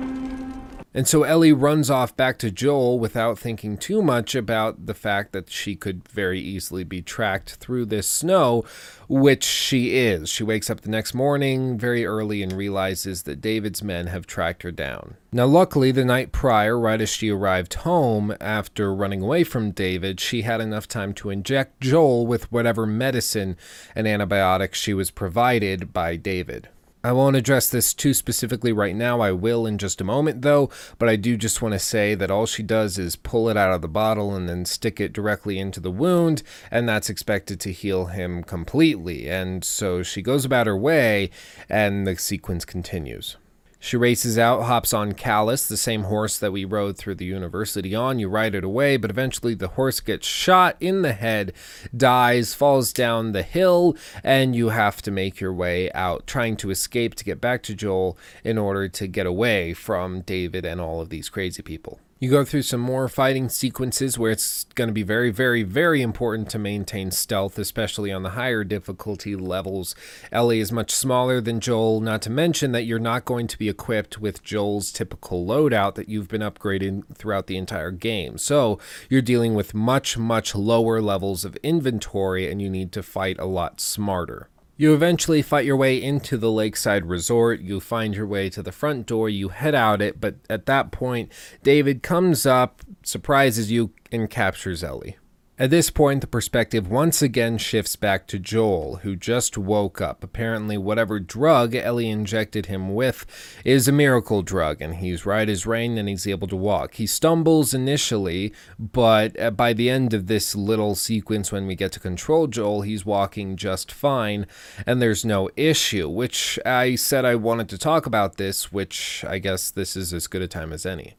[0.93, 5.31] And so Ellie runs off back to Joel without thinking too much about the fact
[5.33, 8.65] that she could very easily be tracked through this snow,
[9.09, 10.29] which she is.
[10.29, 14.65] She wakes up the next morning very early and realizes that David's men have tracked
[14.65, 15.15] her down.
[15.31, 20.19] Now, luckily, the night prior, right as she arrived home after running away from David,
[20.19, 23.57] she had enough time to inject Joel with whatever medicine
[23.95, 26.69] and antibiotics she was provided by David.
[27.03, 29.21] I won't address this too specifically right now.
[29.21, 30.69] I will in just a moment, though.
[30.99, 33.73] But I do just want to say that all she does is pull it out
[33.73, 37.73] of the bottle and then stick it directly into the wound, and that's expected to
[37.73, 39.31] heal him completely.
[39.31, 41.31] And so she goes about her way,
[41.71, 43.39] and the sequence continues.
[43.83, 47.95] She races out, hops on Callus, the same horse that we rode through the university
[47.95, 48.19] on.
[48.19, 51.55] You ride it away, but eventually the horse gets shot in the head,
[51.97, 56.71] dies, falls down the hill, and you have to make your way out, trying to
[56.71, 61.01] escape to get back to Joel in order to get away from David and all
[61.01, 62.01] of these crazy people.
[62.23, 66.03] You go through some more fighting sequences where it's going to be very, very, very
[66.03, 69.95] important to maintain stealth, especially on the higher difficulty levels.
[70.31, 73.71] Ellie is much smaller than Joel, not to mention that you're not going to be
[73.71, 78.37] equipped with Joel's typical loadout that you've been upgrading throughout the entire game.
[78.37, 78.79] So
[79.09, 83.47] you're dealing with much, much lower levels of inventory and you need to fight a
[83.47, 84.51] lot smarter.
[84.81, 87.61] You eventually fight your way into the lakeside resort.
[87.61, 89.29] You find your way to the front door.
[89.29, 91.31] You head out it, but at that point,
[91.63, 95.19] David comes up, surprises you, and captures Ellie.
[95.61, 100.25] At this point, the perspective once again shifts back to Joel, who just woke up.
[100.25, 103.27] Apparently, whatever drug Ellie injected him with
[103.63, 106.95] is a miracle drug, and he's right as rain and he's able to walk.
[106.95, 111.93] He stumbles initially, but uh, by the end of this little sequence, when we get
[111.93, 114.47] to control Joel, he's walking just fine,
[114.87, 116.09] and there's no issue.
[116.09, 120.27] Which I said I wanted to talk about this, which I guess this is as
[120.27, 121.17] good a time as any.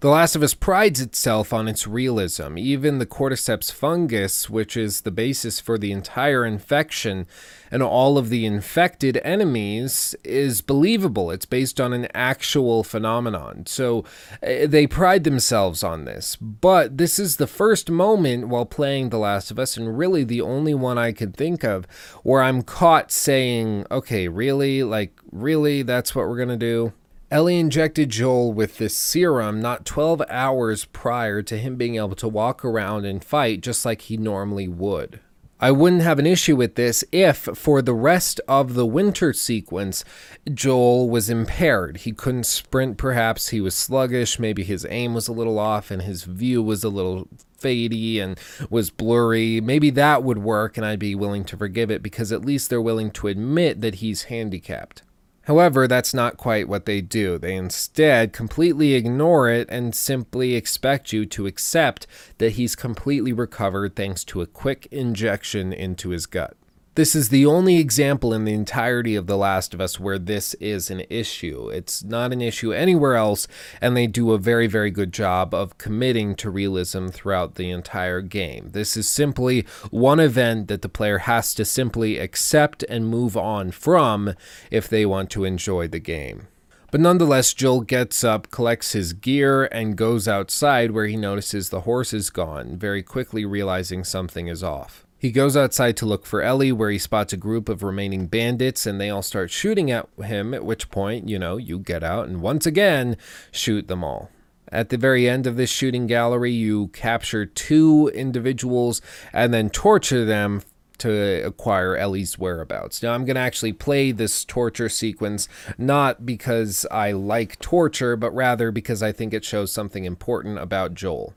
[0.00, 2.56] The Last of Us prides itself on its realism.
[2.56, 7.26] Even the cordyceps fungus, which is the basis for the entire infection
[7.70, 11.30] and all of the infected enemies, is believable.
[11.30, 13.66] It's based on an actual phenomenon.
[13.66, 14.06] So
[14.42, 16.34] uh, they pride themselves on this.
[16.36, 20.40] But this is the first moment while playing The Last of Us, and really the
[20.40, 21.84] only one I could think of,
[22.22, 24.82] where I'm caught saying, okay, really?
[24.82, 25.82] Like, really?
[25.82, 26.94] That's what we're going to do?
[27.32, 32.26] Ellie injected Joel with this serum not 12 hours prior to him being able to
[32.26, 35.20] walk around and fight just like he normally would.
[35.60, 40.04] I wouldn't have an issue with this if, for the rest of the winter sequence,
[40.52, 41.98] Joel was impaired.
[41.98, 43.50] He couldn't sprint, perhaps.
[43.50, 44.40] He was sluggish.
[44.40, 47.28] Maybe his aim was a little off and his view was a little
[47.60, 48.40] fadey and
[48.70, 49.60] was blurry.
[49.60, 52.82] Maybe that would work and I'd be willing to forgive it because at least they're
[52.82, 55.02] willing to admit that he's handicapped.
[55.44, 57.38] However, that's not quite what they do.
[57.38, 62.06] They instead completely ignore it and simply expect you to accept
[62.38, 66.56] that he's completely recovered thanks to a quick injection into his gut.
[67.00, 70.52] This is the only example in the entirety of The Last of Us where this
[70.60, 71.70] is an issue.
[71.70, 73.48] It's not an issue anywhere else,
[73.80, 78.20] and they do a very, very good job of committing to realism throughout the entire
[78.20, 78.72] game.
[78.72, 83.70] This is simply one event that the player has to simply accept and move on
[83.70, 84.34] from
[84.70, 86.48] if they want to enjoy the game.
[86.90, 91.80] But nonetheless, Joel gets up, collects his gear, and goes outside where he notices the
[91.80, 95.06] horse is gone, very quickly realizing something is off.
[95.20, 98.86] He goes outside to look for Ellie, where he spots a group of remaining bandits,
[98.86, 102.26] and they all start shooting at him, at which point, you know, you get out
[102.26, 103.18] and once again
[103.52, 104.30] shoot them all.
[104.72, 110.24] At the very end of this shooting gallery, you capture two individuals and then torture
[110.24, 110.62] them
[110.98, 113.02] to acquire Ellie's whereabouts.
[113.02, 118.34] Now, I'm going to actually play this torture sequence not because I like torture, but
[118.34, 121.34] rather because I think it shows something important about Joel.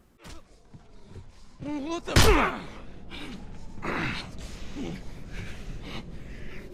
[1.60, 2.60] What the?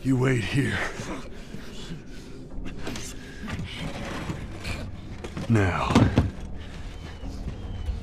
[0.02, 0.78] You wait here.
[5.50, 5.92] Now,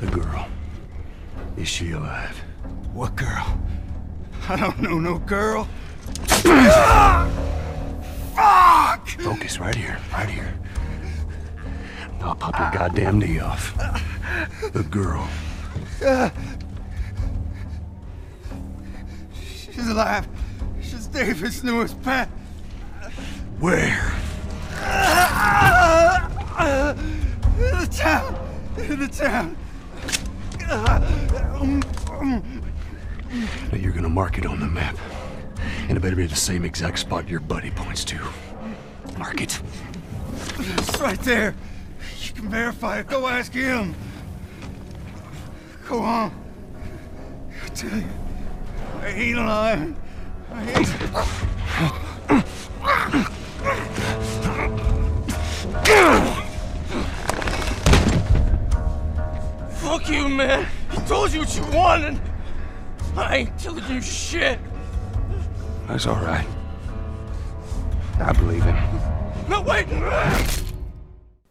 [0.00, 0.48] the girl.
[1.56, 2.36] Is she alive?
[2.92, 3.58] What girl?
[4.48, 5.68] I don't know no girl.
[8.34, 9.08] Fuck!
[9.20, 10.54] Focus right here, right here.
[12.20, 13.74] I'll pop your goddamn knee off.
[14.72, 15.28] The girl.
[19.76, 20.26] She's alive.
[20.80, 22.28] She's David's newest pet.
[23.60, 24.12] Where?
[27.58, 28.34] In the town.
[28.78, 29.54] In the town.
[33.70, 34.96] Now you're gonna mark it on the map.
[35.88, 38.18] And it better be the same exact spot your buddy points to.
[39.18, 39.60] Mark it.
[40.58, 41.54] It's right there.
[42.22, 43.08] You can verify it.
[43.08, 43.94] Go ask him.
[45.86, 46.32] Go on.
[47.62, 48.04] I tell you,
[49.00, 49.96] I ain't lying.
[50.52, 50.84] I.
[59.70, 60.66] Fuck you, man.
[60.90, 62.20] He told you what you wanted.
[63.16, 64.58] I ain't telling you shit.
[65.86, 66.46] That's all right.
[68.18, 68.76] I believe him.
[69.48, 69.86] No, wait.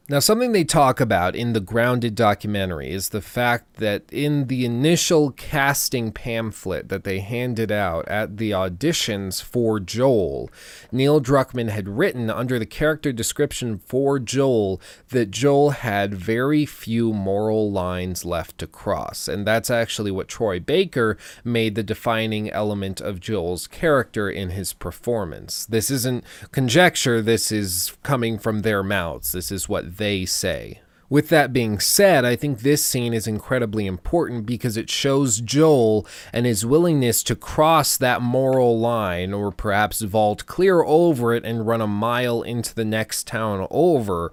[0.07, 4.63] Now, something they talk about in the Grounded documentary is the fact that in the
[4.63, 10.51] initial casting pamphlet that they handed out at the auditions for Joel,
[10.91, 14.79] Neil Druckmann had written under the character description for Joel
[15.09, 19.27] that Joel had very few moral lines left to cross.
[19.27, 24.71] And that's actually what Troy Baker made the defining element of Joel's character in his
[24.71, 25.65] performance.
[25.65, 29.31] This isn't conjecture, this is coming from their mouths.
[29.31, 30.81] This is what they say.
[31.07, 36.07] With that being said, I think this scene is incredibly important because it shows Joel
[36.33, 41.67] and his willingness to cross that moral line or perhaps vault clear over it and
[41.67, 44.31] run a mile into the next town over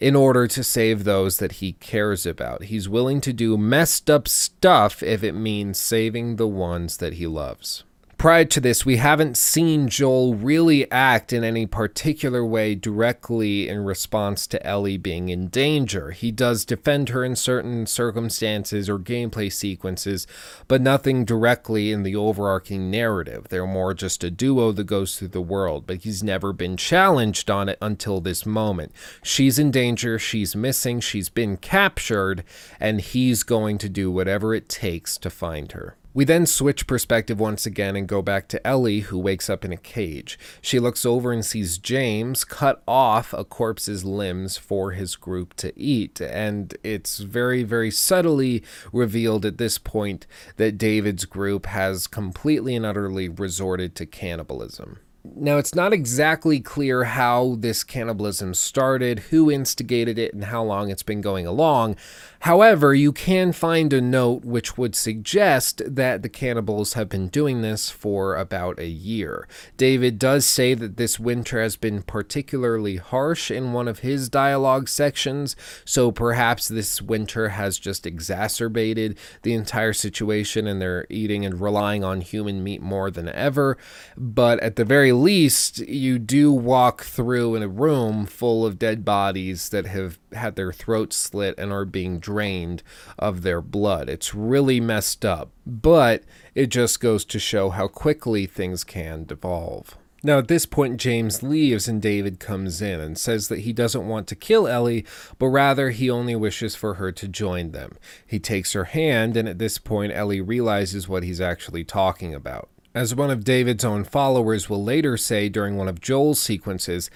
[0.00, 2.64] in order to save those that he cares about.
[2.64, 7.28] He's willing to do messed up stuff if it means saving the ones that he
[7.28, 7.84] loves.
[8.22, 13.82] Prior to this, we haven't seen Joel really act in any particular way directly in
[13.82, 16.12] response to Ellie being in danger.
[16.12, 20.28] He does defend her in certain circumstances or gameplay sequences,
[20.68, 23.48] but nothing directly in the overarching narrative.
[23.48, 27.50] They're more just a duo that goes through the world, but he's never been challenged
[27.50, 28.92] on it until this moment.
[29.24, 32.44] She's in danger, she's missing, she's been captured,
[32.78, 35.96] and he's going to do whatever it takes to find her.
[36.14, 39.72] We then switch perspective once again and go back to Ellie, who wakes up in
[39.72, 40.38] a cage.
[40.60, 45.72] She looks over and sees James cut off a corpse's limbs for his group to
[45.78, 46.20] eat.
[46.20, 48.62] And it's very, very subtly
[48.92, 50.26] revealed at this point
[50.56, 54.98] that David's group has completely and utterly resorted to cannibalism.
[55.24, 60.90] Now, it's not exactly clear how this cannibalism started, who instigated it, and how long
[60.90, 61.94] it's been going along.
[62.42, 67.62] However, you can find a note which would suggest that the cannibals have been doing
[67.62, 69.46] this for about a year.
[69.76, 74.88] David does say that this winter has been particularly harsh in one of his dialogue
[74.88, 75.54] sections,
[75.84, 82.02] so perhaps this winter has just exacerbated the entire situation and they're eating and relying
[82.02, 83.78] on human meat more than ever.
[84.16, 89.04] But at the very least, you do walk through in a room full of dead
[89.04, 92.82] bodies that have had their throats slit and are being drained
[93.18, 94.08] of their blood.
[94.08, 96.22] It's really messed up, but
[96.54, 99.96] it just goes to show how quickly things can devolve.
[100.24, 104.06] Now, at this point, James leaves and David comes in and says that he doesn't
[104.06, 105.04] want to kill Ellie,
[105.38, 107.96] but rather he only wishes for her to join them.
[108.24, 112.68] He takes her hand, and at this point, Ellie realizes what he's actually talking about.
[112.94, 117.10] As one of David's own followers will later say during one of Joel's sequences,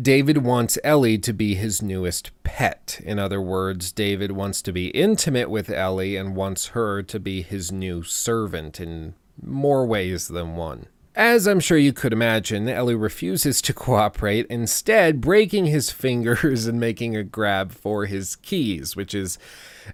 [0.00, 3.00] David wants Ellie to be his newest pet.
[3.04, 7.42] In other words, David wants to be intimate with Ellie and wants her to be
[7.42, 10.86] his new servant in more ways than one.
[11.14, 16.78] As I'm sure you could imagine, Ellie refuses to cooperate, instead, breaking his fingers and
[16.78, 19.38] making a grab for his keys, which is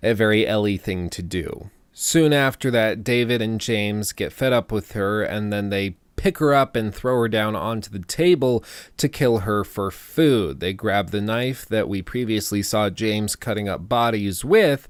[0.02, 1.70] a very Ellie thing to do.
[1.92, 6.38] Soon after that, David and James get fed up with her and then they pick
[6.38, 8.64] her up and throw her down onto the table
[8.96, 10.60] to kill her for food.
[10.60, 14.88] They grab the knife that we previously saw James cutting up bodies with.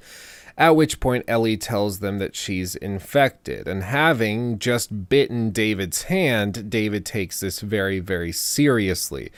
[0.58, 3.66] At which point, Ellie tells them that she's infected.
[3.66, 9.32] And having just bitten David's hand, David takes this very, very seriously.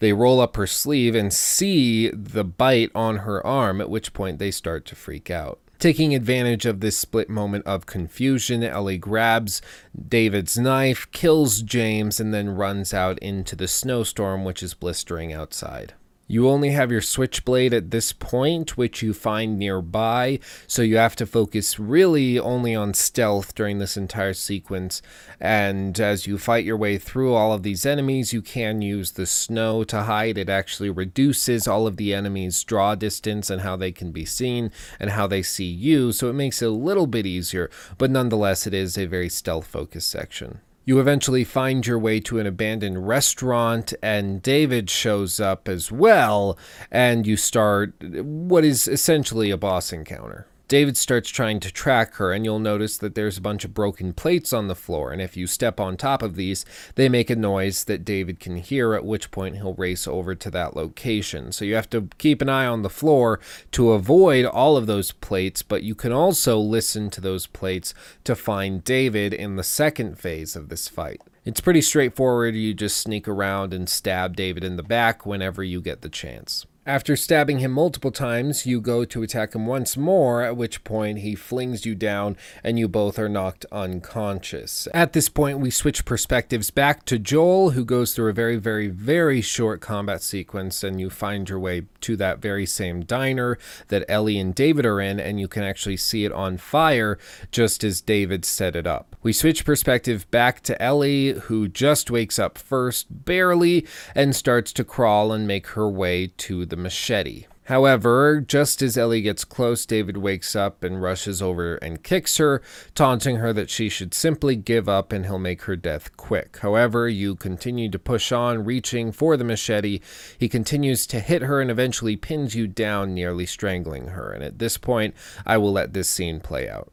[0.00, 4.38] They roll up her sleeve and see the bite on her arm, at which point
[4.38, 5.60] they start to freak out.
[5.78, 9.60] Taking advantage of this split moment of confusion, Ellie grabs
[10.08, 15.92] David's knife, kills James, and then runs out into the snowstorm, which is blistering outside.
[16.28, 21.14] You only have your switchblade at this point, which you find nearby, so you have
[21.16, 25.02] to focus really only on stealth during this entire sequence.
[25.38, 29.26] And as you fight your way through all of these enemies, you can use the
[29.26, 30.36] snow to hide.
[30.36, 34.72] It actually reduces all of the enemies' draw distance and how they can be seen
[34.98, 38.66] and how they see you, so it makes it a little bit easier, but nonetheless,
[38.66, 40.60] it is a very stealth focused section.
[40.88, 46.56] You eventually find your way to an abandoned restaurant, and David shows up as well,
[46.92, 50.46] and you start what is essentially a boss encounter.
[50.68, 54.12] David starts trying to track her, and you'll notice that there's a bunch of broken
[54.12, 55.12] plates on the floor.
[55.12, 56.64] And if you step on top of these,
[56.96, 60.50] they make a noise that David can hear, at which point he'll race over to
[60.50, 61.52] that location.
[61.52, 63.38] So you have to keep an eye on the floor
[63.72, 67.94] to avoid all of those plates, but you can also listen to those plates
[68.24, 71.20] to find David in the second phase of this fight.
[71.44, 72.56] It's pretty straightforward.
[72.56, 76.66] You just sneak around and stab David in the back whenever you get the chance.
[76.86, 81.18] After stabbing him multiple times, you go to attack him once more, at which point
[81.18, 84.86] he flings you down and you both are knocked unconscious.
[84.94, 88.86] At this point, we switch perspectives back to Joel, who goes through a very, very,
[88.86, 93.58] very short combat sequence, and you find your way to that very same diner
[93.88, 97.18] that Ellie and David are in, and you can actually see it on fire
[97.50, 99.16] just as David set it up.
[99.24, 103.84] We switch perspective back to Ellie, who just wakes up first, barely,
[104.14, 107.46] and starts to crawl and make her way to the machete.
[107.66, 112.62] However, just as Ellie gets close, David wakes up and rushes over and kicks her,
[112.94, 116.58] taunting her that she should simply give up and he'll make her death quick.
[116.62, 119.98] However, you continue to push on, reaching for the machete.
[120.38, 124.30] He continues to hit her and eventually pins you down, nearly strangling her.
[124.30, 126.92] And at this point, I will let this scene play out.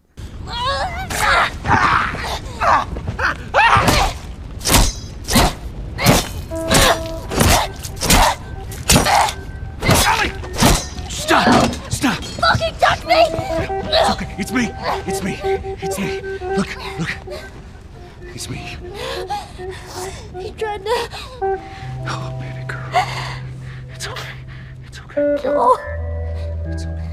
[13.14, 13.26] me!
[13.96, 14.36] It's okay.
[14.38, 14.70] It's me.
[15.08, 15.40] It's me.
[15.82, 16.22] It's me.
[16.58, 17.18] Look, look.
[18.34, 18.78] It's me.
[20.40, 21.10] He tried to.
[22.08, 22.90] Oh, baby girl.
[23.94, 24.34] It's okay.
[24.86, 25.38] It's okay.
[25.44, 25.78] No.
[26.66, 27.10] It's okay.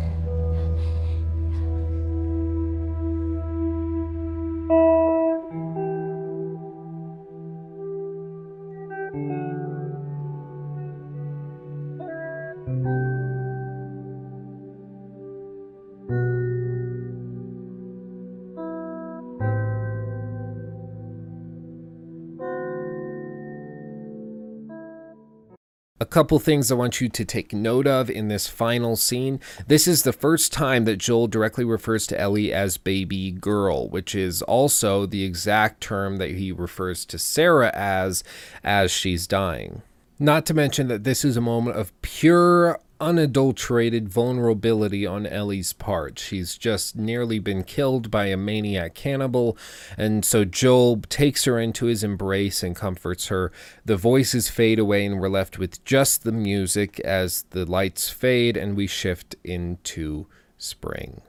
[26.02, 29.38] A couple things I want you to take note of in this final scene.
[29.66, 34.14] This is the first time that Joel directly refers to Ellie as baby girl, which
[34.14, 38.24] is also the exact term that he refers to Sarah as
[38.64, 39.82] as she's dying.
[40.22, 46.18] Not to mention that this is a moment of pure unadulterated vulnerability on Ellie's part.
[46.18, 49.56] She's just nearly been killed by a maniac cannibal,
[49.96, 53.50] and so Joel takes her into his embrace and comforts her.
[53.86, 58.58] The voices fade away, and we're left with just the music as the lights fade
[58.58, 60.26] and we shift into
[60.58, 61.22] spring.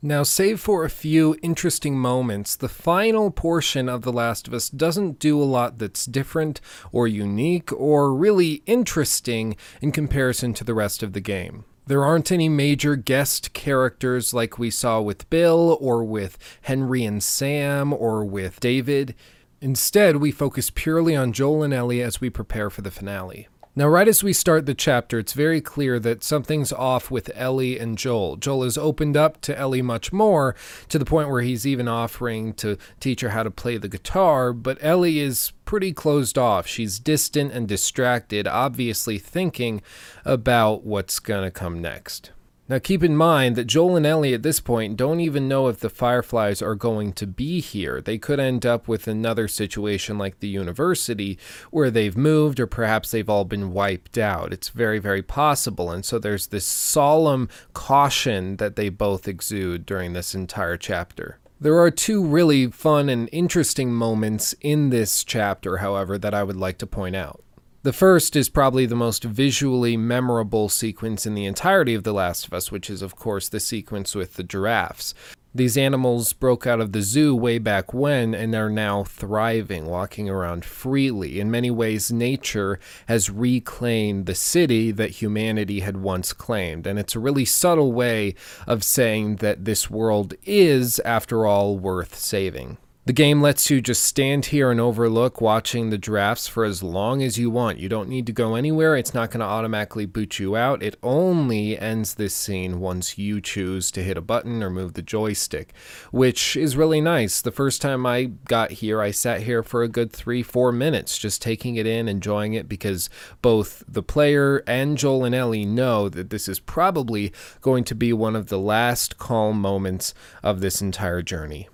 [0.00, 4.68] Now, save for a few interesting moments, the final portion of The Last of Us
[4.68, 6.60] doesn't do a lot that's different
[6.92, 11.64] or unique or really interesting in comparison to the rest of the game.
[11.88, 17.20] There aren't any major guest characters like we saw with Bill or with Henry and
[17.20, 19.16] Sam or with David.
[19.60, 23.48] Instead, we focus purely on Joel and Ellie as we prepare for the finale.
[23.78, 27.78] Now, right as we start the chapter, it's very clear that something's off with Ellie
[27.78, 28.34] and Joel.
[28.34, 30.56] Joel has opened up to Ellie much more
[30.88, 34.52] to the point where he's even offering to teach her how to play the guitar,
[34.52, 36.66] but Ellie is pretty closed off.
[36.66, 39.80] She's distant and distracted, obviously thinking
[40.24, 42.32] about what's going to come next.
[42.70, 45.80] Now, keep in mind that Joel and Ellie at this point don't even know if
[45.80, 48.02] the Fireflies are going to be here.
[48.02, 51.38] They could end up with another situation like the university
[51.70, 54.52] where they've moved or perhaps they've all been wiped out.
[54.52, 55.90] It's very, very possible.
[55.90, 61.38] And so there's this solemn caution that they both exude during this entire chapter.
[61.58, 66.56] There are two really fun and interesting moments in this chapter, however, that I would
[66.56, 67.42] like to point out.
[67.84, 72.44] The first is probably the most visually memorable sequence in the entirety of The Last
[72.44, 75.14] of Us, which is, of course, the sequence with the giraffes.
[75.54, 80.28] These animals broke out of the zoo way back when and are now thriving, walking
[80.28, 81.38] around freely.
[81.38, 86.84] In many ways, nature has reclaimed the city that humanity had once claimed.
[86.84, 88.34] And it's a really subtle way
[88.66, 92.76] of saying that this world is, after all, worth saving.
[93.08, 97.22] The game lets you just stand here and overlook watching the drafts for as long
[97.22, 97.78] as you want.
[97.78, 98.98] You don't need to go anywhere.
[98.98, 100.82] It's not going to automatically boot you out.
[100.82, 105.00] It only ends this scene once you choose to hit a button or move the
[105.00, 105.72] joystick,
[106.10, 107.40] which is really nice.
[107.40, 111.16] The first time I got here, I sat here for a good three, four minutes
[111.16, 113.08] just taking it in, enjoying it because
[113.40, 117.32] both the player and Joel and Ellie know that this is probably
[117.62, 120.12] going to be one of the last calm moments
[120.42, 121.70] of this entire journey.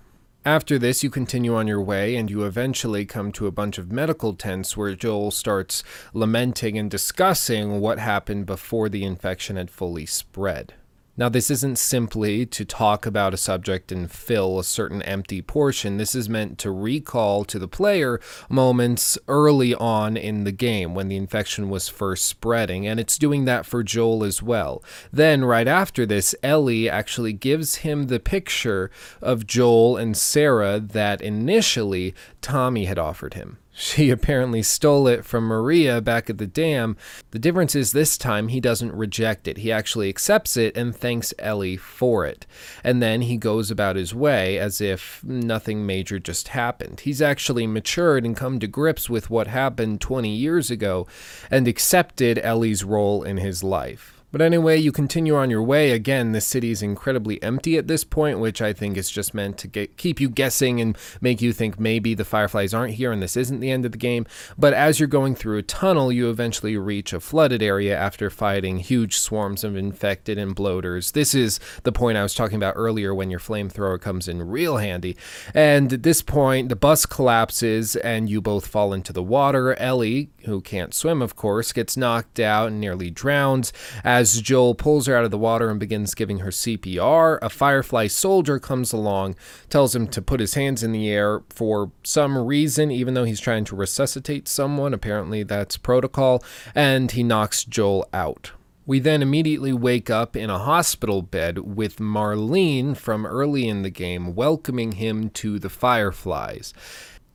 [0.47, 3.91] After this, you continue on your way and you eventually come to a bunch of
[3.91, 10.05] medical tents where Joel starts lamenting and discussing what happened before the infection had fully
[10.05, 10.75] spread.
[11.17, 15.95] Now, this isn't simply to talk about a subject and fill a certain empty portion.
[15.95, 18.19] This is meant to recall to the player
[18.49, 23.45] moments early on in the game when the infection was first spreading, and it's doing
[23.45, 24.83] that for Joel as well.
[25.13, 31.21] Then, right after this, Ellie actually gives him the picture of Joel and Sarah that
[31.21, 33.57] initially Tommy had offered him.
[33.77, 36.95] She apparently stole it from Maria back at the dam.
[37.31, 39.57] The difference is this time he doesn't reject it.
[39.57, 42.45] He actually accepts it and thanks Ellie for it.
[42.85, 47.01] And then he goes about his way as if nothing major just happened.
[47.01, 51.05] He's actually matured and come to grips with what happened 20 years ago
[51.51, 54.14] and accepted Ellie's role in his life.
[54.35, 55.91] But anyway, you continue on your way.
[55.91, 59.57] Again, the city is incredibly empty at this point, which I think is just meant
[59.59, 63.23] to get, keep you guessing and make you think maybe the Fireflies aren't here and
[63.23, 64.25] this isn't the end of the game.
[64.57, 68.79] But as you're going through a tunnel, you eventually reach a flooded area after fighting
[68.79, 71.11] huge swarms of infected and bloaters.
[71.13, 74.75] This is the point I was talking about earlier when your flamethrower comes in real
[74.75, 75.15] handy.
[75.53, 79.75] And at this point, the bus collapses and you both fall into the water.
[79.75, 83.71] Ellie, who can't swim, of course, gets knocked out and nearly drowns.
[84.03, 87.49] As as Joel pulls her out of the water and begins giving her CPR, a
[87.49, 89.35] Firefly soldier comes along,
[89.69, 93.39] tells him to put his hands in the air for some reason, even though he's
[93.39, 94.93] trying to resuscitate someone.
[94.93, 96.43] Apparently, that's protocol,
[96.73, 98.51] and he knocks Joel out.
[98.87, 103.89] We then immediately wake up in a hospital bed with Marlene from early in the
[103.89, 106.71] game welcoming him to the Fireflies.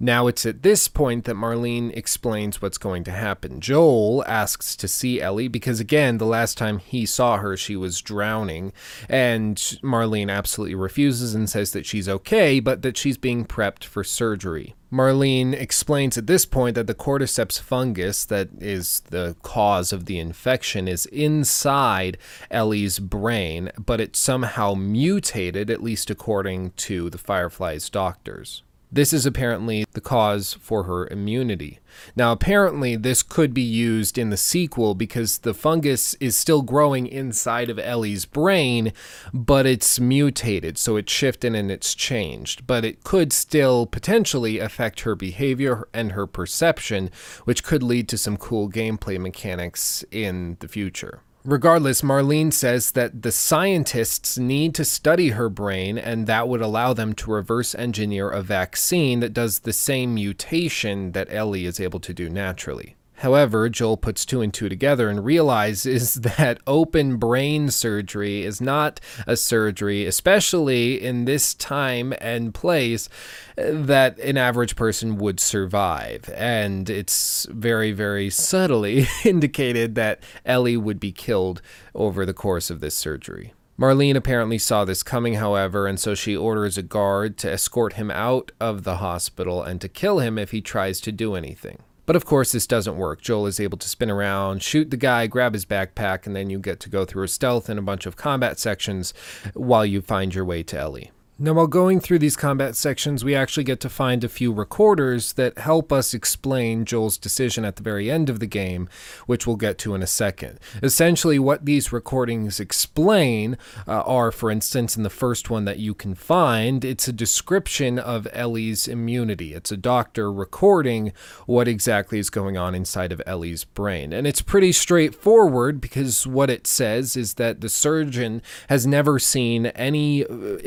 [0.02, 3.60] Now it's at this point that Marlene explains what's going to happen.
[3.60, 8.00] Joel asks to see Ellie because, again, the last time he saw her, she was
[8.00, 8.72] drowning,
[9.10, 14.02] and Marlene absolutely refuses and says that she's okay, but that she's being prepped for
[14.02, 14.74] surgery.
[14.90, 20.18] Marlene explains at this point that the cordyceps fungus that is the cause of the
[20.18, 22.16] infection is inside
[22.50, 28.62] Ellie's brain, but it somehow mutated, at least according to the Firefly's doctors.
[28.92, 31.78] This is apparently the cause for her immunity.
[32.16, 37.06] Now, apparently, this could be used in the sequel because the fungus is still growing
[37.06, 38.92] inside of Ellie's brain,
[39.32, 42.66] but it's mutated, so it's shifted and it's changed.
[42.66, 47.10] But it could still potentially affect her behavior and her perception,
[47.44, 51.22] which could lead to some cool gameplay mechanics in the future.
[51.44, 56.92] Regardless, Marlene says that the scientists need to study her brain, and that would allow
[56.92, 62.00] them to reverse engineer a vaccine that does the same mutation that Ellie is able
[62.00, 62.96] to do naturally.
[63.20, 68.98] However, Joel puts two and two together and realizes that open brain surgery is not
[69.26, 73.10] a surgery, especially in this time and place,
[73.58, 76.30] eh, that an average person would survive.
[76.34, 81.60] And it's very, very subtly indicated that Ellie would be killed
[81.94, 83.52] over the course of this surgery.
[83.78, 88.10] Marlene apparently saw this coming, however, and so she orders a guard to escort him
[88.10, 91.82] out of the hospital and to kill him if he tries to do anything.
[92.06, 93.20] But of course, this doesn't work.
[93.20, 96.58] Joel is able to spin around, shoot the guy, grab his backpack, and then you
[96.58, 99.14] get to go through a stealth and a bunch of combat sections
[99.54, 101.10] while you find your way to Ellie.
[101.42, 105.32] Now, while going through these combat sections, we actually get to find a few recorders
[105.32, 108.90] that help us explain Joel's decision at the very end of the game,
[109.24, 110.60] which we'll get to in a second.
[110.82, 113.56] Essentially, what these recordings explain
[113.88, 117.98] uh, are, for instance, in the first one that you can find, it's a description
[117.98, 119.54] of Ellie's immunity.
[119.54, 121.10] It's a doctor recording
[121.46, 124.12] what exactly is going on inside of Ellie's brain.
[124.12, 129.64] And it's pretty straightforward because what it says is that the surgeon has never seen
[129.68, 130.58] any uh,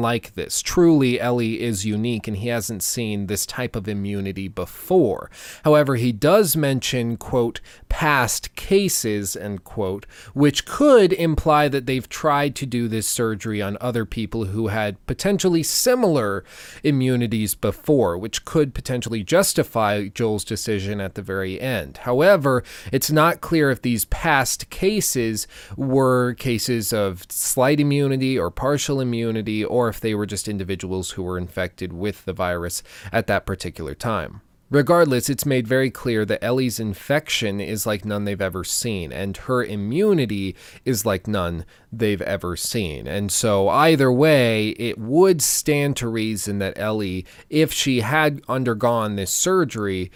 [0.00, 0.62] like this.
[0.62, 5.30] Truly, Ellie is unique and he hasn't seen this type of immunity before.
[5.64, 12.54] However, he does mention, quote, past cases, end quote, which could imply that they've tried
[12.56, 16.44] to do this surgery on other people who had potentially similar
[16.82, 21.98] immunities before, which could potentially justify Joel's decision at the very end.
[21.98, 22.62] However,
[22.92, 25.46] it's not clear if these past cases
[25.76, 31.12] were cases of slight immunity or partial immunity or or if they were just individuals
[31.12, 34.40] who were infected with the virus at that particular time.
[34.70, 39.36] Regardless, it's made very clear that Ellie's infection is like none they've ever seen, and
[39.36, 40.56] her immunity
[40.86, 43.06] is like none they've ever seen.
[43.06, 49.16] And so, either way, it would stand to reason that Ellie, if she had undergone
[49.16, 50.10] this surgery,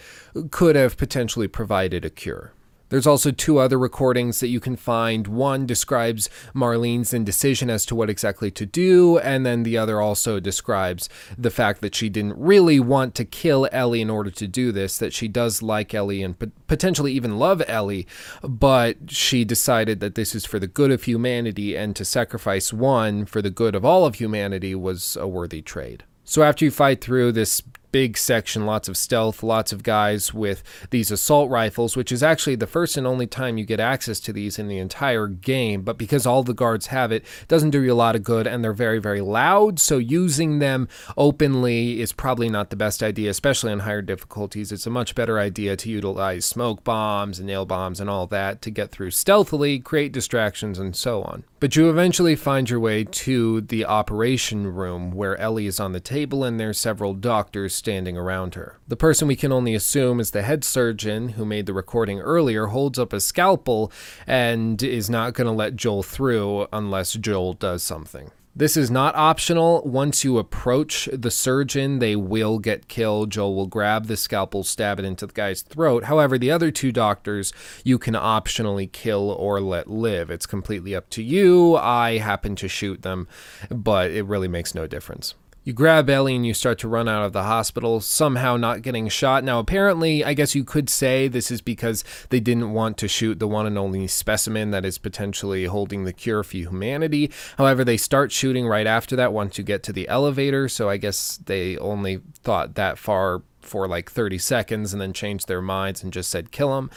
[0.49, 2.53] could have potentially provided a cure.
[2.89, 5.27] There's also two other recordings that you can find.
[5.27, 10.39] One describes Marlene's indecision as to what exactly to do, and then the other also
[10.39, 14.71] describes the fact that she didn't really want to kill Ellie in order to do
[14.71, 16.37] this, that she does like Ellie and
[16.67, 18.07] potentially even love Ellie,
[18.41, 23.25] but she decided that this is for the good of humanity, and to sacrifice one
[23.25, 26.03] for the good of all of humanity was a worthy trade.
[26.23, 27.61] So after you fight through this
[27.97, 30.61] big section, lots of stealth, lots of guys with
[30.91, 34.31] these assault rifles, which is actually the first and only time you get access to
[34.31, 35.81] these in the entire game.
[35.81, 38.45] But because all the guards have it, it doesn't do you a lot of good,
[38.45, 39.79] and they're very, very loud.
[39.79, 40.87] So using them
[41.17, 44.71] openly is probably not the best idea, especially on higher difficulties.
[44.71, 48.61] It's a much better idea to utilize smoke bombs and nail bombs and all that
[48.61, 51.45] to get through stealthily, create distractions, and so on.
[51.59, 55.99] But you eventually find your way to the operation room where Ellie is on the
[55.99, 58.77] table and there's several doctors standing around her.
[58.87, 62.67] The person we can only assume is the head surgeon who made the recording earlier
[62.67, 63.91] holds up a scalpel
[64.27, 68.29] and is not going to let Joel through unless Joel does something.
[68.57, 69.83] This is not optional.
[69.85, 73.29] Once you approach the surgeon, they will get killed.
[73.29, 76.05] Joel will grab the scalpel, stab it into the guy's throat.
[76.05, 77.53] However, the other two doctors
[77.83, 80.31] you can optionally kill or let live.
[80.31, 81.75] It's completely up to you.
[81.75, 83.27] I happen to shoot them,
[83.69, 85.35] but it really makes no difference.
[85.67, 89.09] You grab Ellie and you start to run out of the hospital, somehow not getting
[89.09, 89.43] shot.
[89.43, 93.37] Now, apparently, I guess you could say this is because they didn't want to shoot
[93.37, 97.31] the one and only specimen that is potentially holding the cure for humanity.
[97.57, 100.95] However, they start shooting right after that once you get to the elevator, so I
[100.95, 106.01] guess they only thought that far for like 30 seconds and then changed their minds
[106.01, 106.89] and just said kill him.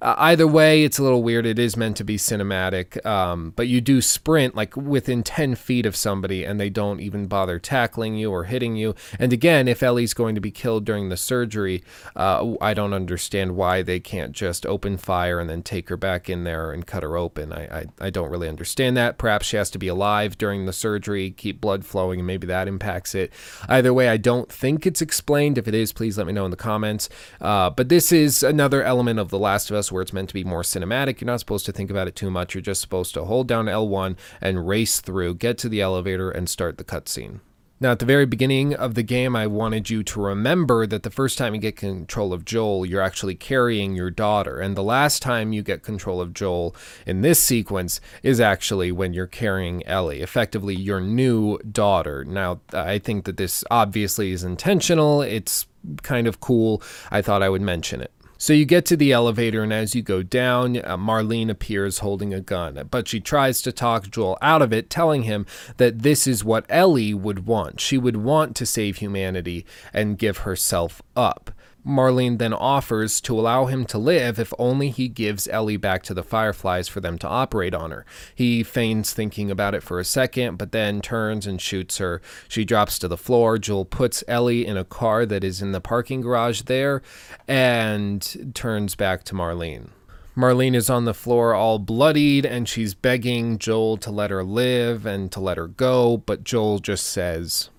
[0.00, 1.46] Uh, either way, it's a little weird.
[1.46, 5.86] It is meant to be cinematic, um, but you do sprint like within 10 feet
[5.86, 8.94] of somebody and they don't even bother tackling you or hitting you.
[9.18, 11.82] And again, if Ellie's going to be killed during the surgery,
[12.14, 16.28] uh, I don't understand why they can't just open fire and then take her back
[16.28, 17.52] in there and cut her open.
[17.52, 19.18] I, I, I don't really understand that.
[19.18, 22.68] Perhaps she has to be alive during the surgery, keep blood flowing, and maybe that
[22.68, 23.32] impacts it.
[23.68, 25.58] Either way, I don't think it's explained.
[25.58, 27.08] If it is, please let me know in the comments.
[27.40, 30.34] Uh, but this is another element of The Last of Us where it's meant to
[30.34, 31.20] be more cinematic.
[31.20, 32.54] You're not supposed to think about it too much.
[32.54, 36.48] You're just supposed to hold down L1 and race through, get to the elevator, and
[36.48, 37.40] start the cutscene.
[37.78, 41.10] Now, at the very beginning of the game, I wanted you to remember that the
[41.10, 44.60] first time you get control of Joel, you're actually carrying your daughter.
[44.60, 49.12] And the last time you get control of Joel in this sequence is actually when
[49.12, 52.24] you're carrying Ellie, effectively your new daughter.
[52.24, 55.20] Now, I think that this obviously is intentional.
[55.20, 55.66] It's
[56.02, 56.82] kind of cool.
[57.10, 58.10] I thought I would mention it.
[58.38, 62.34] So you get to the elevator, and as you go down, uh, Marlene appears holding
[62.34, 62.86] a gun.
[62.90, 65.46] But she tries to talk Joel out of it, telling him
[65.78, 67.80] that this is what Ellie would want.
[67.80, 71.50] She would want to save humanity and give herself up.
[71.86, 76.14] Marlene then offers to allow him to live if only he gives Ellie back to
[76.14, 78.04] the Fireflies for them to operate on her.
[78.34, 82.20] He feigns thinking about it for a second, but then turns and shoots her.
[82.48, 83.56] She drops to the floor.
[83.58, 87.02] Joel puts Ellie in a car that is in the parking garage there
[87.46, 89.90] and turns back to Marlene.
[90.36, 95.06] Marlene is on the floor all bloodied and she's begging Joel to let her live
[95.06, 97.70] and to let her go, but Joel just says,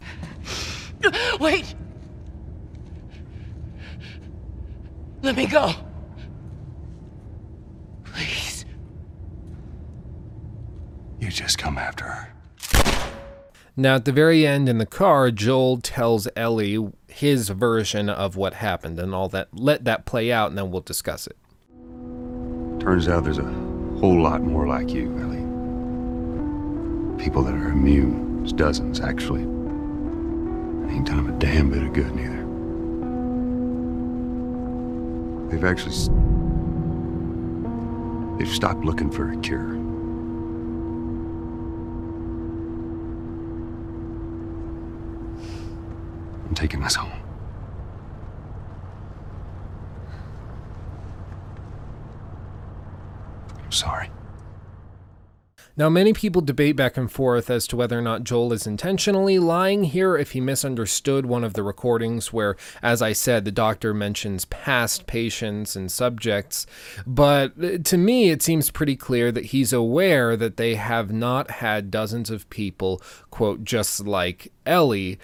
[1.39, 1.75] Wait!
[5.27, 5.73] Let me go.
[8.05, 8.63] Please.
[11.19, 12.33] You just come after her.
[13.75, 18.53] Now, at the very end in the car, Joel tells Ellie his version of what
[18.53, 19.49] happened and all that.
[19.51, 21.35] Let that play out and then we'll discuss it.
[22.79, 23.43] Turns out there's a
[23.99, 25.43] whole lot more like you, Ellie.
[27.21, 28.37] People that are immune.
[28.37, 29.41] There's dozens, actually.
[29.41, 32.36] Ain't done them a damn bit of good, neither.
[35.49, 35.95] They've actually.
[38.37, 39.75] They've stopped looking for a cure.
[46.45, 47.11] I'm taking us home.
[53.63, 54.09] I'm sorry.
[55.77, 59.37] Now, many people debate back and forth as to whether or not Joel is intentionally
[59.37, 63.93] lying here, if he misunderstood one of the recordings, where, as I said, the doctor
[63.93, 66.65] mentions past patients and subjects.
[67.05, 71.51] But uh, to me, it seems pretty clear that he's aware that they have not
[71.51, 72.99] had dozens of people,
[73.29, 75.19] quote, just like Ellie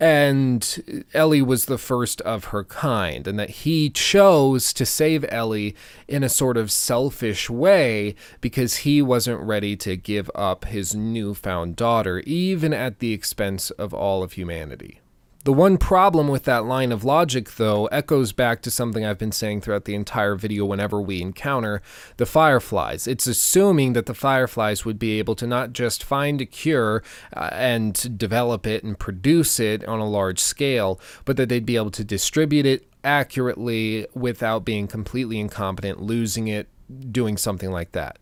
[0.00, 5.76] and Ellie was the first of her kind, and that he chose to save Ellie
[6.08, 11.76] in a sort of selfish way because he wasn't ready to give up his newfound
[11.76, 15.00] daughter, even at the expense of all of humanity.
[15.44, 19.30] The one problem with that line of logic, though, echoes back to something I've been
[19.30, 21.82] saying throughout the entire video whenever we encounter
[22.16, 23.06] the Fireflies.
[23.06, 27.02] It's assuming that the Fireflies would be able to not just find a cure
[27.36, 31.76] uh, and develop it and produce it on a large scale, but that they'd be
[31.76, 36.68] able to distribute it accurately without being completely incompetent, losing it,
[37.12, 38.16] doing something like that.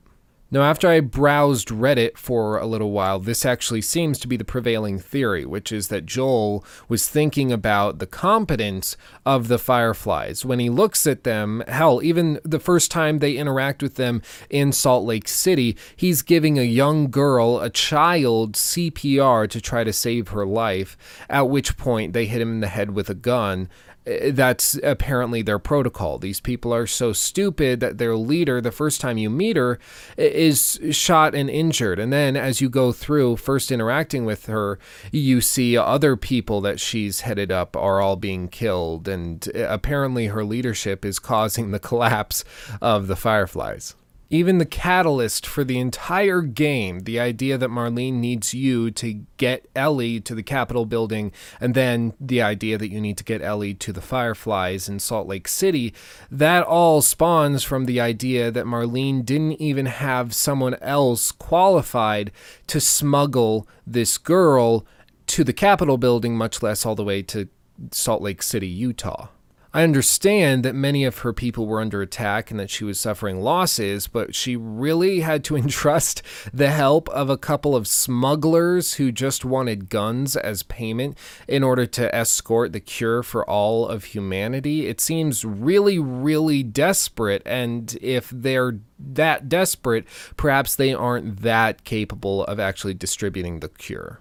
[0.53, 4.45] Now, after I browsed Reddit for a little while, this actually seems to be the
[4.45, 10.45] prevailing theory, which is that Joel was thinking about the competence of the Fireflies.
[10.45, 14.21] When he looks at them, hell, even the first time they interact with them
[14.51, 19.93] in Salt Lake City, he's giving a young girl, a child, CPR to try to
[19.93, 20.99] save her life,
[21.31, 23.71] at which point they hit him in the head with a gun
[24.05, 26.19] that's apparently their protocol.
[26.19, 29.79] These people are so stupid that their leader, the first time you meet her,
[30.17, 31.99] is shot and injured.
[31.99, 34.79] And then as you go through, first interacting with her,
[35.13, 39.07] you see other people that she's headed up are all being killed.
[39.07, 42.45] And uh, apparently her leadership is causing the collapse
[42.81, 43.95] of the Fireflies
[44.33, 49.69] even the catalyst for the entire game, the idea that Marlene needs you to get
[49.77, 51.31] Ellie to the Capitol building,
[51.61, 55.29] and then the idea that you need to get Ellie to the Fireflies in Salt
[55.29, 55.93] Lake City,
[56.31, 62.33] that all spawns from the idea that Marlene didn't even have someone else qualified
[62.69, 64.87] to smuggle this girl
[65.27, 67.51] to the Capitol building, much less all the way to
[67.91, 69.29] Salt Lake City, Utah.
[69.75, 73.41] I understand that many of her people were under attack and that she was suffering
[73.41, 76.23] losses, but she really had to entrust
[76.53, 81.17] the help of a couple of smugglers who just wanted guns as payment
[81.49, 84.89] in order to escort the cure for all of humanity.
[84.89, 90.05] It seems really, really desperate, and if they're that desperate,
[90.37, 94.21] perhaps they aren't that capable of actually distributing the cure.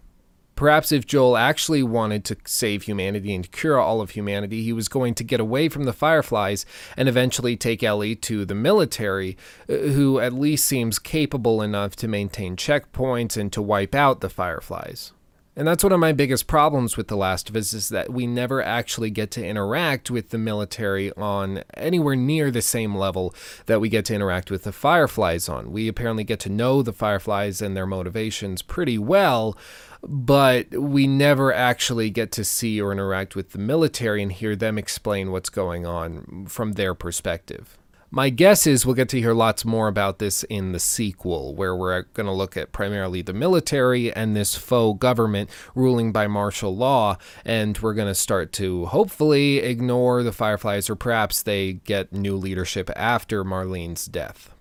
[0.62, 4.88] Perhaps if Joel actually wanted to save humanity and cure all of humanity, he was
[4.88, 9.36] going to get away from the Fireflies and eventually take Ellie to the military,
[9.68, 14.30] uh, who at least seems capable enough to maintain checkpoints and to wipe out the
[14.30, 15.14] Fireflies.
[15.54, 18.26] And that's one of my biggest problems with The Last of Us is that we
[18.26, 23.82] never actually get to interact with the military on anywhere near the same level that
[23.82, 25.74] we get to interact with the Fireflies on.
[25.74, 29.58] We apparently get to know the Fireflies and their motivations pretty well,
[30.02, 34.78] but we never actually get to see or interact with the military and hear them
[34.78, 37.78] explain what's going on from their perspective.
[38.14, 41.74] My guess is we'll get to hear lots more about this in the sequel, where
[41.74, 46.76] we're going to look at primarily the military and this faux government ruling by martial
[46.76, 52.12] law, and we're going to start to hopefully ignore the Fireflies, or perhaps they get
[52.12, 54.54] new leadership after Marlene's death.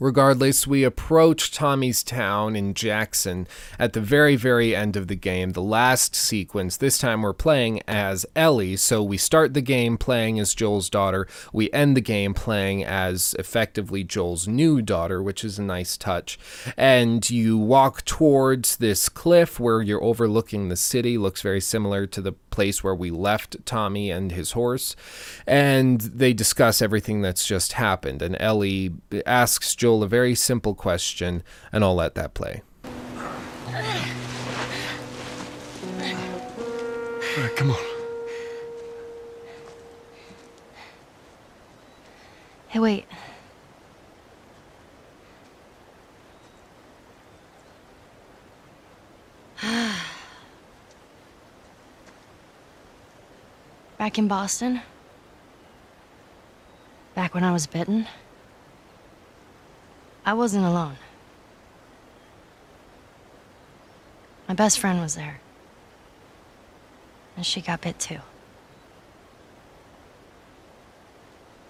[0.00, 3.48] Regardless, we approach Tommy's town in Jackson
[3.80, 6.76] at the very, very end of the game, the last sequence.
[6.76, 11.26] This time we're playing as Ellie, so we start the game playing as Joel's daughter.
[11.52, 16.38] We end the game playing as effectively Joel's new daughter, which is a nice touch.
[16.76, 22.20] And you walk towards this cliff where you're overlooking the city, looks very similar to
[22.20, 24.96] the place where we left Tommy and his horse.
[25.46, 28.20] And they discuss everything that's just happened.
[28.20, 28.94] And Ellie
[29.24, 32.62] asks Joel a very simple question, and I'll let that play.
[32.84, 33.22] All
[37.44, 37.76] right, come on.
[42.66, 43.06] Hey, wait.
[53.98, 54.80] Back in Boston?
[57.16, 58.06] Back when I was bitten?
[60.24, 60.96] I wasn't alone.
[64.46, 65.40] My best friend was there.
[67.36, 68.20] And she got bit too.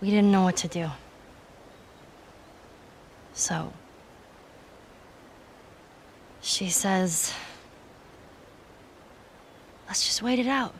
[0.02, 0.90] We didn't know what to do.
[3.32, 3.72] So...
[6.42, 7.32] She says...
[9.86, 10.74] Let's just wait it out.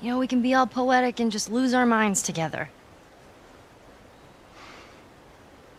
[0.00, 2.68] You know, we can be all poetic and just lose our minds together.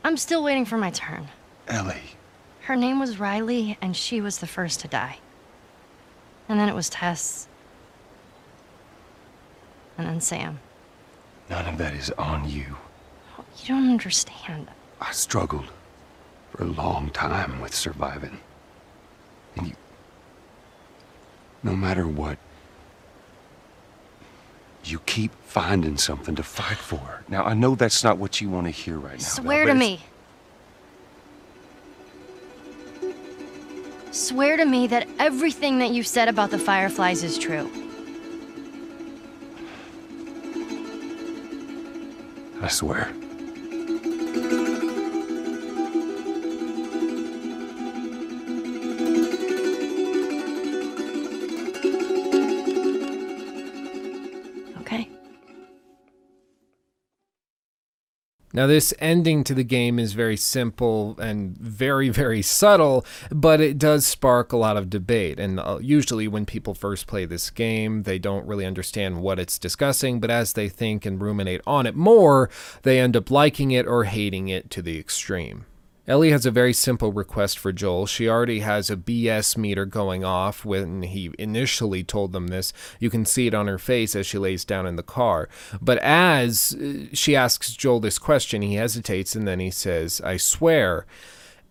[0.04, 1.28] I'm still waiting for my turn.
[1.68, 2.16] Ellie.
[2.62, 5.20] Her name was Riley, and she was the first to die.
[6.50, 7.48] And then it was Tess.
[9.98, 10.60] And then Sam.
[11.50, 12.78] None of that is on you.
[13.38, 14.70] You don't understand.
[15.00, 15.72] I struggled
[16.52, 18.40] for a long time with surviving.
[19.56, 19.76] And you.
[21.64, 22.38] No matter what,
[24.92, 27.24] you keep finding something to fight for.
[27.28, 29.26] Now, I know that's not what you want to hear right now.
[29.26, 30.00] Swear to me.
[34.12, 37.70] Swear to me that everything that you've said about the Fireflies is true.
[42.62, 43.14] I swear.
[58.58, 63.78] Now, this ending to the game is very simple and very, very subtle, but it
[63.78, 65.40] does spark a lot of debate.
[65.40, 69.60] And uh, usually, when people first play this game, they don't really understand what it's
[69.60, 72.50] discussing, but as they think and ruminate on it more,
[72.82, 75.68] they end up liking it or hating it to the extreme.
[76.08, 78.06] Ellie has a very simple request for Joel.
[78.06, 82.72] She already has a BS meter going off when he initially told them this.
[82.98, 85.50] You can see it on her face as she lays down in the car.
[85.82, 90.38] But as uh, she asks Joel this question, he hesitates and then he says, I
[90.38, 91.06] swear.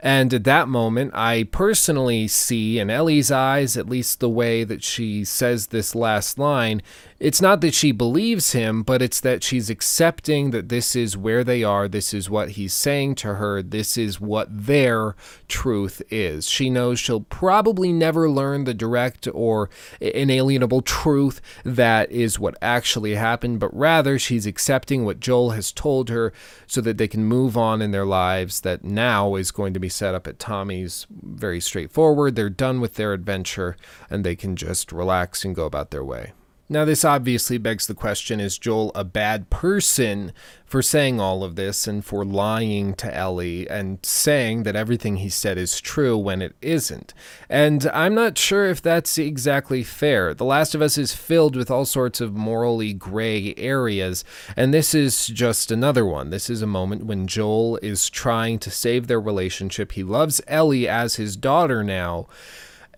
[0.01, 4.85] And at that moment, I personally see in Ellie's eyes, at least the way that
[4.85, 6.83] she says this last line,
[7.19, 11.43] it's not that she believes him, but it's that she's accepting that this is where
[11.43, 15.17] they are, this is what he's saying to her, this is what their
[15.49, 16.47] truth is.
[16.47, 23.15] She knows she'll probably never learn the direct or inalienable truth that is what actually
[23.15, 26.35] happened, but rather she's accepting what Joel has told her
[26.67, 29.89] so that they can move on in their lives that now is going to be
[29.97, 32.37] set up at Tommy's very straightforward.
[32.37, 33.77] They're done with their adventure
[34.11, 36.33] and they can just relax and go about their way.
[36.69, 40.33] Now, this obviously begs the question is Joel a bad person
[40.65, 45.29] for saying all of this and for lying to Ellie and saying that everything he
[45.29, 47.15] said is true when it isn't?
[47.49, 50.35] And I'm not sure if that's exactly fair.
[50.35, 54.25] The Last of Us is filled with all sorts of morally gray areas,
[54.57, 56.31] and this is just another one.
[56.31, 59.93] This is a moment when Joel is trying to save their relationship.
[59.93, 62.27] He loves Ellie as his daughter now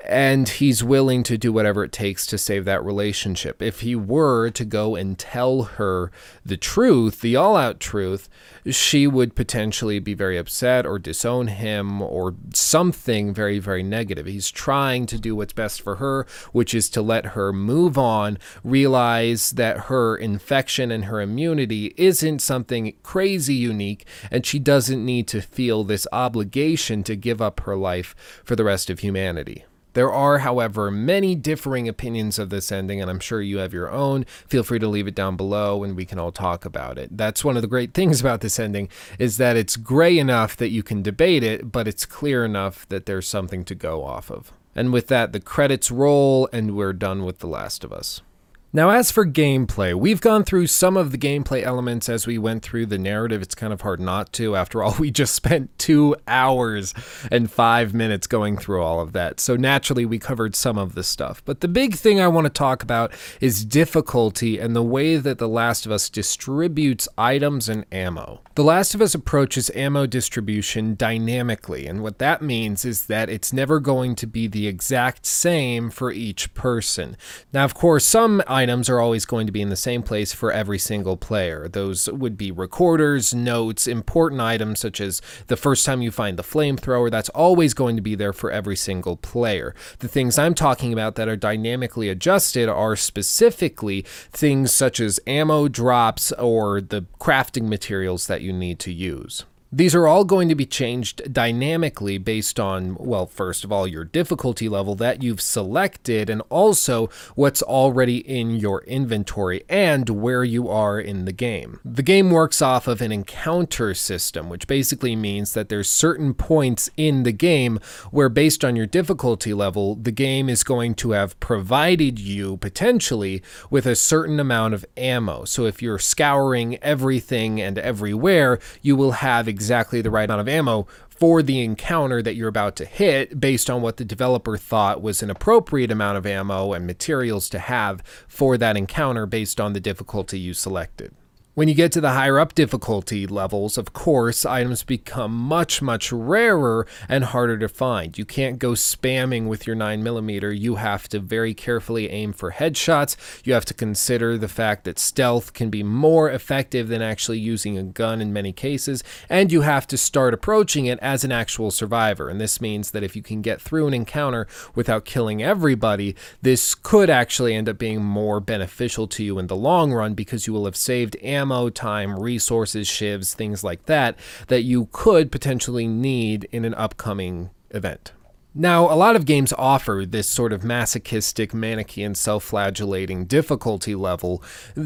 [0.09, 3.61] and he's willing to do whatever it takes to save that relationship.
[3.61, 6.11] If he were to go and tell her
[6.47, 8.31] the truth, the all out truth,
[8.65, 14.25] she would potentially be very upset or disown him or something very, very negative.
[14.25, 18.39] He's trying to do what's best for her, which is to let her move on,
[18.65, 25.29] realize that her infection and her immunity isn't something crazy unique, and she doesn't need
[25.29, 29.65] to feel this obligation to give up her life for the rest of humanity.
[29.95, 33.91] There are, however, many differing opinions of this ending, and I'm sure you have your
[33.91, 34.25] own.
[34.47, 37.17] Feel free to leave it down below and we can all talk about it.
[37.17, 38.89] That's one of the great things about this ending
[39.19, 43.07] is that it's gray enough that you can debate it, but it's clear enough that
[43.07, 44.53] there's something to go off of.
[44.75, 48.23] And with that, the credits roll and we're done with The Last of Us.
[48.71, 52.63] Now, as for gameplay, we've gone through some of the gameplay elements as we went
[52.63, 53.41] through the narrative.
[53.41, 54.57] It's kind of hard not to.
[54.57, 56.93] After all, we just spent two hours
[57.33, 59.41] and five minutes going through all of that.
[59.41, 61.43] So naturally, we covered some of the stuff.
[61.47, 65.39] But the big thing I want to talk about is difficulty and the way that
[65.39, 68.43] The Last of Us distributes items and ammo.
[68.55, 73.53] The Last of Us approaches ammo distribution dynamically, and what that means is that it's
[73.53, 77.17] never going to be the exact same for each person.
[77.51, 80.53] Now, of course, some items are always going to be in the same place for
[80.53, 81.69] every single player.
[81.69, 86.43] Those would be recorders, notes, important items such as the first time you find the
[86.43, 89.75] flamethrower, that's always going to be there for every single player.
[90.01, 95.69] The things I'm talking about that are dynamically adjusted are specifically things such as ammo
[95.69, 99.45] drops or the crafting materials that you need to use.
[99.71, 104.05] These are all going to be changed dynamically based on, well, first of all, your
[104.05, 110.71] difficulty level that you've selected, and also what's already in your inventory and where you
[110.71, 111.81] are in the game.
[111.85, 116.89] The game works off of an encounter system, which basically means that there's certain points
[116.97, 117.79] in the game
[118.11, 123.43] where, based on your difficulty level, the game is going to have provided you potentially
[123.69, 125.45] with a certain amount of ammo.
[125.45, 130.49] So if you're scouring everything and everywhere, you will have exactly the right amount of
[130.49, 135.03] ammo for the encounter that you're about to hit based on what the developer thought
[135.03, 139.73] was an appropriate amount of ammo and materials to have for that encounter based on
[139.73, 141.13] the difficulty you selected.
[141.59, 146.13] When you get to the higher up difficulty levels, of course, items become much, much
[146.13, 148.17] rarer and harder to find.
[148.17, 150.57] You can't go spamming with your 9mm.
[150.57, 153.17] You have to very carefully aim for headshots.
[153.45, 157.77] You have to consider the fact that stealth can be more effective than actually using
[157.77, 159.03] a gun in many cases.
[159.29, 162.29] And you have to start approaching it as an actual survivor.
[162.29, 166.77] And this means that if you can get through an encounter without killing everybody, this
[166.77, 170.53] could actually end up being more beneficial to you in the long run because you
[170.53, 174.19] will have saved ammo time, resources, shivs, things like that,
[174.49, 178.13] that you could potentially need in an upcoming event.
[178.55, 184.43] Now, a lot of games offer this sort of masochistic, Manichean, self flagellating difficulty level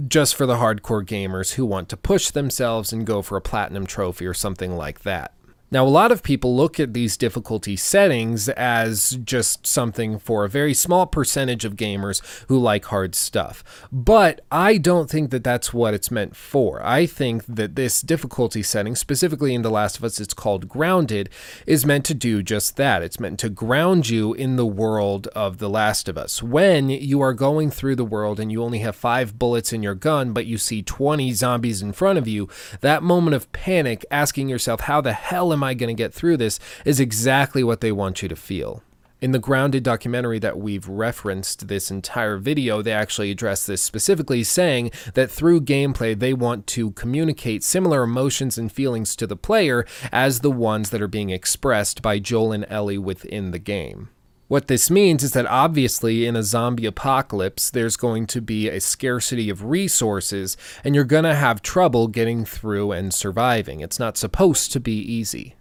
[0.08, 3.86] just for the hardcore gamers who want to push themselves and go for a platinum
[3.86, 5.32] trophy or something like that.
[5.72, 10.48] Now, a lot of people look at these difficulty settings as just something for a
[10.48, 13.64] very small percentage of gamers who like hard stuff.
[13.90, 16.84] But I don't think that that's what it's meant for.
[16.84, 21.30] I think that this difficulty setting, specifically in The Last of Us, it's called Grounded,
[21.66, 23.02] is meant to do just that.
[23.02, 26.42] It's meant to ground you in the world of The Last of Us.
[26.42, 29.94] When you are going through the world and you only have five bullets in your
[29.94, 32.50] gun, but you see 20 zombies in front of you,
[32.82, 36.12] that moment of panic, asking yourself, how the hell am am I going to get
[36.12, 38.82] through this is exactly what they want you to feel.
[39.20, 44.42] In the Grounded documentary that we've referenced this entire video, they actually address this specifically,
[44.42, 49.86] saying that through gameplay, they want to communicate similar emotions and feelings to the player
[50.10, 54.08] as the ones that are being expressed by Joel and Ellie within the game.
[54.52, 58.82] What this means is that obviously, in a zombie apocalypse, there's going to be a
[58.82, 63.80] scarcity of resources, and you're going to have trouble getting through and surviving.
[63.80, 65.56] It's not supposed to be easy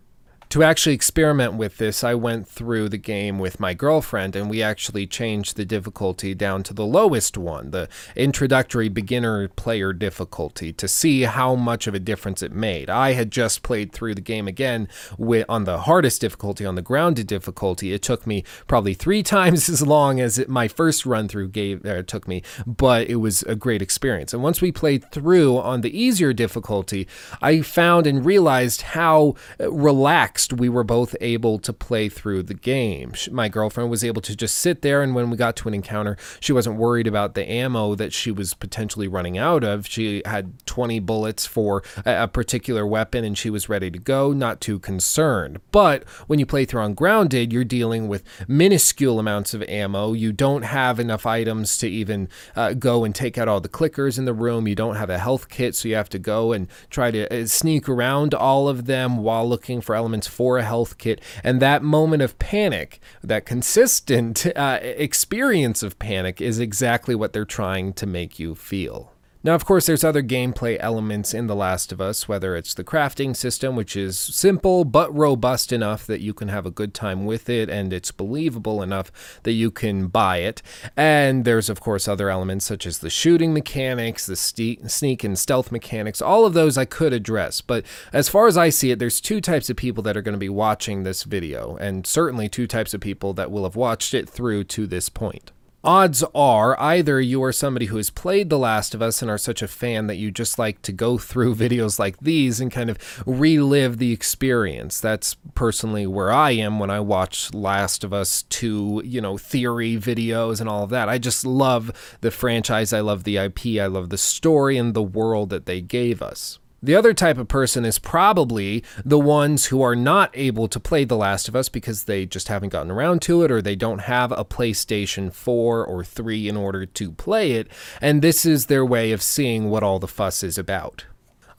[0.52, 4.62] to actually experiment with this, I went through the game with my girlfriend and we
[4.62, 7.88] actually changed the difficulty down to the lowest one, the
[8.18, 12.90] introductory beginner player difficulty, to see how much of a difference it made.
[12.90, 16.82] I had just played through the game again with, on the hardest difficulty, on the
[16.82, 17.94] grounded difficulty.
[17.94, 21.86] It took me probably three times as long as it, my first run through gave,
[21.86, 24.34] uh, took me, but it was a great experience.
[24.34, 27.08] And once we played through on the easier difficulty,
[27.42, 33.14] I found and realized how relaxed we were both able to play through the game.
[33.32, 36.18] My girlfriend was able to just sit there, and when we got to an encounter,
[36.40, 39.88] she wasn't worried about the ammo that she was potentially running out of.
[39.88, 44.62] She had 20 bullets for a particular weapon, and she was ready to go, not
[44.62, 45.60] too concerned.
[45.72, 50.14] But when you play through on Grounded, you're dealing with minuscule amounts of ammo.
[50.14, 54.18] You don't have enough items to even uh, go and take out all the clickers
[54.18, 54.68] in the room.
[54.68, 57.46] You don't have a health kit, so you have to go and try to uh,
[57.48, 61.22] sneak around all of them while looking for elements for a health kit.
[61.44, 67.46] And that moment of panic, that consistent uh, experience of panic, is exactly what they're
[67.46, 69.11] trying to make you feel.
[69.44, 72.84] Now, of course, there's other gameplay elements in The Last of Us, whether it's the
[72.84, 77.26] crafting system, which is simple but robust enough that you can have a good time
[77.26, 79.12] with it and it's believable enough
[79.42, 80.62] that you can buy it.
[80.96, 85.72] And there's, of course, other elements such as the shooting mechanics, the sneak and stealth
[85.72, 86.22] mechanics.
[86.22, 87.62] All of those I could address.
[87.62, 90.34] But as far as I see it, there's two types of people that are going
[90.34, 94.14] to be watching this video, and certainly two types of people that will have watched
[94.14, 95.52] it through to this point
[95.84, 99.38] odds are either you are somebody who has played The Last of Us and are
[99.38, 102.90] such a fan that you just like to go through videos like these and kind
[102.90, 105.00] of relive the experience.
[105.00, 109.98] That's personally where I am when I watch Last of Us 2, you know, theory
[109.98, 111.10] videos and all of that.
[111.10, 111.92] I just love
[112.22, 115.82] the franchise, I love the IP, I love the story and the world that they
[115.82, 116.60] gave us.
[116.84, 121.04] The other type of person is probably the ones who are not able to play
[121.06, 124.00] The Last of Us because they just haven't gotten around to it or they don't
[124.00, 127.68] have a PlayStation 4 or 3 in order to play it,
[128.02, 131.06] and this is their way of seeing what all the fuss is about.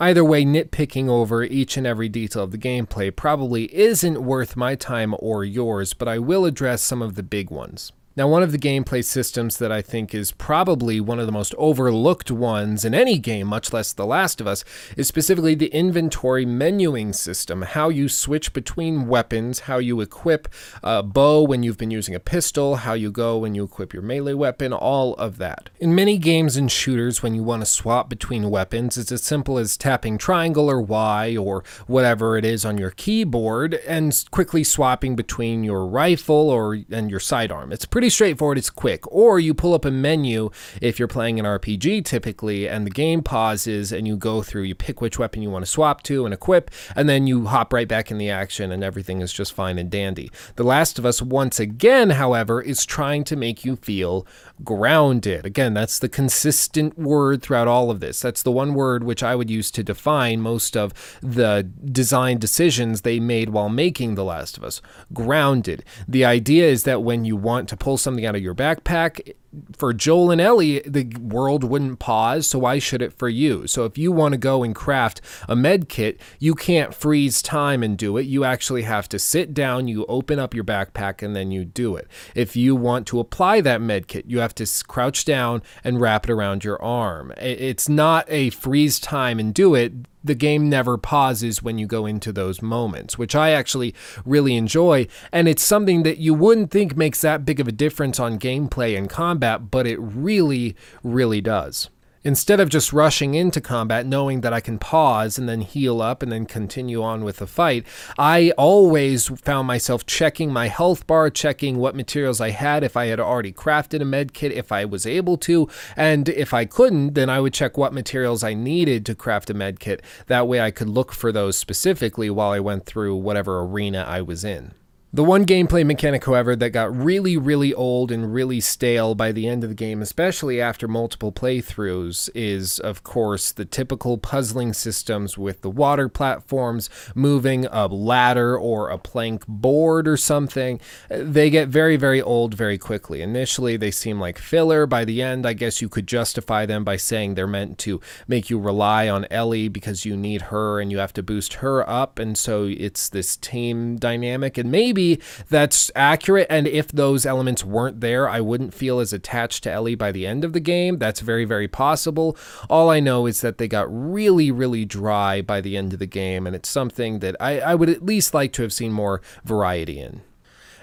[0.01, 4.75] Either way, nitpicking over each and every detail of the gameplay probably isn't worth my
[4.75, 7.93] time or yours, but I will address some of the big ones.
[8.15, 11.55] Now, one of the gameplay systems that I think is probably one of the most
[11.57, 14.67] overlooked ones in any game, much less The Last of Us,
[14.99, 17.63] is specifically the inventory menuing system.
[17.63, 20.49] How you switch between weapons, how you equip
[20.83, 24.03] a bow when you've been using a pistol, how you go when you equip your
[24.03, 25.71] melee weapon, all of that.
[25.81, 29.57] In many games and shooters, when you want to swap between weapons, it's as simple
[29.57, 35.17] as tapping triangle or Y or whatever it is on your keyboard and quickly swapping
[35.17, 37.73] between your rifle or and your sidearm.
[37.73, 38.59] It's pretty pretty straightforward.
[38.59, 39.07] It's quick.
[39.13, 40.51] Or you pull up a menu
[40.81, 44.75] if you're playing an RPG typically, and the game pauses and you go through, you
[44.75, 47.87] pick which weapon you want to swap to and equip, and then you hop right
[47.87, 50.33] back in the action and everything is just fine and dandy.
[50.57, 54.27] The Last of Us, once again, however, is trying to make you feel
[54.65, 55.47] grounded.
[55.47, 58.19] Again, that's the consistent word throughout all of this.
[58.21, 60.93] That's the one word which I would use to define most of
[61.23, 64.83] the design decisions they made while making The Last of Us.
[65.13, 65.85] Grounded.
[66.09, 69.35] The idea is that when you want to pull something out of your backpack,
[69.77, 73.67] for Joel and Ellie, the world wouldn't pause, so why should it for you?
[73.67, 77.83] So if you want to go and craft a med kit, you can't freeze time
[77.83, 78.25] and do it.
[78.25, 81.97] You actually have to sit down, you open up your backpack, and then you do
[81.97, 82.09] it.
[82.35, 86.25] If you want to apply that med kit, you have to crouch down and wrap
[86.25, 87.33] it around your arm.
[87.37, 89.93] It's not a freeze time and do it
[90.25, 93.95] the game never pauses when you go into those moments, which I actually
[94.25, 95.07] really enjoy.
[95.33, 98.97] And it's something that you wouldn't think makes that big of a difference on gameplay
[98.97, 101.91] and combat, but it really, really does.
[102.25, 106.23] Instead of just rushing into combat knowing that I can pause and then heal up
[106.23, 107.85] and then continue on with the fight,
[108.17, 113.07] I always found myself checking my health bar, checking what materials I had, if I
[113.07, 117.15] had already crafted a med kit, if I was able to, and if I couldn't,
[117.15, 120.01] then I would check what materials I needed to craft a med kit.
[120.29, 124.23] That way I could look for those specifically while I went through whatever arena I
[124.23, 124.75] was in.
[125.15, 129.47] The one gameplay mechanic, however, that got really, really old and really stale by the
[129.47, 135.37] end of the game, especially after multiple playthroughs, is, of course, the typical puzzling systems
[135.37, 140.81] with the water platforms moving a ladder or a plank board or something.
[141.11, 143.21] They get very, very old very quickly.
[143.21, 144.87] Initially, they seem like filler.
[144.87, 148.49] By the end, I guess you could justify them by saying they're meant to make
[148.49, 152.19] you rely on Ellie because you need her and you have to boost her up.
[152.19, 154.57] And so it's this team dynamic.
[154.57, 156.47] And maybe maybe that's accurate.
[156.51, 160.27] And if those elements weren't there, I wouldn't feel as attached to Ellie by the
[160.27, 160.99] end of the game.
[160.99, 162.37] That's very, very possible.
[162.69, 166.07] All I know is that they got really, really dry by the end of the
[166.07, 169.21] game, and it's something that I, I would at least like to have seen more
[169.45, 170.23] variety in.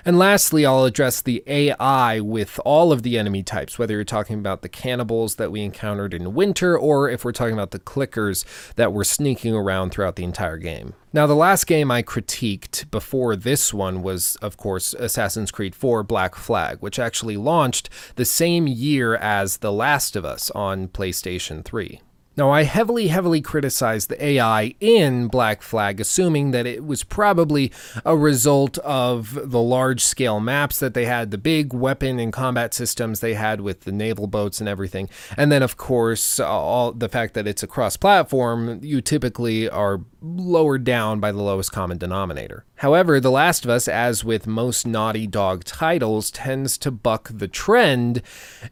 [0.10, 4.40] And lastly, I'll address the AI with all of the enemy types, whether you're talking
[4.40, 8.44] about the cannibals that we encountered in Winter or if we're talking about the clickers
[8.74, 10.96] that were sneaking around throughout the entire game.
[11.14, 16.02] Now, the last game I critiqued before this one was, of course, Assassin's Creed 4
[16.02, 21.64] Black Flag, which actually launched the same year as The Last of Us on PlayStation
[21.64, 22.02] 3.
[22.40, 27.70] Now, I heavily, heavily criticized the AI in Black Flag, assuming that it was probably
[28.06, 32.74] a result of the large scale maps that they had, the big weapon and combat
[32.74, 35.10] systems they had with the naval boats and everything.
[35.36, 40.00] And then, of course, all the fact that it's a cross platform, you typically are
[40.22, 42.64] lowered down by the lowest common denominator.
[42.80, 47.50] However, The Last of Us, as with most Naughty Dog titles, tends to buck the
[47.50, 48.22] trend,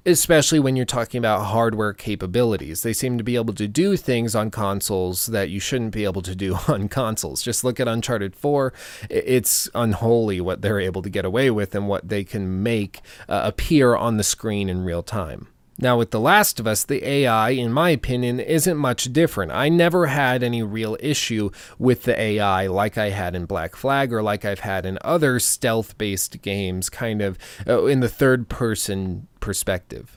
[0.06, 2.84] especially when you're talking about hardware capabilities.
[2.84, 6.22] They seem to be able to do things on consoles that you shouldn't be able
[6.22, 7.44] to do on consoles.
[7.44, 8.72] Just look at Uncharted 4.
[9.10, 13.42] It's unholy what they're able to get away with and what they can make uh,
[13.44, 15.50] appear on the screen in real time.
[15.80, 19.52] Now, with The Last of Us, the AI, in my opinion, isn't much different.
[19.52, 24.12] I never had any real issue with the AI like I had in Black Flag
[24.12, 27.38] or like I've had in other stealth based games, kind of
[27.68, 30.17] uh, in the third person perspective.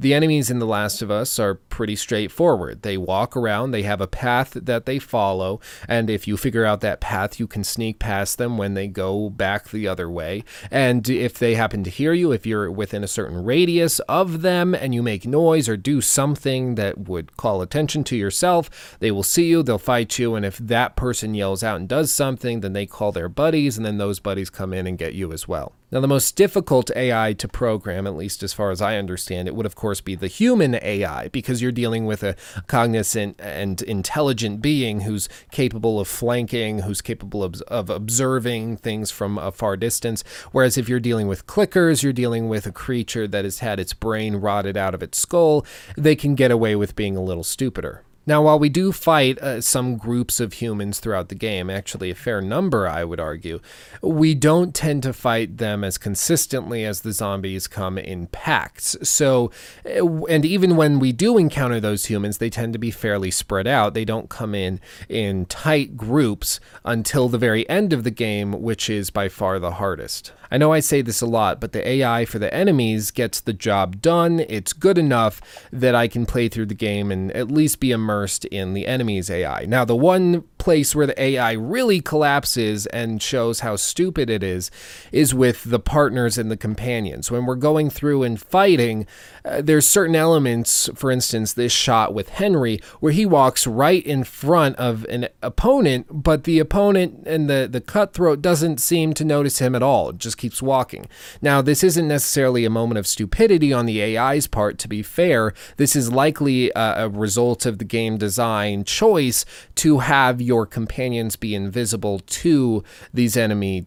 [0.00, 2.80] The enemies in The Last of Us are pretty straightforward.
[2.80, 6.80] They walk around, they have a path that they follow, and if you figure out
[6.80, 10.42] that path, you can sneak past them when they go back the other way.
[10.70, 14.74] And if they happen to hear you, if you're within a certain radius of them
[14.74, 19.22] and you make noise or do something that would call attention to yourself, they will
[19.22, 22.72] see you, they'll fight you, and if that person yells out and does something, then
[22.72, 25.74] they call their buddies, and then those buddies come in and get you as well.
[25.92, 29.56] Now, the most difficult AI to program, at least as far as I understand it,
[29.56, 32.36] would of course be the human AI, because you're dealing with a
[32.68, 39.36] cognizant and intelligent being who's capable of flanking, who's capable of, of observing things from
[39.36, 40.22] a far distance.
[40.52, 43.92] Whereas if you're dealing with clickers, you're dealing with a creature that has had its
[43.92, 48.04] brain rotted out of its skull, they can get away with being a little stupider.
[48.26, 52.14] Now, while we do fight uh, some groups of humans throughout the game, actually a
[52.14, 53.60] fair number, I would argue,
[54.02, 58.94] we don't tend to fight them as consistently as the zombies come in packs.
[59.02, 59.50] So,
[59.86, 63.66] uh, and even when we do encounter those humans, they tend to be fairly spread
[63.66, 63.94] out.
[63.94, 68.90] They don't come in in tight groups until the very end of the game, which
[68.90, 70.32] is by far the hardest.
[70.52, 73.52] I know I say this a lot, but the AI for the enemies gets the
[73.52, 74.40] job done.
[74.40, 75.40] It's good enough
[75.72, 78.09] that I can play through the game and at least be immersed
[78.50, 79.64] in the enemy's AI.
[79.66, 84.70] Now, the one place where the AI really collapses and shows how stupid it is
[85.10, 87.30] is with the partners and the companions.
[87.30, 89.06] When we're going through and fighting,
[89.44, 94.24] uh, there's certain elements, for instance, this shot with Henry, where he walks right in
[94.24, 99.58] front of an opponent, but the opponent and the, the cutthroat doesn't seem to notice
[99.60, 100.10] him at all.
[100.10, 101.06] It just keeps walking.
[101.40, 105.54] Now, this isn't necessarily a moment of stupidity on the AI's part, to be fair.
[105.76, 109.44] This is likely a, a result of the game design choice
[109.76, 113.86] to have your companions be invisible to these enemy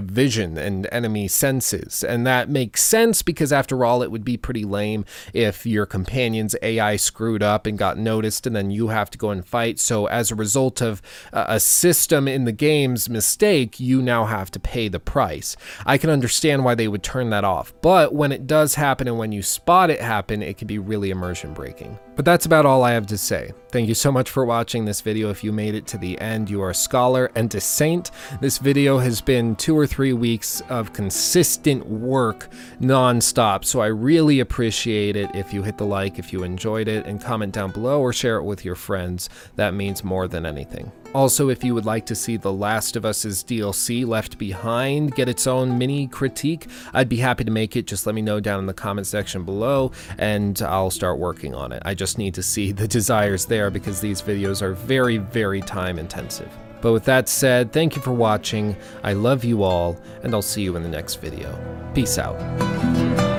[0.00, 2.04] vision and enemy senses.
[2.04, 6.54] And that makes sense because, after all, it would be pretty lame if your companion's
[6.62, 9.78] AI screwed up and got noticed, and then you have to go and fight.
[9.78, 11.02] So, as a result of
[11.32, 15.56] uh, a system in the game's mistake, you now have to pay the price.
[15.84, 19.18] I can understand why they would turn that off, but when it does happen and
[19.18, 21.98] when you spot it happen, it can be really immersion breaking.
[22.16, 23.52] But that's about all I have to say.
[23.70, 25.28] Thank you so much for watching this video.
[25.28, 28.10] If you made it to the end, you are a scholar and a saint.
[28.40, 32.48] This video has been two or three weeks of consistent work
[32.80, 37.06] non-stop, so I really appreciate it if you hit the like if you enjoyed it
[37.06, 39.28] and comment down below or share it with your friends.
[39.54, 40.90] That means more than anything.
[41.14, 45.28] Also, if you would like to see The Last of Us's DLC Left Behind get
[45.28, 47.86] its own mini critique, I'd be happy to make it.
[47.86, 51.70] Just let me know down in the comment section below and I'll start working on
[51.70, 51.82] it.
[51.86, 55.98] I just need to see the desires there because these videos are very, very time
[55.98, 56.50] intensive.
[56.80, 58.76] But with that said, thank you for watching.
[59.02, 61.58] I love you all, and I'll see you in the next video.
[61.94, 63.35] Peace out.